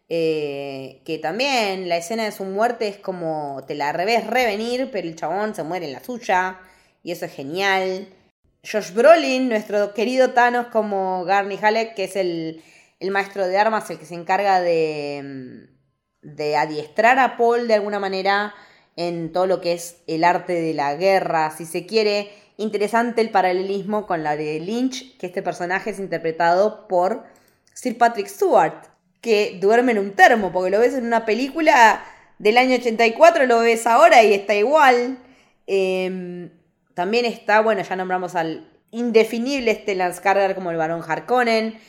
Eh, 0.10 1.02
que 1.06 1.18
también 1.18 1.90
la 1.90 1.98
escena 1.98 2.26
de 2.26 2.32
su 2.32 2.44
muerte 2.44 2.88
es 2.88 2.98
como 2.98 3.64
te 3.66 3.74
la 3.74 3.92
revés 3.94 4.28
revenir, 4.28 4.90
pero 4.92 5.08
el 5.08 5.16
chabón 5.16 5.56
se 5.56 5.64
muere 5.64 5.88
en 5.88 5.94
la 5.94 6.04
suya, 6.04 6.60
y 7.02 7.12
eso 7.12 7.26
es 7.26 7.34
genial. 7.34 8.08
Josh 8.66 8.94
Brolin, 8.94 9.50
nuestro 9.50 9.94
querido 9.94 10.32
Thanos 10.32 10.68
como 10.68 11.26
Garni 11.26 11.60
Halleck, 11.62 11.96
que 11.96 12.06
es 12.06 12.16
el, 12.16 12.64
maestro 13.12 13.46
de 13.46 13.58
armas, 13.58 13.90
el 13.90 14.00
que 14.00 14.06
se 14.06 14.16
encarga 14.16 14.62
de, 14.62 15.68
de 16.22 16.56
adiestrar 16.56 17.20
a 17.20 17.36
Paul 17.36 17.68
de 17.68 17.74
alguna 17.74 18.00
manera 18.00 18.56
en 18.96 19.34
todo 19.34 19.48
lo 19.48 19.60
que 19.60 19.74
es 19.74 19.98
el 20.08 20.24
arte 20.24 20.54
de 20.54 20.74
la 20.74 20.96
guerra, 20.96 21.52
si 21.52 21.66
se 21.66 21.86
quiere. 21.86 22.32
Interesante 22.56 23.20
el 23.20 23.32
paralelismo 23.32 24.08
con 24.08 24.24
la 24.24 24.38
de 24.38 24.62
Lynch, 24.62 25.18
que 25.18 25.26
este 25.26 25.42
personaje 25.42 25.90
es 25.90 26.00
interpretado 26.00 26.88
por 26.88 27.26
Sir 27.74 27.98
Patrick 27.98 28.28
Stewart, 28.28 28.86
que 29.20 29.58
duerme 29.60 29.92
en 29.92 30.00
un 30.00 30.12
termo, 30.14 30.54
porque 30.54 30.72
lo 30.72 30.80
ves 30.80 30.94
en 30.94 31.06
una 31.06 31.26
película 31.26 32.02
del 32.40 32.58
año 32.58 32.76
84, 32.76 33.46
lo 33.46 33.60
ves 33.60 33.86
ahora 33.88 34.24
y 34.24 34.34
está 34.34 34.56
igual. 34.56 35.18
Em, 35.68 36.50
también 36.94 37.26
está, 37.26 37.62
bueno, 37.62 37.82
ya 37.82 37.96
nombramos 37.96 38.36
al 38.36 38.70
indefinible 38.92 39.74
Stellan 39.74 40.14
Skarsgård 40.14 40.56
como 40.56 40.72
el 40.72 40.78
varón 40.78 41.04
Harkonnen. 41.06 41.80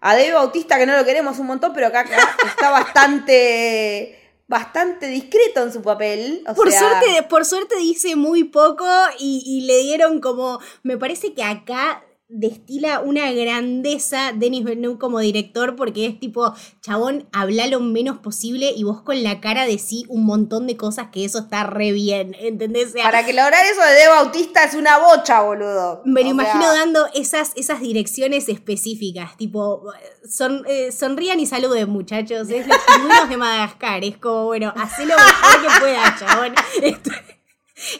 A 0.00 0.14
Dave 0.16 0.32
Bautista, 0.32 0.78
que 0.78 0.86
no 0.86 0.96
lo 0.96 1.04
queremos 1.04 1.38
un 1.38 1.46
montón, 1.46 1.72
pero 1.74 1.86
acá, 1.88 2.04
está 2.46 2.70
bastante 2.70 4.18
bastante 4.48 5.06
discreto 5.06 5.62
en 5.62 5.72
su 5.72 5.80
papel. 5.80 6.44
por, 6.54 6.70
suerte, 6.70 7.22
por 7.30 7.44
suerte 7.46 7.76
dice 7.78 8.16
muy 8.16 8.44
poco 8.44 8.86
y, 9.18 9.42
y, 9.46 9.66
le 9.66 9.78
dieron 9.78 10.20
como. 10.20 10.60
Me 10.82 10.98
parece 10.98 11.32
que 11.32 11.42
acá 11.42 12.04
destila 12.32 13.00
una 13.00 13.30
grandeza 13.30 14.32
Denis 14.34 14.64
Villeneuve 14.64 14.98
como 14.98 15.18
director 15.20 15.76
porque 15.76 16.06
es 16.06 16.18
tipo, 16.18 16.54
chabón, 16.80 17.28
habla 17.32 17.66
lo 17.66 17.80
menos 17.80 18.18
posible 18.18 18.72
y 18.74 18.84
vos 18.84 19.02
con 19.02 19.22
la 19.22 19.40
cara 19.40 19.66
de 19.66 19.78
sí 19.78 20.06
un 20.08 20.24
montón 20.24 20.66
de 20.66 20.76
cosas 20.76 21.08
que 21.12 21.24
eso 21.24 21.38
está 21.40 21.64
re 21.64 21.92
bien, 21.92 22.34
¿entendés? 22.40 22.94
Para 23.02 23.24
que 23.24 23.32
lograr 23.32 23.64
eso 23.64 23.82
de 23.82 23.92
De 23.92 24.08
Bautista 24.08 24.64
es 24.64 24.74
una 24.74 24.98
bocha, 24.98 25.42
boludo. 25.42 26.02
Me 26.04 26.22
lo 26.22 26.30
imagino 26.30 26.66
dando 26.72 27.06
esas, 27.14 27.52
esas 27.54 27.80
direcciones 27.80 28.48
específicas, 28.48 29.36
tipo, 29.36 29.84
son, 30.28 30.64
eh, 30.66 30.90
sonrían 30.90 31.38
y 31.38 31.46
saluden 31.46 31.90
muchachos, 31.90 32.48
es 32.48 32.66
los 32.66 32.78
pingüinos 32.78 33.28
de 33.28 33.36
Madagascar, 33.36 34.04
es 34.04 34.16
como, 34.16 34.46
bueno, 34.46 34.72
hacé 34.76 35.04
lo 35.04 35.14
mejor 35.16 35.62
que 35.62 35.80
puedas, 35.80 36.18
chabón. 36.18 36.54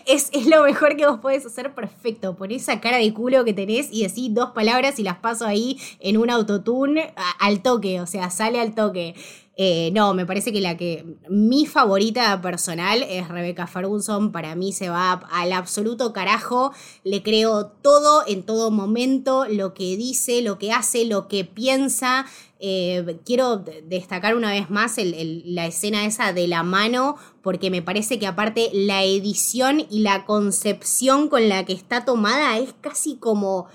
Es, 0.06 0.30
lo 0.46 0.62
mejor 0.62 0.96
que 0.96 1.06
vos 1.06 1.18
podés 1.20 1.46
hacer 1.46 1.74
perfecto. 1.74 2.36
Por 2.36 2.52
esa 2.52 2.80
cara 2.80 2.98
de 2.98 3.12
culo 3.12 3.44
que 3.44 3.52
tenés 3.52 3.88
y 3.90 4.02
decís 4.02 4.32
dos 4.34 4.50
palabras 4.50 4.98
y 4.98 5.02
las 5.02 5.18
paso 5.18 5.46
ahí 5.46 5.78
en 6.00 6.16
un 6.16 6.30
autotune 6.30 7.14
al 7.38 7.62
toque, 7.62 8.00
o 8.00 8.06
sea, 8.06 8.30
sale 8.30 8.60
al 8.60 8.74
toque. 8.74 9.14
Eh, 9.56 9.90
no, 9.92 10.14
me 10.14 10.24
parece 10.24 10.50
que 10.50 10.62
la 10.62 10.78
que 10.78 11.04
mi 11.28 11.66
favorita 11.66 12.40
personal 12.40 13.02
es 13.02 13.28
Rebecca 13.28 13.66
Ferguson. 13.66 14.32
Para 14.32 14.54
mí 14.54 14.72
se 14.72 14.88
va 14.88 15.12
al 15.30 15.52
absoluto 15.52 16.12
carajo. 16.12 16.72
Le 17.04 17.22
creo 17.22 17.66
todo 17.66 18.24
en 18.26 18.44
todo 18.44 18.70
momento, 18.70 19.46
lo 19.48 19.74
que 19.74 19.96
dice, 19.96 20.40
lo 20.42 20.58
que 20.58 20.72
hace, 20.72 21.04
lo 21.04 21.28
que 21.28 21.44
piensa. 21.44 22.26
Eh, 22.64 23.18
quiero 23.26 23.56
destacar 23.56 24.36
una 24.36 24.52
vez 24.52 24.70
más 24.70 24.94
la 24.96 25.66
escena 25.66 26.06
esa 26.06 26.32
de 26.32 26.46
la 26.46 26.62
mano, 26.62 27.16
porque 27.42 27.70
me 27.70 27.82
parece 27.82 28.20
que 28.20 28.26
aparte 28.28 28.70
la 28.72 29.02
edición 29.02 29.84
y 29.90 29.98
la 29.98 30.24
concepción 30.26 31.28
con 31.28 31.48
la 31.48 31.64
que 31.64 31.72
está 31.72 32.04
tomada 32.04 32.56
es 32.58 32.72
casi 32.80 33.16
como 33.16 33.66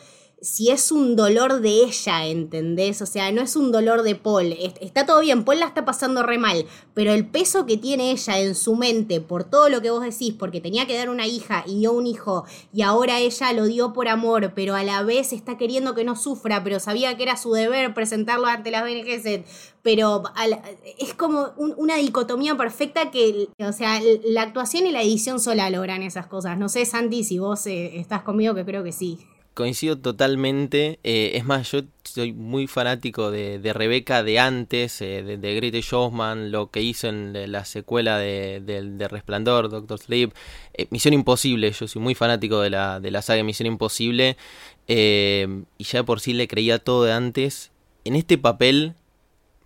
si 0.41 0.69
es 0.69 0.91
un 0.91 1.15
dolor 1.15 1.61
de 1.61 1.83
ella, 1.83 2.25
¿entendés? 2.27 3.01
O 3.01 3.05
sea, 3.07 3.31
no 3.31 3.41
es 3.41 3.55
un 3.55 3.71
dolor 3.71 4.03
de 4.03 4.15
Paul. 4.15 4.55
Está 4.81 5.05
todo 5.05 5.21
bien, 5.21 5.43
Paul 5.43 5.59
la 5.59 5.65
está 5.65 5.83
pasando 5.83 6.21
re 6.21 6.37
mal, 6.37 6.65
pero 6.93 7.11
el 7.11 7.27
peso 7.27 7.65
que 7.65 7.77
tiene 7.77 8.11
ella 8.11 8.39
en 8.39 8.53
su 8.53 8.75
mente 8.75 9.19
por 9.19 9.45
todo 9.45 9.69
lo 9.69 9.81
que 9.81 9.89
vos 9.89 10.03
decís, 10.03 10.33
porque 10.37 10.61
tenía 10.61 10.85
que 10.85 10.95
dar 10.95 11.09
una 11.09 11.25
hija 11.25 11.63
y 11.65 11.79
dio 11.79 11.91
un 11.91 12.05
hijo, 12.05 12.45
y 12.71 12.83
ahora 12.83 13.19
ella 13.19 13.51
lo 13.53 13.65
dio 13.65 13.93
por 13.93 14.07
amor, 14.07 14.53
pero 14.55 14.75
a 14.75 14.83
la 14.83 15.01
vez 15.03 15.33
está 15.33 15.57
queriendo 15.57 15.95
que 15.95 16.03
no 16.03 16.15
sufra, 16.15 16.63
pero 16.63 16.79
sabía 16.79 17.17
que 17.17 17.23
era 17.23 17.35
su 17.35 17.51
deber 17.53 17.93
presentarlo 17.93 18.45
ante 18.45 18.69
las 18.69 18.83
BNGZ, 18.83 19.43
pero 19.81 20.21
es 20.99 21.13
como 21.15 21.53
una 21.57 21.95
dicotomía 21.95 22.55
perfecta 22.55 23.09
que, 23.09 23.49
o 23.59 23.71
sea, 23.71 23.99
la 24.23 24.43
actuación 24.43 24.85
y 24.85 24.91
la 24.91 25.01
edición 25.01 25.39
sola 25.39 25.69
logran 25.69 26.03
esas 26.03 26.27
cosas. 26.27 26.57
No 26.57 26.69
sé, 26.69 26.85
Santi, 26.85 27.23
si 27.23 27.39
vos 27.39 27.65
eh, 27.67 27.97
estás 27.97 28.21
conmigo, 28.21 28.53
que 28.53 28.65
creo 28.65 28.83
que 28.83 28.91
sí 28.91 29.19
coincido 29.57 29.97
totalmente. 29.97 30.99
Eh, 31.03 31.31
es 31.33 31.43
más, 31.43 31.71
yo 31.71 31.81
soy 32.03 32.31
muy 32.31 32.67
fanático 32.67 33.31
de, 33.31 33.57
de 33.57 33.73
Rebeca 33.73 34.21
de 34.21 34.37
antes, 34.37 35.01
eh, 35.01 35.23
de, 35.23 35.37
de 35.37 35.55
Grete 35.55 35.81
Schossman, 35.81 36.51
lo 36.51 36.69
que 36.69 36.83
hizo 36.83 37.07
en 37.07 37.51
la 37.51 37.65
secuela 37.65 38.19
de, 38.19 38.61
de 38.61 39.07
Resplandor, 39.07 39.69
Doctor 39.69 39.97
Sleep. 39.97 40.31
Eh, 40.75 40.85
Misión 40.91 41.15
Imposible, 41.15 41.71
yo 41.71 41.87
soy 41.87 41.99
muy 41.99 42.13
fanático 42.13 42.61
de 42.61 42.69
la, 42.69 42.99
de 42.99 43.09
la 43.09 43.23
saga 43.23 43.43
Misión 43.43 43.65
Imposible. 43.65 44.37
y 44.87 45.83
ya 45.83 46.03
por 46.03 46.19
sí 46.19 46.33
le 46.33 46.47
creía 46.47 46.77
todo 46.77 47.05
de 47.05 47.13
antes. 47.13 47.71
En 48.05 48.15
este 48.15 48.37
papel, 48.37 48.93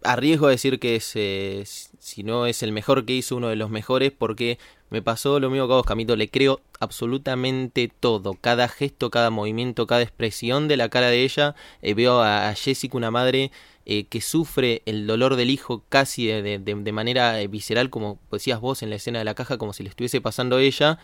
arriesgo 0.04 0.48
a 0.48 0.52
decir 0.52 0.80
que 0.80 0.96
es, 0.96 1.91
si 2.02 2.24
no 2.24 2.47
es 2.47 2.64
el 2.64 2.72
mejor 2.72 3.06
que 3.06 3.14
hizo, 3.14 3.36
uno 3.36 3.49
de 3.49 3.56
los 3.56 3.70
mejores, 3.70 4.12
porque 4.12 4.58
me 4.89 5.04
pasó 5.04 5.39
lo 5.39 5.52
mismo 5.52 5.68
que 5.68 5.74
a 5.74 5.76
vos, 5.76 5.86
Camito. 5.86 6.16
Le 6.16 6.30
creo 6.30 6.60
absolutamente 6.80 7.91
todo. 7.99 8.34
Cada 8.34 8.68
gesto, 8.68 9.12
cada 9.12 9.30
movimiento, 9.30 9.86
cada 9.86 10.02
expresión 10.02 10.68
de 10.68 10.78
la 10.78 10.89
cara 10.89 11.12
de 11.12 11.24
ella. 11.24 11.54
Eh, 11.84 11.93
veo 11.93 12.24
a, 12.24 12.52
Jessica, 12.56 12.97
una 12.97 13.12
madre 13.12 13.52
eh, 13.86 14.06
que 14.06 14.20
sufre 14.20 14.82
el 14.88 15.06
dolor 15.06 15.36
del 15.36 15.52
hijo 15.52 15.84
casi 15.89 16.26
de, 16.26 16.91
manera 16.91 17.39
eh, 17.39 17.47
visceral, 17.47 17.91
como 17.91 18.18
decías 18.32 18.60
vos 18.60 18.82
en 18.82 18.89
la 18.89 18.95
escena 18.95 19.20
de 19.20 19.26
la 19.26 19.36
caja, 19.36 19.60
como 19.60 19.72
si 19.72 19.84
le 19.84 19.89
estuviese 19.89 20.22
pasando 20.22 20.56
a 20.56 20.62
ella. 20.62 20.97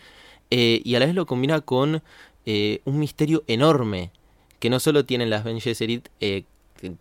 y 0.50 0.94
a 0.96 0.98
la 0.98 1.06
vez 1.06 1.14
lo 1.14 1.26
combina 1.26 1.60
con 1.60 2.02
un 2.44 2.98
misterio 2.98 3.44
enorme. 3.46 4.10
Que 4.58 4.68
no 4.68 4.80
solo 4.80 5.04
tienen 5.04 5.30
las 5.30 5.44
Ben 5.44 5.60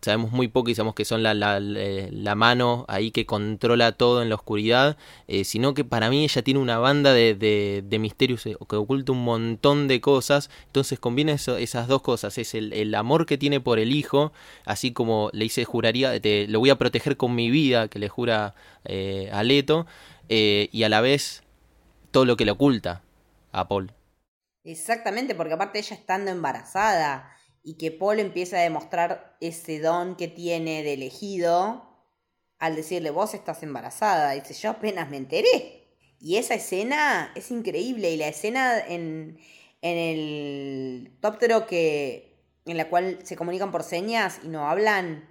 sabemos 0.01 0.31
muy 0.31 0.47
poco 0.47 0.69
y 0.69 0.75
sabemos 0.75 0.95
que 0.95 1.05
son 1.05 1.23
la, 1.23 1.33
la, 1.33 2.35
mano 2.35 2.85
ahí 2.87 3.11
que 3.11 3.25
controla 3.25 3.91
todo 3.91 4.21
en 4.21 4.29
la 4.29 4.35
oscuridad, 4.35 4.97
eh, 5.27 5.43
sino 5.43 5.73
que 5.73 5.83
para 5.83 6.09
mí 6.09 6.23
ella 6.23 6.41
tiene 6.41 6.59
una 6.59 6.77
banda 6.77 7.13
de, 7.13 7.35
de, 7.35 7.99
misterios 7.99 8.45
eh, 8.45 8.55
que 8.69 8.75
oculta 8.75 9.11
un 9.11 9.23
montón 9.23 9.87
de 9.87 10.01
cosas, 10.01 10.49
entonces 10.65 10.99
combina 10.99 11.33
esas 11.33 11.87
dos 11.87 12.01
cosas, 12.01 12.37
es 12.37 12.53
el, 12.53 12.95
amor 12.95 13.25
que 13.25 13.37
tiene 13.37 13.59
por 13.59 13.79
el 13.79 13.91
hijo, 13.91 14.31
así 14.65 14.91
como 14.91 15.29
le 15.33 15.45
dice 15.45 15.65
juraría, 15.65 16.19
te, 16.19 16.47
lo 16.47 16.59
voy 16.59 16.69
a 16.69 16.77
proteger 16.77 17.17
con 17.17 17.35
mi 17.35 17.51
vida, 17.51 17.87
que 17.87 17.99
le 17.99 18.09
jura 18.09 18.55
eh, 18.85 19.29
a 19.31 19.43
Leto, 19.43 19.85
y 20.29 20.83
a 20.83 20.89
la 20.89 20.99
vez 20.99 21.43
todo 22.11 22.25
lo 22.25 22.35
que 22.35 22.43
le 22.43 22.51
oculta 22.51 23.01
a 23.53 23.67
Paul. 23.67 23.93
Exactamente, 24.63 25.33
porque 25.33 25.53
aparte 25.53 25.79
ella 25.79 25.95
estando 25.95 26.29
embarazada, 26.29 27.36
y 27.67 27.73
que 27.73 27.91
Paul 27.91 28.21
empieza 28.21 28.55
a 28.55 28.61
demostrar 28.61 29.35
ese 29.41 29.81
don 29.81 30.15
que 30.15 30.29
tiene 30.29 30.83
de 30.83 30.93
elegido, 30.93 31.83
al 32.59 32.77
decirle, 32.77 33.09
vos 33.09 33.33
estás 33.33 33.61
embarazada. 33.61 34.31
Dice, 34.31 34.53
yo 34.53 34.69
apenas 34.69 35.09
me 35.09 35.17
enteré. 35.17 35.85
Y 36.17 36.37
esa 36.37 36.53
escena 36.53 37.29
es 37.35 37.51
increíble. 37.51 38.09
Y 38.09 38.15
la 38.15 38.29
escena 38.29 38.79
en, 38.79 39.37
en 39.81 39.97
el 39.97 41.17
tóptero 41.19 41.67
que, 41.67 42.41
en 42.63 42.77
la 42.77 42.87
cual 42.87 43.19
se 43.23 43.35
comunican 43.35 43.73
por 43.73 43.83
señas 43.83 44.39
y 44.45 44.47
no 44.47 44.69
hablan, 44.69 45.27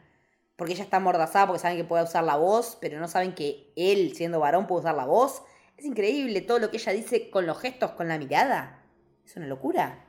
porque 0.57 0.74
ella 0.74 0.84
está 0.84 0.99
amordazada 0.99 1.47
porque 1.47 1.62
saben 1.62 1.78
que 1.78 1.84
puede 1.84 2.05
usar 2.05 2.24
la 2.24 2.37
voz, 2.37 2.76
pero 2.82 3.01
no 3.01 3.09
saben 3.09 3.34
que 3.34 3.72
él, 3.76 4.14
siendo 4.14 4.41
varón, 4.41 4.66
puede 4.66 4.80
usar 4.80 4.95
la 4.95 5.07
voz. 5.07 5.43
Es 5.78 5.87
increíble 5.87 6.43
todo 6.43 6.59
lo 6.59 6.70
que 6.70 6.76
ella 6.76 6.93
dice 6.93 7.30
con 7.30 7.47
los 7.47 7.59
gestos, 7.59 7.93
con 7.93 8.09
la 8.09 8.18
mirada. 8.18 8.84
Es 9.24 9.34
una 9.37 9.47
locura. 9.47 10.06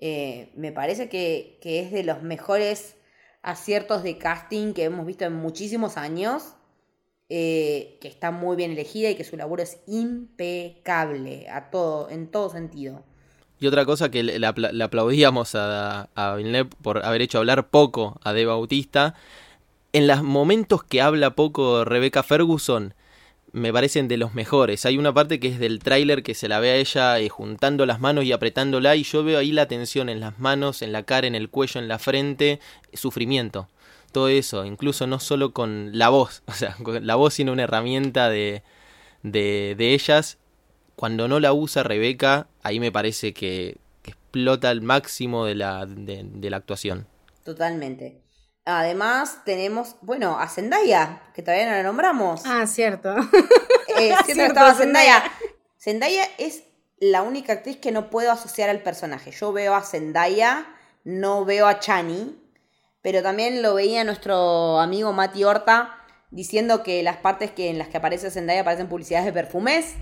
Eh, 0.00 0.50
me 0.56 0.72
parece 0.72 1.08
que, 1.08 1.58
que 1.60 1.80
es 1.80 1.92
de 1.92 2.02
los 2.02 2.22
mejores 2.22 2.96
aciertos 3.42 4.02
de 4.02 4.18
casting 4.18 4.72
que 4.72 4.84
hemos 4.84 5.06
visto 5.06 5.24
en 5.24 5.34
muchísimos 5.34 5.96
años. 5.96 6.54
Eh, 7.32 7.96
que 8.00 8.08
está 8.08 8.32
muy 8.32 8.56
bien 8.56 8.72
elegida 8.72 9.08
y 9.08 9.14
que 9.14 9.22
su 9.22 9.36
laburo 9.36 9.62
es 9.62 9.78
impecable 9.86 11.48
a 11.48 11.70
todo, 11.70 12.10
en 12.10 12.26
todo 12.26 12.50
sentido. 12.50 13.04
Y 13.60 13.68
otra 13.68 13.84
cosa 13.84 14.10
que 14.10 14.24
le, 14.24 14.44
aplaudíamos 14.44 15.54
a, 15.54 16.08
a 16.16 16.36
por 16.82 17.04
haber 17.04 17.22
hecho 17.22 17.38
hablar 17.38 17.68
poco 17.68 18.18
a 18.24 18.32
De 18.32 18.46
Bautista, 18.46 19.14
en 19.92 20.08
los 20.08 20.24
momentos 20.24 20.82
que 20.82 21.02
habla 21.02 21.36
poco 21.36 21.84
Rebecca 21.84 22.24
Ferguson, 22.24 22.94
me 23.52 23.72
parecen 23.72 24.08
de 24.08 24.16
los 24.16 24.34
mejores. 24.34 24.86
Hay 24.86 24.98
una 24.98 25.12
parte 25.12 25.40
que 25.40 25.48
es 25.48 25.58
del 25.58 25.80
tráiler 25.80 26.22
que 26.22 26.34
se 26.34 26.48
la 26.48 26.60
ve 26.60 26.70
a 26.70 26.76
ella 26.76 27.18
eh, 27.18 27.28
juntando 27.28 27.86
las 27.86 28.00
manos 28.00 28.24
y 28.24 28.32
apretándola 28.32 28.96
y 28.96 29.02
yo 29.02 29.24
veo 29.24 29.38
ahí 29.38 29.52
la 29.52 29.66
tensión 29.66 30.08
en 30.08 30.20
las 30.20 30.38
manos, 30.38 30.82
en 30.82 30.92
la 30.92 31.02
cara, 31.02 31.26
en 31.26 31.34
el 31.34 31.50
cuello, 31.50 31.80
en 31.80 31.88
la 31.88 31.98
frente, 31.98 32.60
sufrimiento. 32.92 33.68
Todo 34.12 34.28
eso, 34.28 34.64
incluso 34.64 35.06
no 35.06 35.20
solo 35.20 35.52
con 35.52 35.90
la 35.96 36.08
voz, 36.08 36.42
o 36.46 36.52
sea, 36.52 36.76
la 37.00 37.14
voz 37.14 37.34
sino 37.34 37.52
una 37.52 37.64
herramienta 37.64 38.28
de, 38.28 38.62
de, 39.22 39.74
de 39.76 39.94
ellas. 39.94 40.38
Cuando 40.96 41.28
no 41.28 41.40
la 41.40 41.52
usa 41.52 41.82
Rebeca, 41.82 42.48
ahí 42.62 42.78
me 42.78 42.92
parece 42.92 43.32
que, 43.32 43.78
explota 44.04 44.70
al 44.70 44.80
máximo 44.80 45.44
de 45.44 45.56
la, 45.56 45.86
de 45.86 46.50
la 46.50 46.56
actuación. 46.56 47.06
Totalmente. 47.44 48.20
Además, 48.64 49.38
tenemos, 49.44 49.96
bueno, 50.02 50.38
a 50.38 50.48
Zendaya, 50.48 51.22
que 51.34 51.42
todavía 51.42 51.66
no 51.66 51.76
la 51.76 51.82
nombramos. 51.82 52.42
Ah, 52.44 52.66
cierto. 52.66 53.14
Eh, 53.98 54.14
cierto, 54.24 54.42
estaba 54.44 54.74
Zendaya. 54.74 55.22
Zendaya 55.78 56.24
es 56.38 56.64
la 56.98 57.22
única 57.22 57.54
actriz 57.54 57.78
que 57.78 57.90
no 57.90 58.10
puedo 58.10 58.30
asociar 58.30 58.68
al 58.70 58.82
personaje. 58.82 59.30
Yo 59.30 59.52
veo 59.52 59.74
a 59.74 59.82
Zendaya, 59.82 60.66
no 61.04 61.44
veo 61.44 61.66
a 61.66 61.80
Chani, 61.80 62.38
pero 63.02 63.22
también 63.22 63.62
lo 63.62 63.74
veía 63.74 64.04
nuestro 64.04 64.78
amigo 64.78 65.12
Mati 65.12 65.44
Horta 65.44 65.96
diciendo 66.30 66.82
que 66.82 67.02
las 67.02 67.16
partes 67.16 67.50
que 67.50 67.70
en 67.70 67.78
las 67.78 67.88
que 67.88 67.96
aparece 67.96 68.30
Zendaya 68.30 68.60
aparecen 68.60 68.88
publicidades 68.88 69.26
de 69.26 69.32
perfumes. 69.32 69.94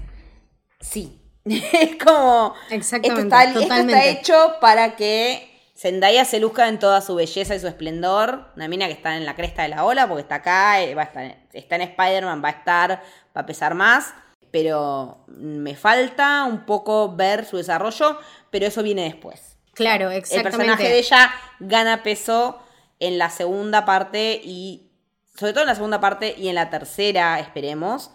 Sí. 0.80 1.22
es 1.44 1.96
como. 1.96 2.54
Exactamente. 2.70 3.22
Esto 3.22 3.36
está, 3.36 3.44
esto 3.44 3.74
está 3.74 4.04
hecho 4.06 4.56
para 4.60 4.96
que 4.96 5.57
Zendaya 5.78 6.24
se 6.24 6.40
luzca 6.40 6.66
en 6.66 6.80
toda 6.80 7.00
su 7.00 7.14
belleza 7.14 7.54
y 7.54 7.60
su 7.60 7.68
esplendor. 7.68 8.50
Una 8.56 8.66
mina 8.66 8.86
que 8.86 8.94
está 8.94 9.16
en 9.16 9.24
la 9.24 9.36
cresta 9.36 9.62
de 9.62 9.68
la 9.68 9.84
ola 9.84 10.08
porque 10.08 10.22
está 10.22 10.36
acá, 10.36 10.82
eh, 10.82 10.96
va 10.96 11.02
a 11.02 11.04
estar, 11.04 11.36
está 11.52 11.76
en 11.76 11.82
Spider-Man, 11.82 12.42
va 12.42 12.48
a 12.48 12.52
estar, 12.52 13.02
va 13.36 13.40
a 13.42 13.46
pesar 13.46 13.74
más. 13.74 14.12
Pero 14.50 15.24
me 15.28 15.76
falta 15.76 16.42
un 16.44 16.66
poco 16.66 17.14
ver 17.14 17.44
su 17.44 17.58
desarrollo, 17.58 18.18
pero 18.50 18.66
eso 18.66 18.82
viene 18.82 19.04
después. 19.04 19.56
Claro, 19.74 20.10
exactamente. 20.10 20.48
El 20.48 20.56
personaje 20.56 20.82
de 20.82 20.98
ella 20.98 21.30
gana 21.60 22.02
peso 22.02 22.60
en 22.98 23.16
la 23.16 23.30
segunda 23.30 23.84
parte 23.84 24.40
y 24.42 24.90
sobre 25.36 25.52
todo 25.52 25.62
en 25.62 25.68
la 25.68 25.76
segunda 25.76 26.00
parte 26.00 26.34
y 26.36 26.48
en 26.48 26.56
la 26.56 26.70
tercera, 26.70 27.38
esperemos. 27.38 28.10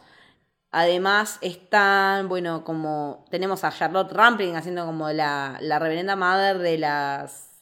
Además 0.69 1.37
están, 1.39 2.27
bueno, 2.27 2.65
como 2.65 3.23
tenemos 3.31 3.63
a 3.63 3.71
Charlotte 3.71 4.11
Rampling 4.11 4.57
haciendo 4.57 4.85
como 4.85 5.09
la, 5.11 5.59
la 5.61 5.79
reverenda 5.79 6.17
madre 6.17 6.59
de 6.59 6.77
las 6.77 7.52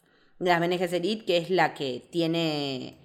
las 0.42 0.60
Bene 0.60 0.78
Gesserit, 0.78 1.26
que 1.26 1.38
es 1.38 1.50
la 1.50 1.74
que 1.74 2.08
tiene. 2.12 2.98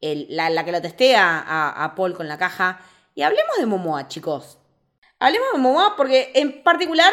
El, 0.00 0.26
la, 0.30 0.64
que 0.64 0.72
lo 0.72 0.80
testea 0.80 1.40
a, 1.40 1.84
a, 1.84 1.94
Paul 1.94 2.14
con 2.14 2.28
la 2.28 2.38
caja. 2.38 2.80
Y 3.14 3.22
hablemos 3.22 3.56
de 3.58 3.66
Momoa, 3.66 4.06
chicos. 4.06 4.58
Hablemos 5.18 5.48
de 5.52 5.58
Momoa 5.58 5.94
porque, 5.96 6.30
en 6.34 6.62
particular, 6.62 7.12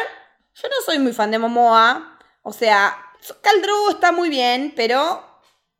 yo 0.54 0.68
no 0.68 0.76
soy 0.84 1.00
muy 1.00 1.12
fan 1.12 1.32
de 1.32 1.38
Momoa. 1.38 2.16
O 2.42 2.52
sea, 2.52 2.96
Caldro 3.42 3.90
está 3.90 4.12
muy 4.12 4.28
bien, 4.28 4.72
pero. 4.76 5.24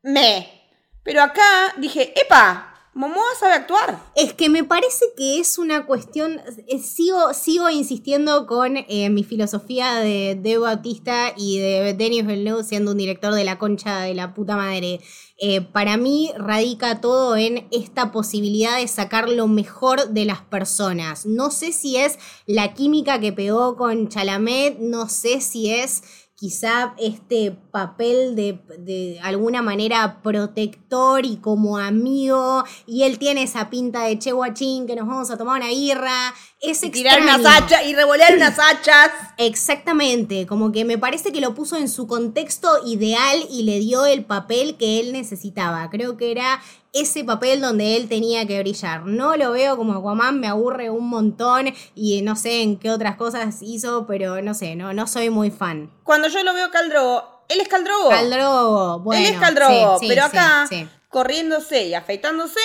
Me. 0.02 0.68
Pero 1.04 1.22
acá 1.22 1.74
dije, 1.76 2.12
¡epa! 2.20 2.75
Momoa 2.96 3.26
sabe 3.38 3.52
actuar. 3.52 4.02
Es 4.14 4.32
que 4.32 4.48
me 4.48 4.64
parece 4.64 5.04
que 5.18 5.38
es 5.38 5.58
una 5.58 5.84
cuestión. 5.84 6.40
Eh, 6.66 6.78
sigo, 6.78 7.34
sigo 7.34 7.68
insistiendo 7.68 8.46
con 8.46 8.78
eh, 8.78 9.10
mi 9.10 9.22
filosofía 9.22 9.96
de 9.96 10.34
De 10.34 10.56
Bautista 10.56 11.34
y 11.36 11.58
de 11.58 11.92
Denis 11.92 12.26
Villeneuve 12.26 12.64
siendo 12.64 12.92
un 12.92 12.96
director 12.96 13.34
de 13.34 13.44
la 13.44 13.58
concha 13.58 14.00
de 14.00 14.14
la 14.14 14.32
puta 14.32 14.56
madre. 14.56 15.00
Eh, 15.38 15.60
para 15.60 15.98
mí 15.98 16.32
radica 16.38 17.02
todo 17.02 17.36
en 17.36 17.68
esta 17.70 18.12
posibilidad 18.12 18.78
de 18.78 18.88
sacar 18.88 19.28
lo 19.28 19.46
mejor 19.46 20.08
de 20.08 20.24
las 20.24 20.40
personas. 20.40 21.26
No 21.26 21.50
sé 21.50 21.72
si 21.72 21.98
es 21.98 22.18
la 22.46 22.72
química 22.72 23.20
que 23.20 23.34
pegó 23.34 23.76
con 23.76 24.08
Chalamet, 24.08 24.78
no 24.78 25.10
sé 25.10 25.42
si 25.42 25.70
es 25.70 26.02
quizá 26.36 26.94
este 26.98 27.50
papel 27.50 28.36
de, 28.36 28.60
de, 28.78 29.18
alguna 29.22 29.62
manera 29.62 30.20
protector 30.22 31.24
y 31.24 31.38
como 31.38 31.78
amigo, 31.78 32.62
y 32.86 33.04
él 33.04 33.18
tiene 33.18 33.42
esa 33.42 33.70
pinta 33.70 34.02
de 34.02 34.18
che 34.18 34.32
guachín 34.32 34.86
que 34.86 34.94
nos 34.94 35.08
vamos 35.08 35.30
a 35.30 35.38
tomar 35.38 35.56
una 35.60 35.72
irra, 35.72 36.34
es 36.60 36.82
y 36.82 36.90
tirar 36.90 37.20
unas 37.20 37.44
hachas 37.44 37.84
y 37.86 37.94
revolear 37.94 38.34
unas 38.34 38.58
hachas. 38.58 39.10
Exactamente, 39.38 40.46
como 40.46 40.72
que 40.72 40.84
me 40.84 40.98
parece 40.98 41.32
que 41.32 41.40
lo 41.40 41.54
puso 41.54 41.76
en 41.76 41.88
su 41.88 42.06
contexto 42.06 42.68
ideal 42.86 43.46
y 43.50 43.64
le 43.64 43.78
dio 43.78 44.06
el 44.06 44.24
papel 44.24 44.76
que 44.76 45.00
él 45.00 45.12
necesitaba. 45.12 45.88
Creo 45.90 46.16
que 46.16 46.30
era 46.30 46.60
ese 46.92 47.24
papel 47.24 47.60
donde 47.60 47.96
él 47.96 48.08
tenía 48.08 48.46
que 48.46 48.58
brillar. 48.60 49.04
No 49.04 49.36
lo 49.36 49.52
veo 49.52 49.76
como 49.76 49.94
Aquaman, 49.94 50.40
me 50.40 50.48
aburre 50.48 50.90
un 50.90 51.08
montón 51.08 51.74
y 51.94 52.22
no 52.22 52.36
sé 52.36 52.62
en 52.62 52.78
qué 52.78 52.90
otras 52.90 53.16
cosas 53.16 53.58
hizo, 53.60 54.06
pero 54.06 54.40
no 54.40 54.54
sé, 54.54 54.76
no, 54.76 54.94
no 54.94 55.06
soy 55.06 55.30
muy 55.30 55.50
fan. 55.50 55.90
Cuando 56.04 56.28
yo 56.28 56.42
lo 56.42 56.54
veo 56.54 56.70
Caldrogo, 56.70 57.44
él 57.48 57.60
es 57.60 57.68
Caldrogo. 57.68 58.08
Caldrogo, 58.08 59.00
bueno. 59.00 59.26
Él 59.26 59.34
es 59.34 59.38
Caldrogo, 59.38 59.98
pero 60.00 60.24
acá, 60.24 60.68
corriéndose 61.08 61.86
y 61.86 61.94
afeitándose, 61.94 62.60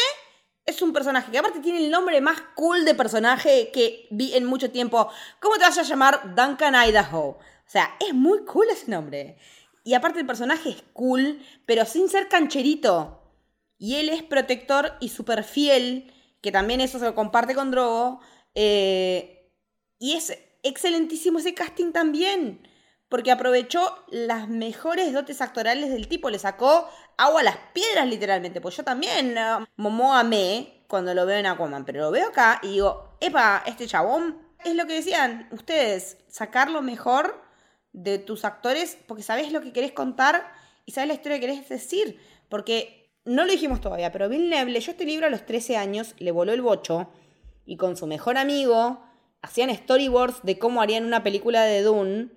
un 0.81 0.93
personaje 0.93 1.31
que 1.31 1.37
aparte 1.37 1.59
tiene 1.59 1.79
el 1.79 1.91
nombre 1.91 2.19
más 2.21 2.41
cool 2.55 2.85
de 2.85 2.95
personaje 2.95 3.71
que 3.71 4.07
vi 4.11 4.33
en 4.33 4.45
mucho 4.45 4.71
tiempo. 4.71 5.09
¿Cómo 5.39 5.55
te 5.55 5.61
vas 5.61 5.77
a 5.77 5.83
llamar? 5.83 6.35
Duncan 6.35 6.75
Idaho. 6.75 7.27
O 7.27 7.39
sea, 7.65 7.95
es 7.99 8.13
muy 8.13 8.43
cool 8.45 8.67
ese 8.69 8.89
nombre. 8.91 9.37
Y 9.83 9.93
aparte 9.93 10.19
el 10.19 10.25
personaje 10.25 10.69
es 10.69 10.83
cool, 10.93 11.41
pero 11.65 11.85
sin 11.85 12.09
ser 12.09 12.27
cancherito. 12.27 13.21
Y 13.77 13.95
él 13.95 14.09
es 14.09 14.23
protector 14.23 14.93
y 14.99 15.09
súper 15.09 15.43
fiel, 15.43 16.13
que 16.41 16.51
también 16.51 16.81
eso 16.81 16.99
se 16.99 17.05
lo 17.05 17.15
comparte 17.15 17.55
con 17.55 17.71
Drogo. 17.71 18.19
Eh, 18.53 19.51
y 19.97 20.13
es 20.13 20.37
excelentísimo 20.63 21.39
ese 21.39 21.53
casting 21.53 21.91
también, 21.91 22.67
porque 23.11 23.29
aprovechó 23.29 24.05
las 24.07 24.47
mejores 24.47 25.11
dotes 25.11 25.41
actorales 25.41 25.89
del 25.89 26.07
tipo, 26.07 26.29
le 26.29 26.39
sacó 26.39 26.89
agua 27.17 27.41
a 27.41 27.43
las 27.43 27.57
piedras 27.73 28.07
literalmente, 28.07 28.61
pues 28.61 28.77
yo 28.77 28.85
también 28.85 29.35
Momo 29.75 30.15
amé 30.15 30.85
cuando 30.87 31.13
lo 31.13 31.25
veo 31.25 31.37
en 31.37 31.45
Aquaman, 31.45 31.83
pero 31.83 31.99
lo 31.99 32.11
veo 32.11 32.29
acá 32.29 32.61
y 32.63 32.69
digo, 32.69 33.17
epa, 33.19 33.63
este 33.65 33.85
chabón 33.85 34.37
es 34.63 34.75
lo 34.75 34.87
que 34.87 34.93
decían 34.93 35.49
ustedes, 35.51 36.19
sacar 36.29 36.71
lo 36.71 36.81
mejor 36.81 37.43
de 37.91 38.17
tus 38.17 38.45
actores 38.45 38.97
porque 39.07 39.23
sabes 39.23 39.51
lo 39.51 39.59
que 39.59 39.73
querés 39.73 39.91
contar 39.91 40.49
y 40.85 40.93
sabes 40.93 41.09
la 41.09 41.15
historia 41.15 41.37
que 41.37 41.47
querés 41.47 41.67
decir, 41.67 42.17
porque 42.47 43.11
no 43.25 43.43
lo 43.43 43.51
dijimos 43.51 43.81
todavía, 43.81 44.13
pero 44.13 44.29
Villeneuve 44.29 44.71
leyó 44.71 44.91
este 44.91 45.03
libro 45.03 45.27
a 45.27 45.29
los 45.29 45.45
13 45.45 45.75
años, 45.75 46.15
le 46.19 46.31
voló 46.31 46.53
el 46.53 46.61
bocho 46.61 47.11
y 47.65 47.75
con 47.75 47.97
su 47.97 48.07
mejor 48.07 48.37
amigo 48.37 49.03
hacían 49.41 49.75
storyboards 49.75 50.43
de 50.43 50.57
cómo 50.57 50.81
harían 50.81 51.03
una 51.03 51.23
película 51.23 51.63
de 51.63 51.81
Dune, 51.81 52.29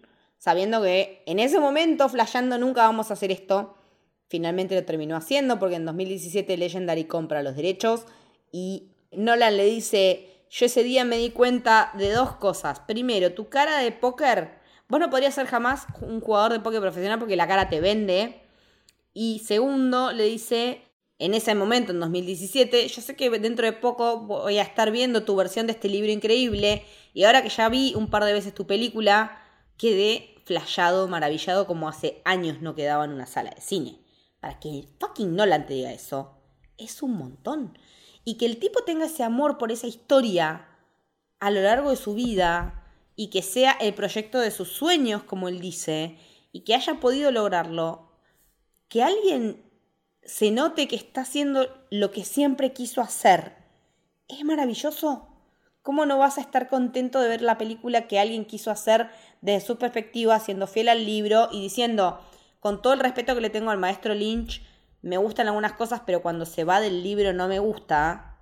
sabiendo 0.45 0.83
que 0.83 1.23
en 1.25 1.39
ese 1.39 1.59
momento, 1.59 2.07
flasheando, 2.07 2.59
nunca 2.59 2.83
vamos 2.83 3.09
a 3.09 3.15
hacer 3.15 3.33
esto. 3.33 3.79
Finalmente 4.29 4.75
lo 4.75 4.85
terminó 4.85 5.17
haciendo 5.17 5.59
porque 5.59 5.77
en 5.77 5.87
2017 5.87 6.59
Legendary 6.59 7.05
compra 7.05 7.43
los 7.43 7.57
derechos 7.57 8.05
y 8.53 8.91
Nolan 9.11 9.57
le 9.57 9.65
dice, 9.65 10.45
yo 10.51 10.67
ese 10.67 10.83
día 10.83 11.07
me 11.07 11.17
di 11.17 11.31
cuenta 11.31 11.93
de 11.95 12.13
dos 12.13 12.37
cosas. 12.37 12.81
Primero, 12.81 13.33
tu 13.33 13.49
cara 13.49 13.79
de 13.79 13.91
póker, 13.91 14.59
vos 14.87 15.01
no 15.01 15.09
podrías 15.09 15.35
ser 15.35 15.47
jamás 15.47 15.87
un 16.03 16.21
jugador 16.21 16.53
de 16.53 16.61
póker 16.61 16.83
profesional 16.83 17.19
porque 17.19 17.37
la 17.37 17.49
cara 17.49 17.71
te 17.71 17.81
vende. 17.81 18.43
Y 19.15 19.39
segundo, 19.47 20.13
le 20.13 20.25
dice, 20.25 20.83
en 21.19 21.33
ese 21.33 21.55
momento, 21.55 21.93
en 21.93 22.01
2017, 22.01 22.87
yo 22.87 23.01
sé 23.01 23.17
que 23.17 23.31
dentro 23.31 23.65
de 23.65 23.73
poco 23.73 24.19
voy 24.19 24.59
a 24.59 24.63
estar 24.63 24.91
viendo 24.91 25.25
tu 25.25 25.37
versión 25.37 25.67
de 25.67 25.73
este 25.73 25.89
libro 25.89 26.13
increíble. 26.13 26.85
Y 27.15 27.25
ahora 27.25 27.43
que 27.43 27.49
ya 27.49 27.71
vi 27.71 27.95
un 27.95 28.11
par 28.11 28.25
de 28.25 28.35
veces 28.35 28.55
tu 28.55 28.67
película, 28.67 29.41
quedé 29.79 30.34
flashado, 30.45 31.09
maravillado, 31.09 31.67
como 31.67 31.89
hace 31.89 32.23
años 32.25 32.61
no 32.61 32.75
quedaba 32.75 33.05
en 33.05 33.13
una 33.13 33.27
sala 33.27 33.51
de 33.51 33.61
cine. 33.61 34.01
Para 34.41 34.61
que 34.61 34.89
fucking 35.01 35.35
Nolan 35.35 35.67
te 35.67 35.75
diga 35.75 35.93
eso, 35.93 36.39
es 36.79 37.03
un 37.03 37.17
montón. 37.17 37.79
y 38.27 38.39
que 38.39 38.47
el 38.47 38.59
tipo 38.59 38.85
tenga 38.85 39.05
ese 39.05 39.23
amor 39.23 39.59
por 39.59 39.71
esa 39.71 39.87
historia 39.87 40.67
a 41.41 41.51
lo 41.51 41.61
largo 41.61 41.91
de 41.91 41.97
su 41.97 42.15
vida 42.15 42.85
y 43.17 43.29
que 43.29 43.43
sea 43.43 43.73
el 43.73 43.93
proyecto 43.93 44.41
de 44.41 44.51
sus 44.51 44.69
sueños, 44.69 45.23
como 45.25 45.49
él 45.49 45.61
dice, 45.61 46.17
y 46.51 46.61
que 46.61 46.75
haya 46.75 47.01
podido 47.01 47.31
lograrlo, 47.31 48.13
que 48.89 49.03
alguien 49.03 49.63
se 50.23 50.51
note 50.51 50.89
que 50.89 50.97
está 50.97 51.21
haciendo 51.21 51.69
lo 51.91 52.11
que 52.11 52.25
siempre 52.25 52.73
quiso 52.73 53.03
hacer, 53.03 53.57
es 54.29 54.43
maravilloso. 54.45 55.29
¿Cómo 55.83 56.07
no 56.07 56.17
vas 56.17 56.39
a 56.39 56.41
estar 56.41 56.69
contento 56.69 57.21
de 57.21 57.29
ver 57.29 57.43
la 57.43 57.59
película 57.59 58.09
que 58.09 58.19
alguien 58.19 58.47
quiso 58.47 58.71
hacer 58.71 59.11
desde 59.45 59.67
su 59.67 59.77
perspectiva, 59.77 60.41
siendo 60.41 60.67
fiel 60.67 60.89
al 60.89 61.05
libro 61.05 61.51
y 61.53 61.61
diciendo, 61.61 62.19
con 62.61 62.81
todo 62.81 62.95
el 62.95 63.01
respeto 63.01 63.35
que 63.35 63.43
le 63.43 63.51
tengo 63.51 63.71
al 63.71 63.77
maestro 63.77 64.15
Lynch, 64.15 64.63
me 65.03 65.19
gustan 65.19 65.49
algunas 65.49 65.75
cosas, 65.75 66.01
pero 66.07 66.23
cuando 66.23 66.47
se 66.47 66.65
va 66.65 66.81
del 66.81 67.03
libro 67.03 67.35
no 67.35 67.47
me 67.47 67.59
gusta? 67.59 68.39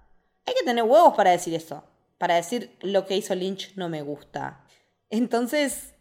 Hay 0.47 0.55
que 0.55 0.65
tener 0.65 0.85
huevos 0.85 1.15
para 1.15 1.33
decir 1.33 1.55
eso, 1.55 1.83
para 2.19 2.37
decir 2.37 2.77
lo 2.83 3.05
que 3.05 3.17
hizo 3.17 3.35
Lynch 3.35 3.75
no 3.75 3.89
me 3.89 4.03
gusta. 4.03 4.65
Entonces, 5.11 5.95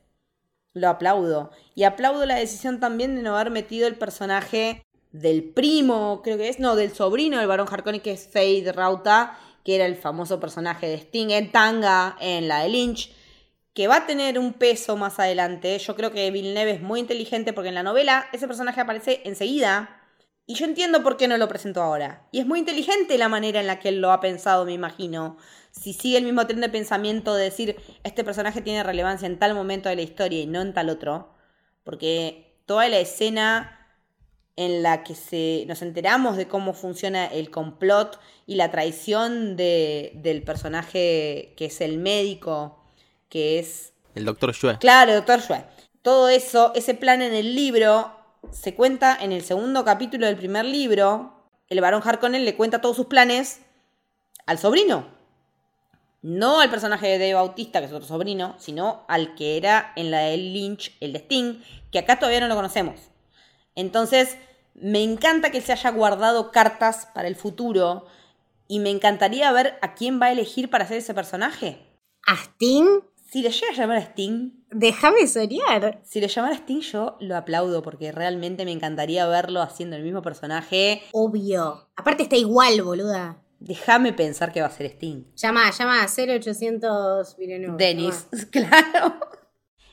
lo 0.74 0.88
aplaudo. 0.88 1.49
Y 1.74 1.84
aplaudo 1.84 2.28
la 2.28 2.36
decisión 2.36 2.80
también 2.80 3.16
de 3.16 3.24
no 3.24 3.36
haber 3.36 3.49
metido 3.49 3.88
el 3.88 3.95
personaje 3.95 4.86
del 5.12 5.43
primo, 5.43 6.22
creo 6.24 6.38
que 6.38 6.47
es, 6.47 6.60
no, 6.60 6.76
del 6.76 6.93
sobrino 6.93 7.39
del 7.39 7.47
varón 7.47 7.68
Harkonnen, 7.68 8.02
que 8.02 8.12
es 8.12 8.30
Fade 8.32 8.72
Rauta, 8.72 9.36
que 9.66 9.74
era 9.74 9.88
el 9.88 9.95
famoso 9.95 10.39
personaje 10.39 10.88
de 10.88 10.97
Sting 10.97 11.32
en 11.32 11.52
Tanga, 11.52 12.18
en 12.20 12.47
la 12.47 12.60
de 12.60 12.70
Lynch, 12.70 13.12
que 13.74 13.88
va 13.88 13.97
a 13.97 14.05
tener 14.05 14.38
un 14.38 14.53
peso 14.53 14.97
más 14.97 15.19
adelante. 15.19 15.78
Yo 15.80 15.95
creo 15.95 16.11
que 16.11 16.30
Villeneuve 16.32 16.72
es 16.72 16.82
muy 16.82 16.99
inteligente 16.99 17.53
porque 17.53 17.69
en 17.69 17.76
la 17.76 17.84
novela 17.84 18.28
ese 18.34 18.47
personaje 18.47 18.82
aparece 18.82 19.22
enseguida. 19.24 19.97
Y 20.45 20.55
yo 20.55 20.65
entiendo 20.65 21.03
por 21.03 21.15
qué 21.15 21.28
no 21.28 21.38
lo 21.38 21.47
presentó 21.47 21.82
ahora. 21.82 22.28
Y 22.32 22.39
es 22.39 22.45
muy 22.45 22.59
inteligente 22.59 23.17
la 23.17 23.30
manera 23.30 23.61
en 23.61 23.67
la 23.67 23.80
que 23.80 23.89
él 23.89 24.01
lo 24.01 24.11
ha 24.11 24.19
pensado, 24.19 24.65
me 24.65 24.74
imagino. 24.74 25.38
Si 25.72 25.93
sigue 25.93 26.17
el 26.17 26.26
mismo 26.26 26.45
tren 26.45 26.59
de 26.59 26.67
pensamiento 26.67 27.34
de 27.36 27.45
decir, 27.45 27.78
este 28.03 28.24
personaje 28.26 28.61
tiene 28.61 28.84
relevancia 28.84 29.28
en 29.28 29.39
tal 29.39 29.53
momento 29.53 29.88
de 29.88 29.95
la 29.95 30.01
historia 30.01 30.41
y 30.41 30.47
no 30.47 30.61
en 30.61 30.74
tal 30.74 30.89
otro. 30.89 31.34
Porque 31.84 32.57
toda 32.65 32.89
la 32.89 32.99
escena 32.99 33.78
en 34.57 34.84
la 34.84 35.03
que 35.03 35.15
se, 35.15 35.63
nos 35.67 35.82
enteramos 35.82 36.36
de 36.36 36.47
cómo 36.47 36.74
funciona 36.74 37.26
el 37.28 37.49
complot 37.49 38.19
y 38.45 38.55
la 38.55 38.69
traición 38.69 39.55
de, 39.55 40.11
del 40.15 40.43
personaje 40.43 41.53
que 41.55 41.65
es 41.65 41.80
el 41.80 41.97
médico, 41.97 42.80
que 43.32 43.57
es... 43.57 43.93
El 44.13 44.25
doctor 44.25 44.53
Shue. 44.53 44.77
Claro, 44.77 45.13
el 45.13 45.17
doctor 45.17 45.39
Shue. 45.39 45.63
Todo 46.03 46.29
eso, 46.29 46.73
ese 46.75 46.93
plan 46.93 47.21
en 47.21 47.34
el 47.34 47.55
libro, 47.55 48.11
se 48.51 48.75
cuenta 48.75 49.17
en 49.19 49.32
el 49.32 49.41
segundo 49.41 49.86
capítulo 49.86 50.27
del 50.27 50.36
primer 50.36 50.65
libro. 50.65 51.47
El 51.69 51.79
varón 51.79 52.01
Harkonnen 52.03 52.43
le 52.43 52.55
cuenta 52.55 52.82
todos 52.82 52.97
sus 52.97 53.05
planes 53.05 53.61
al 54.45 54.59
sobrino. 54.59 55.07
No 56.21 56.59
al 56.59 56.69
personaje 56.69 57.07
de 57.07 57.17
Dave 57.17 57.36
Bautista, 57.36 57.79
que 57.79 57.86
es 57.86 57.93
otro 57.93 58.07
sobrino, 58.07 58.55
sino 58.59 59.05
al 59.07 59.34
que 59.34 59.55
era 59.57 59.93
en 59.95 60.11
la 60.11 60.19
de 60.19 60.38
Lynch, 60.38 60.95
el 60.99 61.13
de 61.13 61.19
Sting, 61.19 61.63
que 61.91 61.99
acá 61.99 62.19
todavía 62.19 62.41
no 62.41 62.49
lo 62.49 62.55
conocemos. 62.55 62.99
Entonces, 63.75 64.38
me 64.73 65.03
encanta 65.03 65.51
que 65.51 65.61
se 65.61 65.71
haya 65.71 65.89
guardado 65.91 66.51
cartas 66.51 67.07
para 67.13 67.29
el 67.29 67.38
futuro 67.38 68.07
y 68.67 68.79
me 68.79 68.89
encantaría 68.89 69.51
ver 69.53 69.79
a 69.82 69.95
quién 69.95 70.21
va 70.21 70.27
a 70.27 70.32
elegir 70.34 70.69
para 70.69 70.84
hacer 70.84 70.97
ese 70.97 71.13
personaje. 71.13 71.88
¿A 72.27 72.36
Sting? 72.36 73.01
Si 73.32 73.41
le 73.41 73.49
llega 73.49 73.71
a 73.71 73.75
llamar 73.75 73.97
a 73.97 74.01
Sting. 74.01 74.51
Déjame 74.71 75.25
soñar. 75.25 76.01
Si 76.03 76.19
le 76.19 76.27
llamara 76.27 76.53
a 76.53 76.57
Sting, 76.57 76.82
yo 76.82 77.15
lo 77.21 77.38
aplaudo 77.38 77.82
porque 77.82 78.11
realmente 78.11 78.65
me 78.65 78.73
encantaría 78.73 79.25
verlo 79.25 79.61
haciendo 79.61 79.95
el 79.95 80.03
mismo 80.03 80.21
personaje. 80.21 81.01
Obvio. 81.13 81.88
Aparte 81.95 82.23
está 82.23 82.36
igual, 82.36 82.82
boluda. 82.82 83.41
Déjame 83.61 84.11
pensar 84.11 84.51
que 84.51 84.59
va 84.59 84.67
a 84.67 84.71
ser 84.71 84.88
Sting. 84.88 85.23
Llama, 85.38 85.71
llama 85.71 86.03
a 86.03 86.07
0800 86.07 87.38
Dennis, 87.77 88.27
claro. 88.51 89.15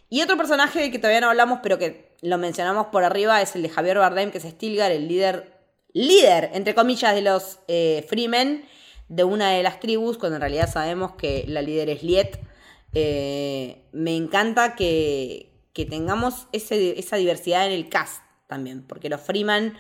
Y 0.09 0.21
otro 0.23 0.37
personaje 0.37 0.91
que 0.91 0.99
todavía 0.99 1.21
no 1.21 1.31
hablamos, 1.31 1.61
pero 1.63 1.79
que 1.79 2.17
lo 2.23 2.39
mencionamos 2.39 2.87
por 2.87 3.05
arriba, 3.05 3.41
es 3.41 3.55
el 3.55 3.63
de 3.63 3.69
Javier 3.69 3.99
Bardem, 3.99 4.33
que 4.33 4.39
es 4.39 4.45
Stilgar, 4.45 4.91
el 4.91 5.07
líder, 5.07 5.53
líder, 5.93 6.51
entre 6.55 6.75
comillas, 6.75 7.15
de 7.15 7.23
los 7.23 7.61
eh, 7.69 8.05
Freemen 8.09 8.65
de 9.09 9.23
una 9.23 9.51
de 9.53 9.63
las 9.63 9.79
tribus, 9.79 10.19
cuando 10.19 10.37
en 10.37 10.41
realidad 10.41 10.69
sabemos 10.69 11.13
que 11.13 11.45
la 11.47 11.63
líder 11.63 11.89
es 11.91 12.03
Liet. 12.03 12.48
Eh, 12.95 13.83
me 13.93 14.17
encanta 14.17 14.75
que, 14.75 15.51
que 15.73 15.85
tengamos 15.85 16.47
esa 16.53 17.17
diversidad 17.17 17.67
en 17.67 17.73
el 17.73 17.89
cast 17.89 18.23
también, 18.47 18.83
porque 18.83 19.09
los 19.09 19.21
Freeman 19.21 19.75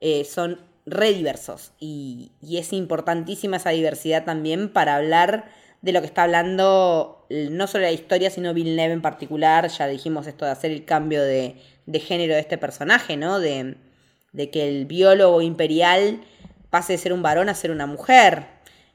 eh, 0.00 0.24
son 0.24 0.60
re 0.86 1.12
diversos 1.12 1.72
y, 1.78 2.32
y 2.40 2.58
es 2.58 2.72
importantísima 2.72 3.58
esa 3.58 3.70
diversidad 3.70 4.24
también 4.24 4.72
para 4.72 4.96
hablar 4.96 5.50
de 5.82 5.92
lo 5.92 6.00
que 6.00 6.06
está 6.06 6.24
hablando 6.24 7.26
no 7.30 7.66
solo 7.66 7.84
la 7.84 7.92
historia, 7.92 8.30
sino 8.30 8.52
Villeneuve 8.52 8.92
en 8.92 9.02
particular. 9.02 9.68
Ya 9.68 9.86
dijimos 9.86 10.26
esto 10.26 10.44
de 10.44 10.50
hacer 10.50 10.70
el 10.70 10.84
cambio 10.84 11.22
de, 11.22 11.56
de 11.86 12.00
género 12.00 12.34
de 12.34 12.40
este 12.40 12.58
personaje, 12.58 13.16
¿no? 13.16 13.40
De, 13.40 13.76
de, 14.32 14.50
que 14.50 14.68
el 14.68 14.86
biólogo 14.86 15.40
imperial 15.40 16.20
pase 16.70 16.94
de 16.94 16.98
ser 16.98 17.12
un 17.12 17.22
varón 17.22 17.48
a 17.48 17.54
ser 17.54 17.70
una 17.70 17.86
mujer. 17.86 18.46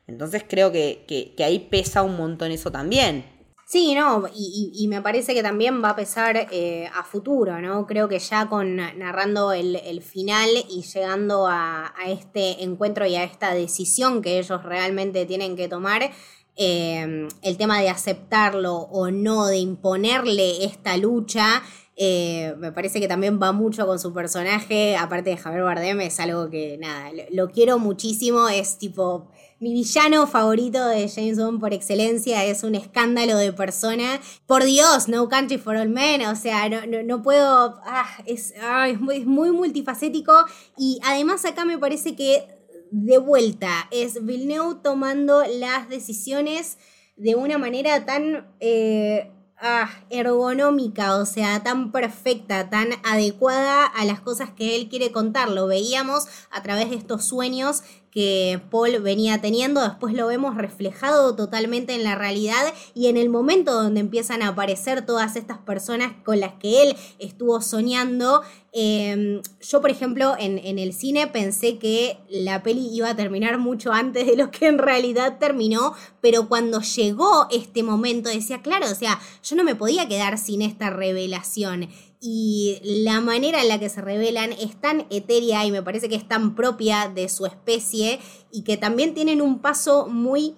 Entonces 0.08 0.44
creo 0.48 0.72
que, 0.72 1.06
que, 1.08 1.44
ahí 1.44 1.60
pesa 1.60 2.04
un 2.04 2.18
montón 2.18 2.52
eso 2.52 2.72
también. 2.72 3.26
Sí, 3.68 3.96
no, 3.96 4.26
y, 4.34 4.86
me 4.88 5.02
parece 5.02 5.34
que 5.34 5.42
también 5.42 5.84
va 5.84 5.90
a 5.90 5.96
pesar 5.96 6.48
eh, 6.52 6.88
a 6.94 7.04
futuro, 7.04 7.60
¿no? 7.60 7.88
Creo 7.88 8.08
que 8.08 8.20
ya 8.20 8.48
con 8.48 8.76
narrando 8.76 9.54
el, 9.54 10.02
final 10.04 10.50
y 10.70 10.84
llegando 10.84 11.48
a, 11.48 11.92
este 12.06 12.64
encuentro 12.64 13.08
y 13.08 13.16
a 13.16 13.24
esta 13.24 13.56
decisión 13.56 14.22
que 14.22 14.38
ellos 14.38 14.62
realmente 14.64 15.26
tienen 15.26 15.56
que 15.56 15.68
tomar, 15.68 16.12
Em, 16.58 17.28
el 17.42 17.58
tema 17.58 17.82
de 17.82 17.90
aceptarlo 17.90 18.76
o 18.76 19.12
no, 19.12 19.48
de 19.48 19.58
imponerle 19.58 20.64
esta 20.64 20.96
lucha, 20.96 21.62
eh, 21.98 22.56
me 22.58 22.72
parece 22.72 23.02
que 23.02 23.10
también 23.10 23.42
va 23.42 23.52
mucho 23.52 23.86
con 23.86 24.00
su 24.00 24.14
personaje, 24.14 24.96
aparte 24.96 25.32
de 25.32 25.38
Javier 25.38 25.64
Bardem, 25.64 26.00
es 26.00 26.18
algo 26.22 26.50
que, 26.50 26.78
nada, 26.78 27.12
lo, 27.32 27.50
quiero 27.50 27.78
muchísimo, 27.78 28.48
es 28.48 28.78
tipo... 28.78 29.30
Mi 29.60 29.74
villano 29.74 30.28
favorito 30.28 30.86
de 30.88 31.08
James 31.08 31.38
Bond 31.38 31.60
por 31.60 31.74
excelencia 31.74 32.44
es 32.44 32.64
un 32.64 32.76
escándalo 32.76 33.38
de 33.38 33.54
persona. 33.54 34.20
Por 34.46 34.64
Dios, 34.64 35.08
No 35.08 35.30
Country 35.30 35.58
for 35.58 35.76
All 35.78 35.90
Men. 35.90 36.26
O 36.28 36.36
sea, 36.36 36.68
no, 36.70 37.04
no, 37.04 37.22
puedo. 37.22 37.80
Ah, 37.86 38.08
es, 38.26 38.54
es 38.54 39.00
muy 39.26 39.52
multifacético. 39.52 40.34
Y 40.78 41.00
además 41.04 41.46
acá 41.46 41.64
me 41.64 41.78
parece 41.78 42.16
que 42.16 42.56
de 42.92 43.18
vuelta, 43.18 43.88
es 43.92 44.26
Villeneuve 44.26 44.80
tomando 44.82 45.44
las 45.60 45.90
decisiones 45.90 46.78
de 47.18 47.36
una 47.36 47.58
manera 47.58 48.06
tan 48.06 48.48
eh, 48.62 49.32
ah, 49.58 49.90
ergonómica, 50.10 51.18
o 51.18 51.26
sea, 51.26 51.62
tan 51.62 51.92
perfecta, 51.92 52.70
tan 52.70 52.90
adecuada 53.04 53.86
a 53.86 54.06
las 54.06 54.22
cosas 54.22 54.52
que 54.52 54.76
él 54.76 54.88
quiere 54.88 55.12
contar. 55.12 55.50
Lo 55.50 55.68
veíamos 55.68 56.28
a 56.52 56.62
través 56.62 56.90
de 56.90 56.96
estos 56.96 57.26
sueños 57.26 57.84
que 58.16 58.62
Paul 58.72 59.02
venía 59.02 59.42
teniendo, 59.42 59.82
después 59.82 60.14
lo 60.14 60.28
vemos 60.28 60.56
reflejado 60.56 61.36
totalmente 61.36 61.96
en 61.96 62.06
la 62.06 62.16
realidad 62.16 62.74
y 62.94 63.08
en 63.08 63.18
el 63.18 63.30
momento 63.30 63.74
donde 63.74 64.00
empiezan 64.00 64.42
a 64.42 64.48
aparecer 64.48 65.06
todas 65.06 65.36
estas 65.36 65.58
personas 65.58 66.14
con 66.24 66.40
las 66.40 66.54
que 66.54 66.84
él 66.84 66.96
estuvo 67.20 67.60
soñando. 67.60 68.42
Em, 68.72 69.42
yo, 69.60 69.82
por 69.82 69.90
ejemplo, 69.90 70.34
en, 70.40 70.60
en, 70.60 70.80
el 70.80 70.94
cine 70.94 71.28
pensé 71.28 71.78
que 71.78 72.18
la 72.30 72.64
peli 72.64 72.88
iba 72.90 73.10
a 73.10 73.16
terminar 73.18 73.58
mucho 73.58 73.92
antes 73.92 74.26
de 74.26 74.38
lo 74.38 74.50
que 74.50 74.68
en 74.68 74.78
realidad 74.78 75.38
terminó, 75.38 75.94
pero 76.22 76.48
cuando 76.48 76.80
llegó 76.80 77.48
este 77.52 77.84
momento 77.84 78.30
decía, 78.30 78.62
claro, 78.62 78.86
o 78.90 78.96
sea, 78.96 79.20
yo 79.44 79.58
no 79.58 79.66
me 79.66 79.76
podía 79.76 80.08
quedar 80.08 80.38
sin 80.38 80.62
esta 80.62 80.90
revelación 80.90 81.90
y 82.22 82.80
la 82.84 83.22
manera 83.22 83.62
en 83.62 83.68
la 83.68 83.80
que 83.80 83.90
se 83.90 84.02
revelan 84.02 84.52
es 84.54 84.80
tan 84.80 85.06
etérea 85.10 85.66
y 85.66 85.72
me 85.72 85.84
parece 85.84 86.10
que 86.10 86.16
es 86.16 86.28
tan 86.28 86.56
propia 86.56 87.10
de 87.14 87.30
su 87.30 87.46
especie 87.46 88.20
y 88.52 88.64
que 88.64 88.78
también 88.78 89.14
tienen 89.14 89.42
un 89.42 89.60
paso 89.60 90.08
muy 90.08 90.56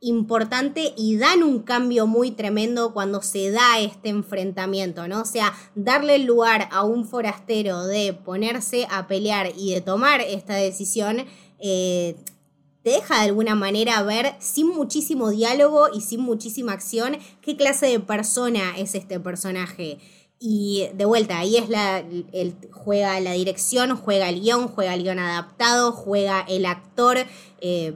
importante 0.00 0.94
y 0.96 1.16
dan 1.16 1.42
un 1.42 1.60
cambio 1.60 2.06
muy 2.06 2.30
tremendo 2.30 2.94
cuando 2.94 3.20
se 3.20 3.50
da 3.50 3.78
este 3.80 4.08
enfrentamiento, 4.08 5.06
¿no? 5.08 5.20
O 5.20 5.26
sea, 5.26 5.52
darle 5.74 6.14
el 6.14 6.24
lugar 6.24 6.68
a 6.72 6.84
un 6.84 7.06
forastero 7.06 7.84
de 7.84 8.14
ponerse 8.14 8.86
a 8.90 9.06
pelear 9.06 9.52
y 9.56 9.74
de 9.74 9.82
tomar 9.82 10.22
esta 10.22 10.54
decisión, 10.54 11.26
eh, 11.58 12.16
te 12.82 12.90
deja 12.90 13.16
de 13.16 13.26
alguna 13.26 13.54
manera 13.54 14.02
ver, 14.02 14.34
sin 14.38 14.68
muchísimo 14.68 15.28
diálogo 15.28 15.88
y 15.92 16.00
sin 16.00 16.20
muchísima 16.20 16.72
acción, 16.72 17.18
qué 17.42 17.54
clase 17.56 17.86
de 17.86 18.00
persona 18.00 18.78
es 18.78 18.94
este 18.94 19.20
personaje. 19.20 19.98
Y 20.42 20.88
de 20.94 21.04
vuelta, 21.04 21.38
ahí 21.38 21.58
es 21.58 21.68
la, 21.68 21.98
el, 21.98 22.56
juega 22.72 23.20
la 23.20 23.32
dirección, 23.32 23.94
juega 23.94 24.30
el 24.30 24.40
guion, 24.40 24.68
juega 24.68 24.94
el 24.94 25.02
guion 25.02 25.18
adaptado, 25.18 25.92
juega 25.92 26.46
el 26.48 26.64
actor. 26.64 27.18
Eh, 27.60 27.94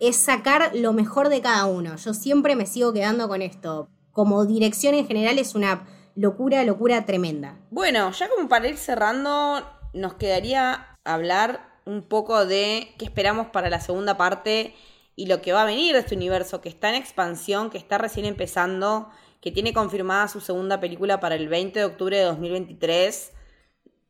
es 0.00 0.16
sacar 0.16 0.72
lo 0.74 0.92
mejor 0.92 1.28
de 1.28 1.40
cada 1.40 1.66
uno. 1.66 1.94
Yo 1.94 2.12
siempre 2.12 2.56
me 2.56 2.66
sigo 2.66 2.92
quedando 2.92 3.28
con 3.28 3.42
esto. 3.42 3.88
Como 4.10 4.44
dirección 4.44 4.94
en 4.94 5.06
general 5.06 5.38
es 5.38 5.54
una 5.54 5.86
locura, 6.16 6.64
locura 6.64 7.06
tremenda. 7.06 7.58
Bueno, 7.70 8.10
ya 8.10 8.28
como 8.28 8.48
para 8.48 8.68
ir 8.68 8.76
cerrando, 8.76 9.62
nos 9.92 10.14
quedaría 10.14 10.98
hablar 11.04 11.78
un 11.84 12.02
poco 12.02 12.44
de 12.44 12.92
qué 12.98 13.04
esperamos 13.04 13.48
para 13.48 13.70
la 13.70 13.80
segunda 13.80 14.16
parte 14.16 14.74
y 15.14 15.26
lo 15.26 15.40
que 15.42 15.52
va 15.52 15.62
a 15.62 15.66
venir 15.66 15.92
de 15.92 16.00
este 16.00 16.16
universo, 16.16 16.60
que 16.60 16.68
está 16.68 16.88
en 16.88 16.96
expansión, 16.96 17.70
que 17.70 17.78
está 17.78 17.98
recién 17.98 18.26
empezando, 18.26 19.08
que 19.44 19.52
tiene 19.52 19.74
confirmada 19.74 20.26
su 20.26 20.40
segunda 20.40 20.80
película 20.80 21.20
para 21.20 21.34
el 21.34 21.48
20 21.48 21.78
de 21.78 21.84
octubre 21.84 22.16
de 22.16 22.24
2023. 22.24 23.30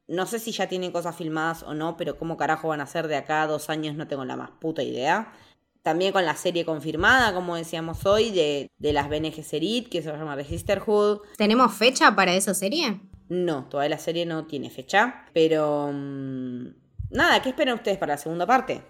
No 0.07 0.27
sé 0.27 0.39
si 0.39 0.53
ya 0.53 0.69
tienen 0.69 0.93
cosas 0.93 1.17
filmadas 1.17 1.65
o 1.65 1.75
no, 1.75 1.97
pero 1.97 2.17
cómo 2.17 2.37
carajo 2.37 2.69
van 2.69 2.81
a 2.81 2.87
ser 2.87 3.09
de 3.09 3.17
acá 3.17 3.43
a 3.43 3.49
dos 3.49 3.69
años 3.69 3.97
no 3.97 4.07
tengo 4.07 4.25
la 4.25 4.37
más 4.37 4.51
puta 4.61 4.85
idea. 4.85 5.33
También 5.83 6.13
con 6.13 6.25
la 6.25 6.37
serie 6.37 6.65
confirmada, 6.65 7.35
como 7.35 7.57
decíamos 7.57 8.07
hoy, 8.07 8.31
de, 8.31 8.71
de 8.79 8.93
las 8.93 9.09
Bene 9.09 9.33
Gesserit, 9.33 9.89
que 9.89 10.03
se 10.03 10.09
va 10.09 10.15
a 10.15 10.21
llamar 10.21 10.39
The 10.39 10.45
Sisterhood. 10.45 11.23
¿Tenemos 11.37 11.75
fecha 11.75 12.15
para 12.15 12.33
esa 12.33 12.55
serie? 12.55 13.01
No, 13.29 13.65
todavía 13.65 13.97
la 13.97 13.99
serie 13.99 14.27
no 14.27 14.47
tiene 14.47 14.71
fecha, 14.71 15.27
pero... 15.33 15.91
mm, 15.93 16.67
nada, 17.11 17.43
¿qué 17.43 17.49
esperan 17.49 17.75
ustedes 17.75 17.99
para 17.99 18.15
la 18.15 18.19
segunda 18.19 18.47
parte? 18.47 18.83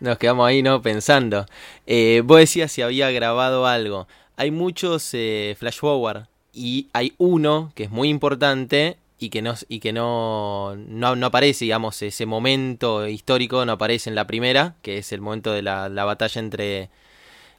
Nos 0.00 0.16
quedamos 0.16 0.48
ahí, 0.48 0.62
¿no? 0.62 0.80
Pensando. 0.80 1.44
Eh, 1.86 2.22
vos 2.24 2.38
decías 2.38 2.72
si 2.72 2.80
había 2.82 3.10
grabado 3.10 3.66
algo. 3.66 4.06
Hay 4.40 4.50
muchos 4.50 5.10
eh, 5.12 5.54
flash 5.58 5.80
forward 5.80 6.22
y 6.54 6.88
hay 6.94 7.12
uno 7.18 7.72
que 7.74 7.84
es 7.84 7.90
muy 7.90 8.08
importante 8.08 8.96
y 9.18 9.28
que 9.28 9.42
no, 9.42 9.52
y 9.68 9.80
que 9.80 9.92
no, 9.92 10.76
no, 10.76 11.14
no 11.14 11.26
aparece, 11.26 11.66
digamos, 11.66 12.00
ese 12.00 12.24
momento 12.24 13.06
histórico 13.06 13.66
no 13.66 13.72
aparece 13.72 14.08
en 14.08 14.16
la 14.16 14.26
primera, 14.26 14.76
que 14.80 14.96
es 14.96 15.12
el 15.12 15.20
momento 15.20 15.52
de 15.52 15.60
la, 15.60 15.90
la 15.90 16.06
batalla 16.06 16.38
entre... 16.38 16.88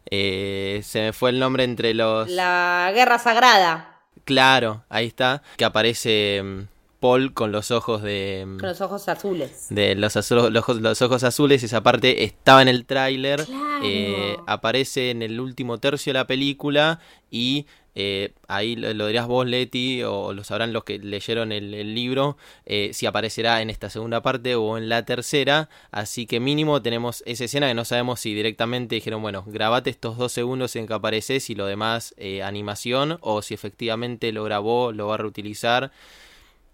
eh, 0.09 0.81
se 0.83 1.01
me 1.01 1.13
fue 1.13 1.29
el 1.29 1.37
nombre 1.37 1.65
entre 1.65 1.93
los... 1.93 2.27
La 2.31 2.91
Guerra 2.95 3.19
Sagrada, 3.19 3.99
Claro, 4.25 4.83
ahí 4.89 5.05
está, 5.05 5.43
que 5.57 5.65
aparece 5.65 6.41
mm, 6.43 6.61
Paul 7.01 7.33
con 7.33 7.51
los 7.51 7.71
ojos 7.71 8.01
de... 8.01 8.45
mm, 8.47 8.59
con 8.59 8.69
los 8.69 8.79
ojos 8.79 9.09
azules. 9.09 9.65
de 9.69 9.95
los, 9.95 10.15
azu- 10.15 10.49
los, 10.49 10.63
ojos- 10.63 10.79
los 10.79 11.01
ojos 11.01 11.23
azules, 11.25 11.63
esa 11.63 11.83
parte 11.83 12.23
estaba 12.23 12.61
en 12.61 12.69
el 12.69 12.85
tráiler, 12.85 13.43
Claro. 13.45 13.81
eh, 13.83 14.37
aparece 14.47 15.09
en 15.11 15.21
el 15.23 15.39
último 15.41 15.79
tercio 15.79 16.13
de 16.13 16.19
la 16.19 16.27
película 16.27 16.99
y 17.29 17.65
eh, 17.93 18.31
ahí 18.47 18.77
lo, 18.77 18.93
lo 18.93 19.07
dirás 19.07 19.27
vos, 19.27 19.45
Leti, 19.45 20.01
o 20.03 20.31
lo 20.31 20.45
sabrán 20.45 20.71
los 20.71 20.85
que 20.85 20.97
leyeron 20.99 21.51
el, 21.51 21.73
el 21.73 21.93
libro, 21.93 22.37
eh, 22.65 22.91
si 22.93 23.05
aparecerá 23.05 23.61
en 23.61 23.69
esta 23.69 23.89
segunda 23.89 24.21
parte 24.21 24.55
o 24.55 24.77
en 24.77 24.87
la 24.87 25.03
tercera, 25.03 25.67
así 25.91 26.25
que 26.25 26.39
mínimo 26.39 26.81
tenemos 26.81 27.21
esa 27.25 27.43
escena 27.45 27.67
que 27.67 27.73
no 27.73 27.83
sabemos 27.83 28.21
si 28.21 28.33
directamente 28.33 28.95
dijeron, 28.95 29.21
bueno, 29.21 29.43
grabate 29.45 29.89
estos 29.89 30.15
dos 30.17 30.31
segundos 30.31 30.73
en 30.77 30.87
que 30.87 30.93
apareces 30.93 31.49
y 31.49 31.55
lo 31.55 31.65
demás 31.65 32.13
eh, 32.17 32.43
animación, 32.43 33.17
o 33.21 33.41
si 33.41 33.53
efectivamente 33.55 34.31
lo 34.31 34.45
grabó, 34.45 34.93
lo 34.93 35.07
va 35.07 35.15
a 35.15 35.17
reutilizar. 35.17 35.91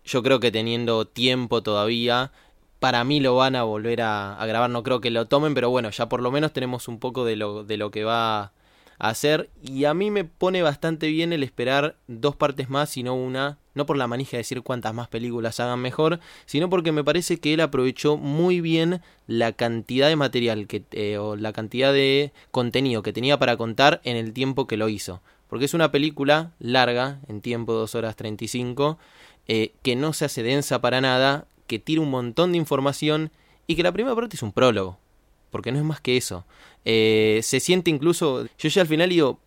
Yo 0.08 0.24
creo 0.24 0.40
que 0.40 0.52
teniendo 0.52 1.06
tiempo 1.06 1.62
todavía, 1.62 2.32
para 2.80 3.04
mí 3.04 3.20
lo 3.20 3.36
van 3.36 3.58
a 3.58 3.64
volver 3.64 4.02
a, 4.02 4.38
grabar. 4.48 4.70
No 4.70 4.82
creo 4.82 5.02
que 5.02 5.12
lo 5.12 5.26
tomen, 5.26 5.54
pero 5.54 5.70
bueno, 5.70 5.90
ya 5.90 6.08
por 6.08 6.22
lo 6.22 6.32
menos 6.32 6.54
tenemos 6.54 6.88
un 6.88 6.98
poco 6.98 7.26
de 7.26 7.36
lo, 7.36 7.66
de 7.66 7.76
lo 7.76 7.92
que 7.92 8.06
va 8.06 8.40
a 8.40 8.52
hacer. 9.00 9.50
Y 9.62 9.84
a 9.84 9.94
mí 9.94 10.10
me 10.10 10.24
pone 10.24 10.62
bastante 10.62 11.08
bien 11.08 11.34
el 11.34 11.44
esperar 11.44 11.98
dos 12.08 12.38
partes 12.38 12.70
más 12.70 12.96
y 12.96 13.04
no 13.04 13.16
una. 13.16 13.58
No 13.76 13.86
por 13.86 13.98
la 13.98 14.08
manija 14.08 14.32
de 14.32 14.38
decir 14.38 14.62
cuántas 14.62 14.94
más 14.94 15.10
películas 15.10 15.60
hagan 15.60 15.82
mejor, 15.82 16.22
sino 16.46 16.70
porque 16.70 16.94
me 16.94 17.04
parece 17.04 17.42
que 17.42 17.54
él 17.54 17.60
aprovechó 17.60 18.16
muy 18.16 18.62
bien 18.62 19.02
la 19.28 19.52
cantidad 19.52 20.08
de 20.08 20.16
material 20.16 20.68
que, 20.68 20.84
eh, 20.94 21.18
o 21.18 21.36
la 21.36 21.52
cantidad 21.52 21.92
de 21.92 22.32
contenido 22.52 23.04
que 23.04 23.12
tenía 23.12 23.38
para 23.38 23.58
contar 23.58 24.00
en 24.06 24.16
el 24.16 24.32
tiempo 24.32 24.68
que 24.68 24.78
lo 24.78 24.88
hizo. 24.88 25.22
Porque 25.50 25.66
es 25.66 25.74
una 25.74 25.92
película 25.92 26.54
larga, 26.60 27.20
en 27.28 27.42
tiempo 27.42 27.74
2 27.74 27.94
horas 27.96 28.16
35, 28.16 28.98
eh, 29.48 29.74
que 29.82 29.96
no 29.96 30.14
se 30.14 30.26
hace 30.26 30.44
densa 30.44 30.82
para 30.82 31.02
nada, 31.02 31.48
que 31.68 31.80
tira 31.80 32.02
un 32.02 32.10
montón 32.10 32.52
de 32.52 32.58
información 32.58 33.32
y 33.68 33.76
que 33.76 33.84
la 33.84 33.92
primera 33.92 34.16
parte 34.16 34.36
es 34.36 34.44
un 34.44 34.52
prólogo, 34.52 34.98
porque 35.52 35.72
no 35.72 35.78
es 35.78 35.84
más 35.84 36.02
que 36.02 36.18
eso. 36.18 36.46
Eh, 36.86 37.40
se 37.44 37.60
siente 37.60 37.90
incluso, 37.90 38.48
yo 38.58 38.70
ya 38.70 38.82
al 38.82 38.88
final 38.88 39.10
digo, 39.10 39.40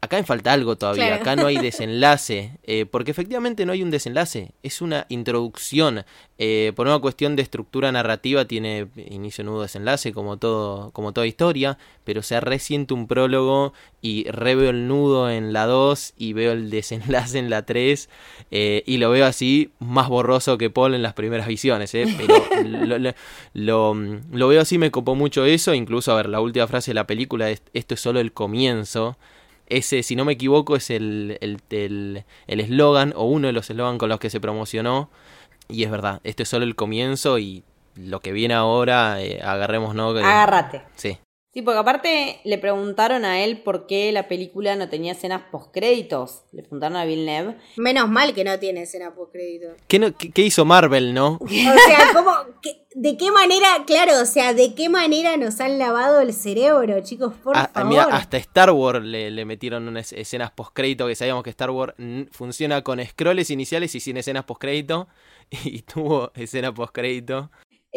acá 0.00 0.16
me 0.16 0.22
falta 0.24 0.52
algo 0.52 0.76
todavía, 0.76 1.06
Claro. 1.06 1.22
acá 1.22 1.36
no 1.36 1.46
hay 1.46 1.58
desenlace, 1.62 2.52
eh, 2.64 2.86
porque 2.86 3.10
efectivamente 3.10 3.66
no 3.66 3.72
hay 3.72 3.82
un 3.82 3.90
desenlace, 3.90 4.52
es 4.62 4.80
una 4.80 5.06
introducción, 5.08 6.04
eh, 6.38 6.72
por 6.76 6.86
una 6.86 6.98
cuestión 7.00 7.34
de 7.34 7.42
estructura 7.42 7.90
narrativa 7.90 8.44
tiene 8.44 8.86
inicio, 9.10 9.42
nudo, 9.44 9.62
desenlace, 9.62 10.12
como, 10.12 10.36
todo, 10.36 10.92
como 10.92 11.12
toda 11.12 11.26
historia, 11.26 11.78
pero 12.04 12.22
se 12.22 12.40
resiente 12.40 12.94
un 12.94 13.08
prólogo 13.08 13.72
y 14.00 14.30
reveo 14.30 14.70
el 14.70 14.86
nudo 14.86 15.30
en 15.30 15.52
la 15.52 15.66
2 15.66 16.14
y 16.16 16.32
veo 16.32 16.52
el 16.52 16.70
desenlace 16.78 17.38
en 17.40 17.50
la 17.50 17.62
3 17.66 18.08
eh, 18.52 18.84
y 18.86 18.98
lo 18.98 19.10
veo 19.10 19.26
así 19.26 19.72
más 19.80 20.08
borroso 20.08 20.58
que 20.58 20.70
Paul 20.70 20.94
en 20.94 21.02
las 21.02 21.14
primeras 21.14 21.48
visiones, 21.48 21.92
eh, 21.94 22.06
pero 22.16 22.44
lo, 22.64 22.98
lo- 22.98 23.14
lo, 23.54 23.94
lo 24.32 24.48
veo 24.48 24.60
así, 24.60 24.78
me 24.78 24.92
copó 24.92 25.16
mucho 25.16 25.44
eso, 25.44 25.74
incluso 25.74 26.12
a 26.12 26.16
ver, 26.16 26.28
la 26.28 26.40
última 26.40 26.68
frase 26.68 26.92
de 26.92 26.94
la 26.94 27.06
película 27.08 27.50
es 27.50 27.62
esto 27.74 27.94
es 27.94 28.00
solo 28.00 28.20
el 28.20 28.32
comienzo. 28.32 29.16
Ese, 29.68 30.02
si 30.02 30.16
no 30.16 30.24
me 30.24 30.32
equivoco, 30.32 30.76
es 30.76 30.90
el 30.90 31.38
el- 31.40 31.58
el- 31.70 32.24
el 32.46 32.60
eslogan 32.60 33.12
o 33.16 33.24
uno 33.24 33.46
de 33.48 33.52
los 33.52 33.68
eslogans 33.70 33.98
con 33.98 34.08
los 34.08 34.18
que 34.18 34.30
se 34.30 34.40
promocionó. 34.40 35.10
Y 35.68 35.84
es 35.84 35.90
verdad, 35.90 36.20
esto 36.24 36.42
es 36.42 36.48
solo 36.48 36.64
el 36.64 36.74
comienzo 36.74 37.38
y 37.38 37.62
lo 37.94 38.20
que 38.20 38.32
viene 38.32 38.54
ahora, 38.54 39.20
eh, 39.22 39.40
agarrémonos, 39.42 40.14
que- 40.14 40.20
Agárrate. 40.20 40.82
Sí. 40.96 41.18
Sí, 41.58 41.62
porque 41.62 41.80
aparte 41.80 42.40
le 42.44 42.56
preguntaron 42.58 43.24
a 43.24 43.42
él 43.42 43.62
por 43.62 43.88
qué 43.88 44.12
la 44.12 44.28
película 44.28 44.76
no 44.76 44.88
tenía 44.88 45.10
escenas 45.10 45.42
postcréditos. 45.50 46.42
Le 46.52 46.62
preguntaron 46.62 46.96
a 46.96 47.04
Villeneuve. 47.04 47.56
Menos 47.76 48.08
mal 48.08 48.32
que 48.32 48.44
no 48.44 48.56
tiene 48.60 48.82
escena 48.82 49.12
postcrédito. 49.12 49.66
¿Qué, 49.88 49.98
no- 49.98 50.16
qué- 50.16 50.30
qué 50.30 50.42
hizo 50.42 50.64
Marvel, 50.64 51.12
no? 51.14 51.38
O 51.42 51.48
sea, 51.48 52.12
¿cómo, 52.14 52.30
qué- 52.62 52.86
¿de 52.94 53.16
qué 53.16 53.32
manera, 53.32 53.66
claro, 53.88 54.22
o 54.22 54.24
sea, 54.24 54.54
de 54.54 54.76
qué 54.76 54.88
manera 54.88 55.36
nos 55.36 55.58
han 55.60 55.80
lavado 55.80 56.20
el 56.20 56.32
cerebro, 56.32 57.00
chicos, 57.02 57.34
por 57.42 57.56
Ah, 57.56 57.68
favor? 57.74 57.88
mira, 57.90 58.04
hasta 58.04 58.36
Star 58.36 58.70
Wars 58.70 59.04
le, 59.04 59.32
le 59.32 59.44
metieron 59.44 59.88
unas 59.88 60.12
escenas 60.12 60.52
postcrédito 60.52 61.08
que 61.08 61.16
sabíamos 61.16 61.42
que 61.42 61.50
Star 61.50 61.70
Wars 61.70 61.94
funciona 62.30 62.82
con 62.82 63.04
scrolls 63.04 63.50
iniciales 63.50 63.92
y 63.96 64.00
sin 64.00 64.16
escenas 64.16 64.44
postcrédito. 64.44 65.08
Y 65.64 65.82
tuvo 65.82 66.30
escena 66.36 66.72
postcrédito. 66.72 67.50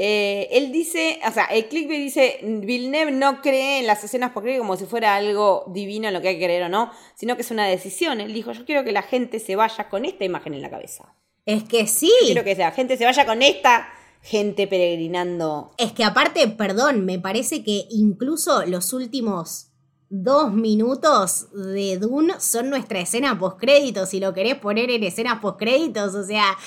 Eh, 0.04 0.47
él 0.58 0.72
dice, 0.72 1.20
o 1.28 1.32
sea, 1.32 1.45
el 1.45 1.68
clickbait 1.68 2.02
dice, 2.02 2.39
Villeneuve 2.41 3.12
no 3.12 3.39
cree 3.39 3.82
en 3.82 3.86
las 3.86 4.04
escenas 4.04 4.32
postcrédito 4.32 4.64
como 4.64 4.76
si 4.76 4.86
fuera 4.86 5.14
algo 5.14 5.66
divino 5.68 6.08
en 6.08 6.16
lo 6.16 6.22
que 6.24 6.30
hay 6.30 6.39
que 6.39 6.45
creer 6.45 6.64
o 6.64 6.70
no, 6.70 6.91
sino 7.14 7.36
que 7.36 7.43
es 7.43 7.52
una 7.52 7.68
decisión. 7.68 8.20
Él 8.20 8.34
dijo, 8.34 8.52
yo 8.52 8.66
quiero 8.66 8.84
que 8.84 8.93
la 8.93 9.04
gente 9.04 9.38
se 9.39 9.56
vaya 9.56 9.89
con 9.89 10.04
esta 10.06 10.26
imagen 10.26 10.56
en 10.56 10.64
la 10.64 10.72
cabeza. 10.72 11.14
Es 11.45 11.66
que 11.66 11.86
sí. 11.86 12.12
Yo 12.22 12.26
quiero 12.26 12.43
que 12.43 12.56
la 12.56 12.72
gente 12.72 12.97
se 12.97 13.06
vaya 13.06 13.28
con 13.28 13.43
esta 13.43 13.89
gente 14.24 14.66
peregrinando. 14.66 15.76
Es 15.78 15.91
que 15.91 16.04
aparte, 16.04 16.47
perdón, 16.47 17.06
me 17.06 17.20
parece 17.20 17.64
que 17.64 17.86
incluso 17.91 18.66
los 18.66 18.93
últimos 18.93 19.70
dos 20.14 20.51
minutos 20.51 21.47
de 21.53 21.97
Dune 21.97 22.34
son 22.39 22.70
nuestra 22.70 22.99
escena 22.99 23.39
postcréditos, 23.39 24.09
si 24.09 24.20
lo 24.20 24.34
querés 24.34 24.55
poner 24.55 24.91
en 24.91 25.03
escenas 25.03 25.39
postcréditos, 25.39 26.14
o 26.16 26.24
sea, 26.24 26.57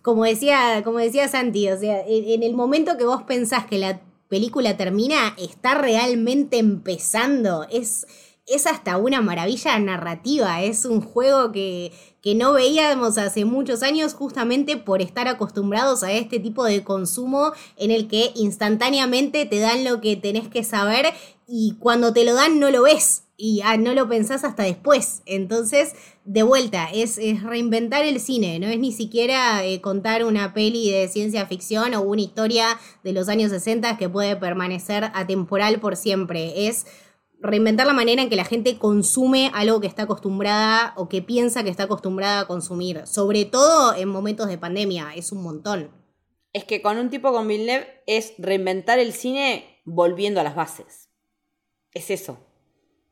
como 0.00 0.24
decía, 0.24 0.82
como 0.84 0.98
decía 0.98 1.26
Santi, 1.26 1.68
o 1.70 1.76
sea, 1.76 2.00
en, 2.06 2.24
en 2.30 2.42
el 2.44 2.54
momento 2.54 2.96
que 2.96 3.04
vos 3.04 3.24
pensás 3.24 3.66
que 3.66 3.78
la 3.78 4.00
película 4.28 4.76
termina, 4.76 5.34
está 5.38 5.74
realmente 5.74 6.58
empezando, 6.58 7.66
es, 7.68 8.06
es 8.48 8.66
hasta 8.66 8.96
una 8.96 9.20
maravilla 9.20 9.78
narrativa, 9.78 10.62
es 10.62 10.84
un 10.84 11.00
juego 11.00 11.52
que, 11.52 11.92
que 12.22 12.34
no 12.34 12.52
veíamos 12.52 13.18
hace 13.18 13.44
muchos 13.44 13.82
años 13.82 14.14
justamente 14.14 14.76
por 14.76 15.02
estar 15.02 15.28
acostumbrados 15.28 16.02
a 16.02 16.12
este 16.12 16.40
tipo 16.40 16.64
de 16.64 16.82
consumo 16.82 17.52
en 17.76 17.90
el 17.90 18.08
que 18.08 18.32
instantáneamente 18.34 19.46
te 19.46 19.58
dan 19.58 19.84
lo 19.84 20.00
que 20.00 20.16
tenés 20.16 20.48
que 20.48 20.64
saber 20.64 21.06
y 21.46 21.76
cuando 21.78 22.12
te 22.12 22.24
lo 22.24 22.34
dan 22.34 22.58
no 22.58 22.70
lo 22.70 22.82
ves 22.82 23.24
y 23.40 23.60
ah, 23.64 23.76
no 23.76 23.94
lo 23.94 24.08
pensás 24.08 24.42
hasta 24.42 24.64
después. 24.64 25.22
Entonces, 25.24 25.94
de 26.24 26.42
vuelta, 26.42 26.88
es, 26.92 27.18
es 27.18 27.42
reinventar 27.44 28.04
el 28.04 28.20
cine, 28.20 28.58
no 28.58 28.66
es 28.66 28.78
ni 28.80 28.92
siquiera 28.92 29.64
eh, 29.64 29.80
contar 29.80 30.24
una 30.24 30.52
peli 30.52 30.90
de 30.90 31.06
ciencia 31.06 31.46
ficción 31.46 31.94
o 31.94 32.02
una 32.02 32.20
historia 32.20 32.78
de 33.04 33.12
los 33.12 33.28
años 33.28 33.50
60 33.52 33.96
que 33.96 34.08
puede 34.08 34.34
permanecer 34.34 35.04
atemporal 35.14 35.78
por 35.78 35.96
siempre, 35.96 36.66
es 36.66 36.86
reinventar 37.40 37.86
la 37.86 37.92
manera 37.92 38.22
en 38.22 38.28
que 38.28 38.36
la 38.36 38.44
gente 38.44 38.78
consume 38.78 39.50
algo 39.54 39.80
que 39.80 39.86
está 39.86 40.02
acostumbrada 40.02 40.92
o 40.96 41.08
que 41.08 41.22
piensa 41.22 41.62
que 41.62 41.70
está 41.70 41.84
acostumbrada 41.84 42.40
a 42.40 42.46
consumir, 42.46 43.06
sobre 43.06 43.44
todo 43.44 43.94
en 43.94 44.08
momentos 44.08 44.48
de 44.48 44.58
pandemia, 44.58 45.12
es 45.14 45.32
un 45.32 45.42
montón. 45.42 45.90
Es 46.52 46.64
que 46.64 46.82
con 46.82 46.98
un 46.98 47.10
tipo 47.10 47.32
con 47.32 47.46
Villeneuve 47.46 48.02
es 48.06 48.34
reinventar 48.38 48.98
el 48.98 49.12
cine 49.12 49.80
volviendo 49.84 50.40
a 50.40 50.44
las 50.44 50.56
bases. 50.56 51.08
Es 51.92 52.10
eso. 52.10 52.38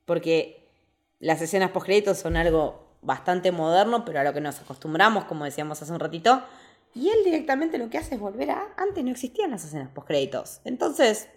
Porque 0.05 0.71
las 1.19 1.41
escenas 1.43 1.71
postcréditos 1.71 2.19
son 2.19 2.37
algo 2.37 2.99
bastante 3.03 3.53
moderno, 3.53 4.05
pero 4.05 4.21
a 4.21 4.25
lo 4.25 4.33
que 4.33 4.41
nos 4.41 4.61
acostumbramos, 4.61 5.25
como 5.25 5.45
decíamos 5.45 5.81
hace 5.81 5.93
un 5.93 6.01
ratito. 6.01 6.43
Y 6.95 7.09
él 7.11 7.19
directamente 7.25 7.79
lo 7.79 7.91
que 7.91 7.99
hace 7.99 8.15
es 8.15 8.21
volver 8.21 8.51
a... 8.51 8.75
Antes 8.77 9.05
no 9.05 9.11
existían 9.11 9.51
las 9.51 9.65
escenas 9.65 9.91
postcréditos. 9.91 10.61
Entonces, 10.65 11.29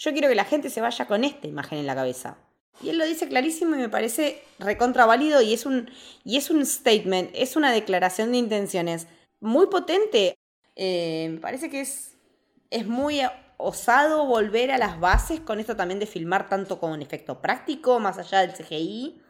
yo 0.00 0.12
quiero 0.12 0.28
que 0.28 0.34
la 0.34 0.44
gente 0.46 0.70
se 0.70 0.80
vaya 0.80 1.06
con 1.06 1.24
esta 1.24 1.46
imagen 1.46 1.78
en 1.78 1.86
la 1.86 1.94
cabeza. 1.94 2.38
Y 2.82 2.88
él 2.88 2.96
lo 2.96 3.04
dice 3.04 3.28
clarísimo 3.28 3.76
y 3.76 3.78
me 3.78 3.90
parece 3.90 4.42
recontra 4.58 5.04
válido 5.04 5.42
y 5.42 5.52
es 5.52 5.66
un, 5.66 5.90
y 6.24 6.38
es 6.38 6.48
un 6.48 6.64
statement, 6.64 7.30
es 7.34 7.54
una 7.54 7.70
declaración 7.70 8.32
de 8.32 8.38
intenciones 8.38 9.06
muy 9.40 9.66
potente. 9.66 10.38
Eh, 10.74 11.28
me 11.32 11.40
parece 11.40 11.68
que 11.68 11.82
es, 11.82 12.14
es 12.70 12.86
muy 12.86 13.20
osado 13.58 14.24
volver 14.24 14.70
a 14.70 14.78
las 14.78 14.98
bases 14.98 15.40
con 15.40 15.60
esto 15.60 15.76
también 15.76 16.00
de 16.00 16.06
filmar 16.06 16.48
tanto 16.48 16.80
con 16.80 17.02
efecto 17.02 17.42
práctico, 17.42 18.00
más 18.00 18.16
allá 18.16 18.40
del 18.40 18.54
CGI. 18.54 19.20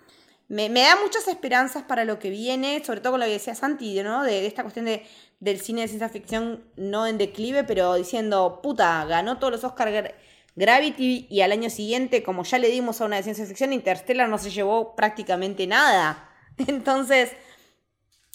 Me, 0.47 0.69
da 0.69 0.97
muchas 1.03 1.27
esperanzas 1.27 1.83
para 1.83 2.05
lo 2.05 2.21
que 2.21 2.31
viene, 2.31 2.83
sobre 2.85 3.01
todo 3.01 3.15
con 3.15 3.21
lo 3.21 3.27
que 3.27 3.33
decía 3.33 3.57
Santi, 3.57 4.01
¿no? 4.03 4.23
De, 4.23 4.47
esta 4.47 4.63
cuestión 4.63 4.85
de, 4.85 5.05
del 5.41 5.61
cine 5.61 5.83
de 5.83 5.89
ciencia 5.89 6.09
ficción 6.09 6.65
no 6.77 7.09
en 7.09 7.19
declive, 7.19 7.65
pero 7.65 7.95
diciendo, 7.95 8.61
puta, 8.63 9.05
ganó 9.07 9.39
todos 9.39 9.53
los 9.53 9.65
Oscars 9.65 10.13
Gravity 10.57 11.27
y 11.31 11.41
al 11.41 11.53
año 11.53 11.71
siguiente, 11.71 12.23
como 12.23 12.45
ya 12.45 12.59
le 12.59 12.69
dimos 12.69 13.01
a 13.01 13.05
una 13.05 13.17
de 13.17 13.23
ciencia 13.23 13.47
ficción, 13.47 13.73
Interstellar 13.73 14.29
no 14.29 14.39
se 14.39 14.51
llevó 14.51 14.95
prácticamente 14.97 15.67
nada. 15.67 16.29
Entonces, 16.67 17.33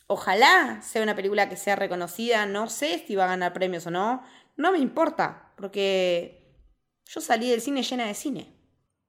ojalá 0.08 0.82
sea 0.82 1.04
una 1.04 1.16
película 1.16 1.50
que 1.50 1.58
sea 1.58 1.76
reconocida, 1.76 2.46
no 2.46 2.70
sé 2.70 3.04
si 3.06 3.16
va 3.16 3.26
a 3.26 3.30
ganar 3.30 3.54
premios 3.54 3.88
o 3.88 3.92
no, 3.92 4.24
no 4.56 4.72
me 4.72 4.80
importa, 4.80 5.54
porque 5.58 6.46
yo 7.06 7.22
salí 7.22 7.50
del 7.50 7.62
cine 7.62 7.84
llena 7.84 8.06
de 8.06 8.14
cine. 8.14 8.55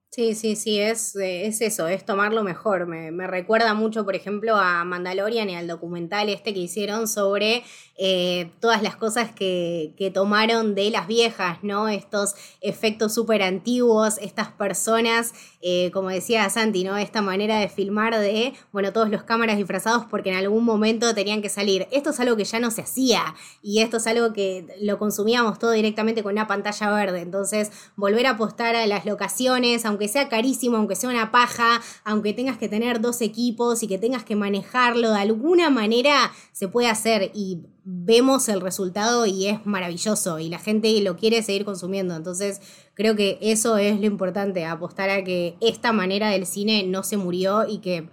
Sí, 0.09 0.35
sí, 0.35 0.55
sí, 0.55 0.79
es, 0.79 1.15
eh, 1.17 1.45
es 1.47 1.61
eso, 1.61 1.87
es 1.87 2.05
tomarlo 2.05 2.43
mejor. 2.43 2.87
Me, 2.87 3.11
me, 3.11 3.27
recuerda 3.27 3.73
mucho, 3.73 4.05
por 4.05 4.15
ejemplo, 4.15 4.55
a 4.55 4.83
Mandalorian 4.85 5.49
y 5.49 5.55
al 5.55 5.67
documental 5.67 6.29
este 6.29 6.53
que 6.53 6.61
hicieron 6.61 7.07
sobre 7.07 7.63
eh, 7.99 8.51
todas 8.59 8.81
las 8.83 8.95
cosas 8.95 9.31
que, 9.31 9.93
que, 9.97 10.11
tomaron 10.11 10.75
de 10.75 10.91
las 10.91 11.07
viejas, 11.07 11.59
¿no? 11.63 11.87
Estos 11.87 12.35
efectos 12.61 13.13
súper 13.13 13.41
antiguos, 13.41 14.17
estas 14.19 14.49
personas, 14.49 15.33
eh, 15.61 15.91
como 15.91 16.09
decía 16.09 16.49
Santi, 16.49 16.83
¿no? 16.83 16.95
Esta 16.97 17.21
manera 17.21 17.59
de 17.59 17.69
filmar 17.69 18.17
de, 18.17 18.53
bueno, 18.71 18.93
todos 18.93 19.09
los 19.09 19.23
cámaras 19.23 19.57
disfrazados 19.57 20.05
porque 20.09 20.29
en 20.29 20.37
algún 20.37 20.63
momento 20.63 21.13
tenían 21.15 21.41
que 21.41 21.49
salir. 21.49 21.87
Esto 21.91 22.11
es 22.11 22.19
algo 22.19 22.37
que 22.37 22.45
ya 22.45 22.59
no 22.59 22.69
se 22.69 22.81
hacía 22.81 23.35
y 23.63 23.81
esto 23.81 23.97
es 23.97 24.07
algo 24.07 24.31
que 24.31 24.67
lo 24.79 24.99
consumíamos 24.99 25.57
todo 25.57 25.71
directamente 25.71 26.23
con 26.23 26.33
una 26.33 26.47
pantalla 26.47 26.91
verde. 26.91 27.21
Entonces, 27.21 27.71
volver 27.95 28.27
a 28.27 28.31
apostar 28.31 28.75
a 28.75 28.85
las 28.85 29.05
locaciones, 29.05 29.85
aunque 29.85 29.96
sea 30.07 30.29
carísimo, 30.29 30.77
aunque 30.77 30.95
sea 30.95 31.09
una 31.09 31.31
paja, 31.31 31.81
aunque 32.03 32.33
tengas 32.33 32.57
que 32.57 32.69
tener 32.69 33.01
dos 33.01 33.21
equipos 33.21 33.81
y 33.83 33.87
que 33.87 33.97
tengas 33.97 34.23
que 34.23 34.35
manejarlo, 34.35 35.11
de 35.11 35.19
alguna 35.19 35.69
manera 35.69 36.31
se 36.51 36.67
puede 36.67 36.89
hacer 36.89 37.31
y 37.33 37.61
vemos 37.83 38.49
el 38.49 38.59
resultado 38.59 39.25
y 39.25 39.47
es 39.47 39.65
maravilloso 39.65 40.39
y 40.39 40.49
la 40.49 40.59
gente 40.59 40.99
lo 41.01 41.15
quiere 41.15 41.41
seguir 41.41 41.63
consumiendo. 41.63 42.15
Entonces 42.15 42.61
creo 42.93 43.15
que 43.15 43.37
eso 43.41 43.77
es 43.77 43.99
lo 43.99 44.05
importante, 44.05 44.65
apostar 44.65 45.09
a 45.09 45.23
que 45.23 45.55
esta 45.61 45.93
manera 45.93 46.29
del 46.29 46.45
cine 46.45 46.83
no 46.83 47.03
se 47.03 47.17
murió 47.17 47.67
y 47.67 47.79
que 47.79 48.09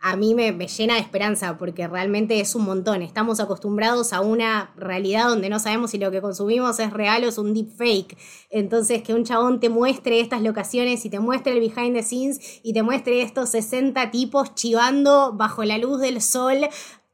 a 0.00 0.16
mí 0.16 0.34
me, 0.34 0.52
llena 0.52 0.94
de 0.94 1.00
esperanza 1.00 1.58
porque 1.58 1.88
realmente 1.88 2.40
es 2.40 2.54
un 2.54 2.64
montón. 2.64 3.02
Estamos 3.02 3.40
acostumbrados 3.40 4.12
a 4.12 4.20
una 4.20 4.72
realidad 4.76 5.28
donde 5.28 5.48
no 5.48 5.58
sabemos 5.58 5.90
si 5.90 5.98
lo 5.98 6.10
que 6.10 6.20
consumimos 6.20 6.78
es 6.78 6.92
real 6.92 7.24
o 7.24 7.28
es 7.28 7.38
un 7.38 7.52
deep 7.52 7.76
fake. 7.76 8.16
Entonces, 8.50 9.02
que 9.02 9.14
un 9.14 9.24
chabón 9.24 9.60
te 9.60 9.68
muestre 9.68 10.20
estas 10.20 10.42
locaciones 10.42 11.04
y 11.04 11.10
te 11.10 11.18
muestre 11.18 11.52
el 11.52 11.60
behind 11.60 11.96
the 11.96 12.02
scenes 12.02 12.60
y 12.62 12.72
te 12.72 12.82
muestre 12.82 13.22
estos 13.22 13.50
60 13.50 14.10
tipos 14.10 14.54
chivando 14.54 15.32
bajo 15.34 15.64
la 15.64 15.78
luz 15.78 16.00
del 16.00 16.20
sol 16.22 16.68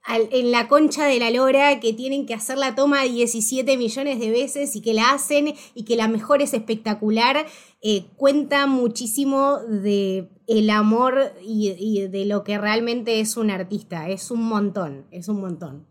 en 0.06 0.50
la 0.50 0.68
concha 0.68 1.06
de 1.06 1.18
la 1.18 1.30
lora 1.30 1.80
que 1.80 1.94
tienen 1.94 2.26
que 2.26 2.34
hacer 2.34 2.58
la 2.58 2.74
toma 2.74 3.04
17 3.04 3.78
millones 3.78 4.20
de 4.20 4.30
veces 4.30 4.76
y 4.76 4.82
que 4.82 4.92
la 4.92 5.12
hacen 5.12 5.54
y 5.74 5.84
que 5.84 5.96
la 5.96 6.08
mejor 6.08 6.42
es 6.42 6.52
espectacular, 6.52 7.46
eh, 7.80 8.04
cuenta 8.16 8.66
muchísimo 8.66 9.60
de 9.60 10.28
el 10.46 10.70
amor 10.70 11.32
y, 11.42 11.74
y, 11.78 12.06
de 12.08 12.26
lo 12.26 12.44
que 12.44 12.58
realmente 12.58 13.20
es 13.20 13.36
un 13.36 13.50
artista. 13.50 14.08
Es 14.08 14.30
un 14.30 14.42
montón, 14.42 15.06
es 15.10 15.28
un 15.28 15.40
montón. 15.40 15.86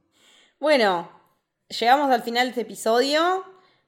Bueno, 0.59 1.09
llegamos 1.67 2.11
al 2.11 2.23
final 2.23 2.45
de 2.45 2.49
este 2.49 2.61
episodio. 2.61 3.43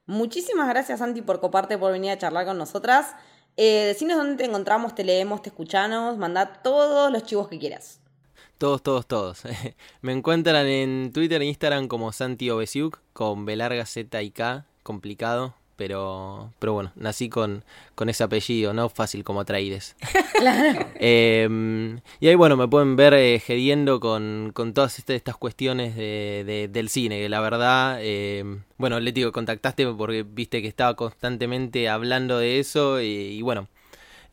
Muchísimas 0.06 0.68
gracias, 0.68 1.00
Santi, 1.00 1.22
por 1.22 1.40
coparte, 1.40 1.78
por 1.78 1.92
venir 1.92 2.12
a 2.12 2.18
charlar 2.18 2.46
con 2.46 2.58
nosotras. 2.58 3.16
Eh, 3.58 3.86
decinos 3.86 4.18
dónde 4.18 4.36
te 4.36 4.46
encontramos, 4.46 4.94
te 4.94 5.04
leemos, 5.04 5.42
te 5.42 5.50
escuchamos, 5.50 6.18
manda 6.18 6.62
todos 6.62 7.12
los 7.12 7.24
chivos 7.24 7.48
que 7.48 7.58
quieras. 7.58 8.02
Todos, 8.58 8.84
todos, 8.84 9.08
todos. 9.08 9.44
Me 10.02 10.12
encuentran 10.12 10.68
en 10.68 11.12
Twitter 11.14 11.42
e 11.42 11.46
Instagram 11.46 11.88
como 11.88 12.12
Santi 12.12 12.50
Obesiuk, 12.50 13.00
con 13.14 13.46
B 13.46 13.56
larga 13.56 13.86
Z 13.86 14.22
y 14.22 14.32
K, 14.32 14.66
complicado, 14.84 15.56
pero, 15.76 16.52
pero 16.60 16.74
bueno, 16.74 16.92
nací 16.96 17.30
con, 17.30 17.64
con 17.96 18.10
ese 18.10 18.24
apellido, 18.24 18.74
¿no? 18.74 18.90
Fácil 18.90 19.24
como 19.24 19.46
Traides. 19.46 19.96
Em, 20.98 22.00
y 22.20 22.28
ahí, 22.28 22.36
bueno, 22.36 22.58
me 22.58 22.68
pueden 22.68 22.96
ver 22.96 23.14
eh, 23.14 23.40
gediendo 23.40 24.00
con, 24.00 24.52
con 24.54 24.74
todas 24.74 24.98
este, 25.00 25.16
estas 25.16 25.38
cuestiones 25.38 25.96
de, 25.96 26.70
del 26.72 26.90
cine, 26.90 27.20
que 27.20 27.30
la 27.30 27.42
verdad, 27.42 28.00
eh, 28.02 28.44
bueno, 28.78 29.00
le 29.00 29.12
digo, 29.12 29.32
contactaste 29.32 29.86
porque 29.88 30.24
viste 30.24 30.62
que 30.62 30.68
estaba 30.68 30.96
constantemente 30.96 31.90
hablando 31.90 32.38
de 32.38 32.60
eso 32.60 33.02
y 33.02 33.42
bueno, 33.42 33.68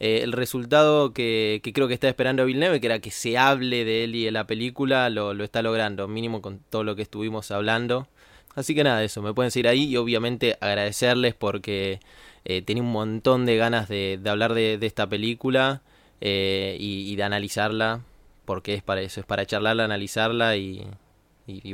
eh, 0.05 0.25
el 0.25 0.33
resultado 0.33 1.13
que, 1.13 1.61
creo 1.73 1.87
que 1.87 1.95
está 1.95 2.09
esperando 2.09 2.45
Bill 2.45 2.59
Neve, 2.59 2.81
que 2.81 2.89
era 2.89 2.99
que 2.99 3.13
se 3.13 3.39
hable 3.39 3.85
de 3.85 4.03
él 4.03 4.17
y 4.17 4.25
de 4.25 4.33
la 4.33 4.49
película, 4.49 5.09
lo, 5.11 5.33
está 5.45 5.63
logrando, 5.63 6.09
mínimo 6.09 6.43
con 6.43 6.59
todo 6.59 6.83
lo 6.83 6.97
que 6.97 7.03
estuvimos 7.03 7.53
hablando. 7.53 8.09
Así 8.55 8.75
que 8.75 8.85
nada, 8.85 9.03
eso, 9.03 9.23
me 9.23 9.33
pueden 9.33 9.51
seguir 9.51 9.69
ahí 9.69 9.85
y 9.85 9.97
obviamente 9.97 10.59
agradecerles 10.61 11.35
porque 11.35 12.01
eh, 12.45 12.63
tenía 12.63 12.83
un 12.83 12.93
montón 12.93 13.47
de 13.47 13.57
ganas 13.57 13.89
de, 13.89 14.21
hablar 14.27 14.55
de, 14.55 14.79
esta 14.83 15.09
película 15.09 15.83
eh, 16.21 16.77
y, 16.79 17.15
de 17.17 17.23
analizarla, 17.23 18.01
porque 18.45 18.75
es 18.75 18.83
para 18.83 19.01
eso, 19.01 19.21
es 19.21 19.27
para 19.27 19.47
charlarla, 19.47 19.85
analizarla 19.85 20.57
y, 20.57 20.87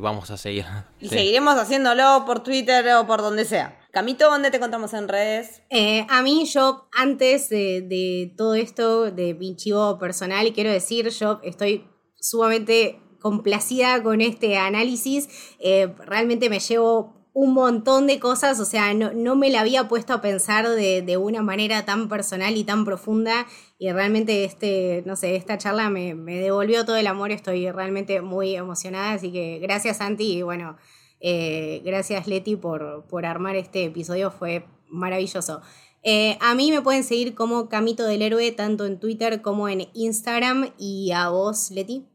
vamos 0.01 0.31
a 0.31 0.37
seguir. 0.37 0.65
Y 1.01 1.09
seguiremos 1.09 1.57
haciéndolo 1.57 2.25
por 2.27 2.43
Twitter 2.43 2.87
o 2.95 3.07
por 3.07 3.23
donde 3.23 3.45
sea. 3.45 3.79
Camito, 3.91 4.29
¿dónde 4.31 4.51
te 4.51 4.61
contamos 4.61 4.93
en 4.93 5.09
redes? 5.09 5.63
Eh, 5.71 6.07
a 6.11 6.23
mí, 6.23 6.45
yo, 6.47 6.89
antes 6.93 7.49
de, 7.49 8.33
todo 8.37 8.55
esto, 8.55 9.11
de 9.11 9.35
mi 9.35 9.57
chivo 9.57 9.99
personal, 9.99 10.53
quiero 10.53 10.71
decir, 10.71 11.09
yo 11.09 11.41
estoy 11.43 11.89
sumamente 12.21 13.01
complacida 13.21 14.03
con 14.03 14.21
este 14.21 14.57
análisis. 14.57 15.29
Eh, 15.59 15.93
realmente 16.07 16.51
me 16.51 16.61
llevo 16.61 17.19
un 17.35 17.55
montón 17.55 18.09
de 18.09 18.19
cosas, 18.19 18.59
o 18.59 18.65
sea, 18.65 18.95
no, 18.95 19.37
me 19.37 19.49
la 19.49 19.61
había 19.61 19.87
puesto 19.87 20.13
a 20.13 20.21
pensar 20.21 20.69
de, 20.69 21.17
una 21.19 21.41
manera 21.41 21.85
tan 21.85 22.09
personal 22.09 22.57
y 22.57 22.65
tan 22.65 22.85
profunda 22.85 23.47
y 23.79 23.93
realmente 23.93 24.43
este, 24.45 25.05
no 25.07 25.15
sé, 25.15 25.37
esta 25.37 25.57
charla 25.57 25.89
me, 25.89 26.15
me 26.15 26.41
devolvió 26.41 26.85
todo 26.85 26.97
el 26.97 27.07
amor, 27.07 27.31
estoy 27.31 27.71
realmente 27.71 28.23
muy 28.23 28.57
emocionada, 28.57 29.13
así 29.13 29.31
que 29.31 29.61
gracias 29.61 29.99
Santi 29.99 30.39
y 30.39 30.43
bueno, 30.43 30.79
eh, 31.21 31.81
gracias 31.85 32.27
Leti 32.27 32.57
por, 32.57 33.07
por, 33.09 33.25
armar 33.25 33.55
este 33.55 33.85
episodio, 33.85 34.33
fue 34.33 34.65
maravilloso. 34.89 35.61
Eh, 36.03 36.39
a 36.41 36.55
mí 36.55 36.71
me 36.71 36.83
pueden 36.83 37.05
seguir 37.05 37.35
como 37.35 37.69
Camito 37.69 38.05
del 38.05 38.23
Héroe, 38.23 38.51
tanto 38.53 38.87
en 38.87 38.99
Twitter 38.99 39.43
como 39.43 39.69
en 39.69 39.89
Instagram. 39.95 40.73
¿Y 40.79 41.11
a 41.13 41.29
vos, 41.29 41.71
Leti? 41.71 42.07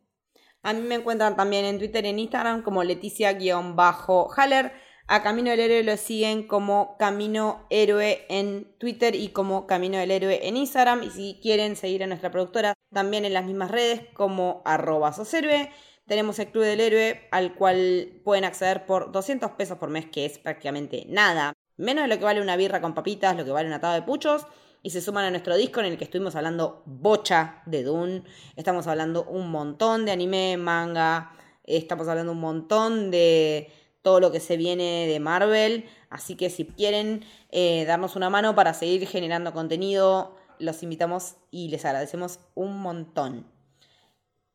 A 0.64 0.74
mí 0.74 0.82
me 0.82 0.96
encuentran 0.96 1.36
también 1.36 1.66
en 1.66 1.78
Twitter 1.78 2.06
y 2.06 2.10
en 2.10 2.20
Instagram 2.20 2.64
como 2.64 2.84
Leticia-Haller. 2.84 4.72
A 5.06 5.22
Camino 5.22 5.52
del 5.52 5.60
Héroe 5.60 5.84
lo 5.84 5.98
siguen 5.98 6.48
como 6.48 6.96
Camino 6.98 7.68
Héroe 7.70 8.26
en 8.30 8.74
Twitter 8.78 9.14
y 9.16 9.30
como 9.30 9.68
Camino 9.68 9.98
del 9.98 10.12
Héroe 10.12 10.48
en 10.48 10.56
Instagram. 10.56 11.04
Y 11.04 11.10
si 11.10 11.40
quieren 11.42 11.76
seguir 11.76 12.02
a 12.04 12.08
nuestra 12.08 12.32
productora, 12.32 12.74
también 12.94 13.26
en 13.26 13.34
las 13.34 13.44
mismas 13.44 13.70
redes 13.72 14.08
como 14.14 14.62
arroba 14.64 15.12
soserve. 15.12 15.70
Tenemos 16.08 16.40
el 16.40 16.48
Club 16.48 16.64
del 16.64 16.80
Héroe, 16.80 17.28
al 17.32 17.56
cual 17.56 18.22
pueden 18.24 18.46
acceder 18.46 18.86
por 18.86 19.12
200 19.12 19.52
pesos 19.52 19.78
por 19.78 19.90
mes, 19.90 20.06
que 20.06 20.26
es 20.26 20.38
prácticamente 20.38 21.06
nada. 21.10 21.52
Menos 21.76 22.06
de 22.06 22.08
lo 22.08 22.18
que 22.18 22.26
vale 22.26 22.42
una 22.42 22.56
birra 22.56 22.80
con 22.80 22.94
papitas, 22.94 23.36
lo 23.36 23.44
que 23.44 23.52
vale 23.52 23.68
un 23.68 23.74
atado 23.74 23.96
de 23.96 24.02
puchos. 24.02 24.48
Y 24.86 24.90
se 24.90 25.02
suman 25.02 25.24
a 25.24 25.32
nuestro 25.32 25.56
disco 25.56 25.80
en 25.80 25.86
el 25.86 25.98
que 25.98 26.04
estuvimos 26.04 26.36
hablando 26.36 26.84
bocha 26.86 27.64
de 27.66 27.84
Dune. 27.84 28.24
Estamos 28.58 28.86
hablando 28.86 29.24
un 29.24 29.50
montón 29.50 30.06
de 30.06 30.12
anime, 30.12 30.58
manga. 30.58 31.32
Estamos 31.64 32.10
hablando 32.10 32.34
un 32.34 32.42
montón 32.42 33.10
de 33.10 33.72
todo 34.02 34.20
lo 34.20 34.34
que 34.34 34.42
se 34.42 34.58
viene 34.58 35.08
de 35.08 35.22
Marvel. 35.22 35.86
Así 36.10 36.36
que 36.36 36.50
si 36.50 36.66
quieren 36.66 37.24
eh, 37.50 37.86
darnos 37.86 38.18
una 38.18 38.30
mano 38.30 38.56
para 38.56 38.74
seguir 38.74 39.08
generando 39.08 39.54
contenido, 39.54 40.36
los 40.60 40.84
invitamos 40.84 41.36
y 41.50 41.70
les 41.70 41.86
agradecemos 41.86 42.40
un 42.54 42.80
montón. 42.82 43.48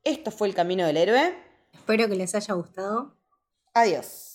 Esto 0.05 0.31
fue 0.31 0.49
El 0.49 0.55
Camino 0.55 0.87
del 0.87 0.99
Héroe. 0.99 1.35
Espero 1.73 2.07
que 2.07 2.17
les 2.17 2.35
haya 2.35 2.53
gustado. 2.53 3.15
Adiós. 3.73 4.28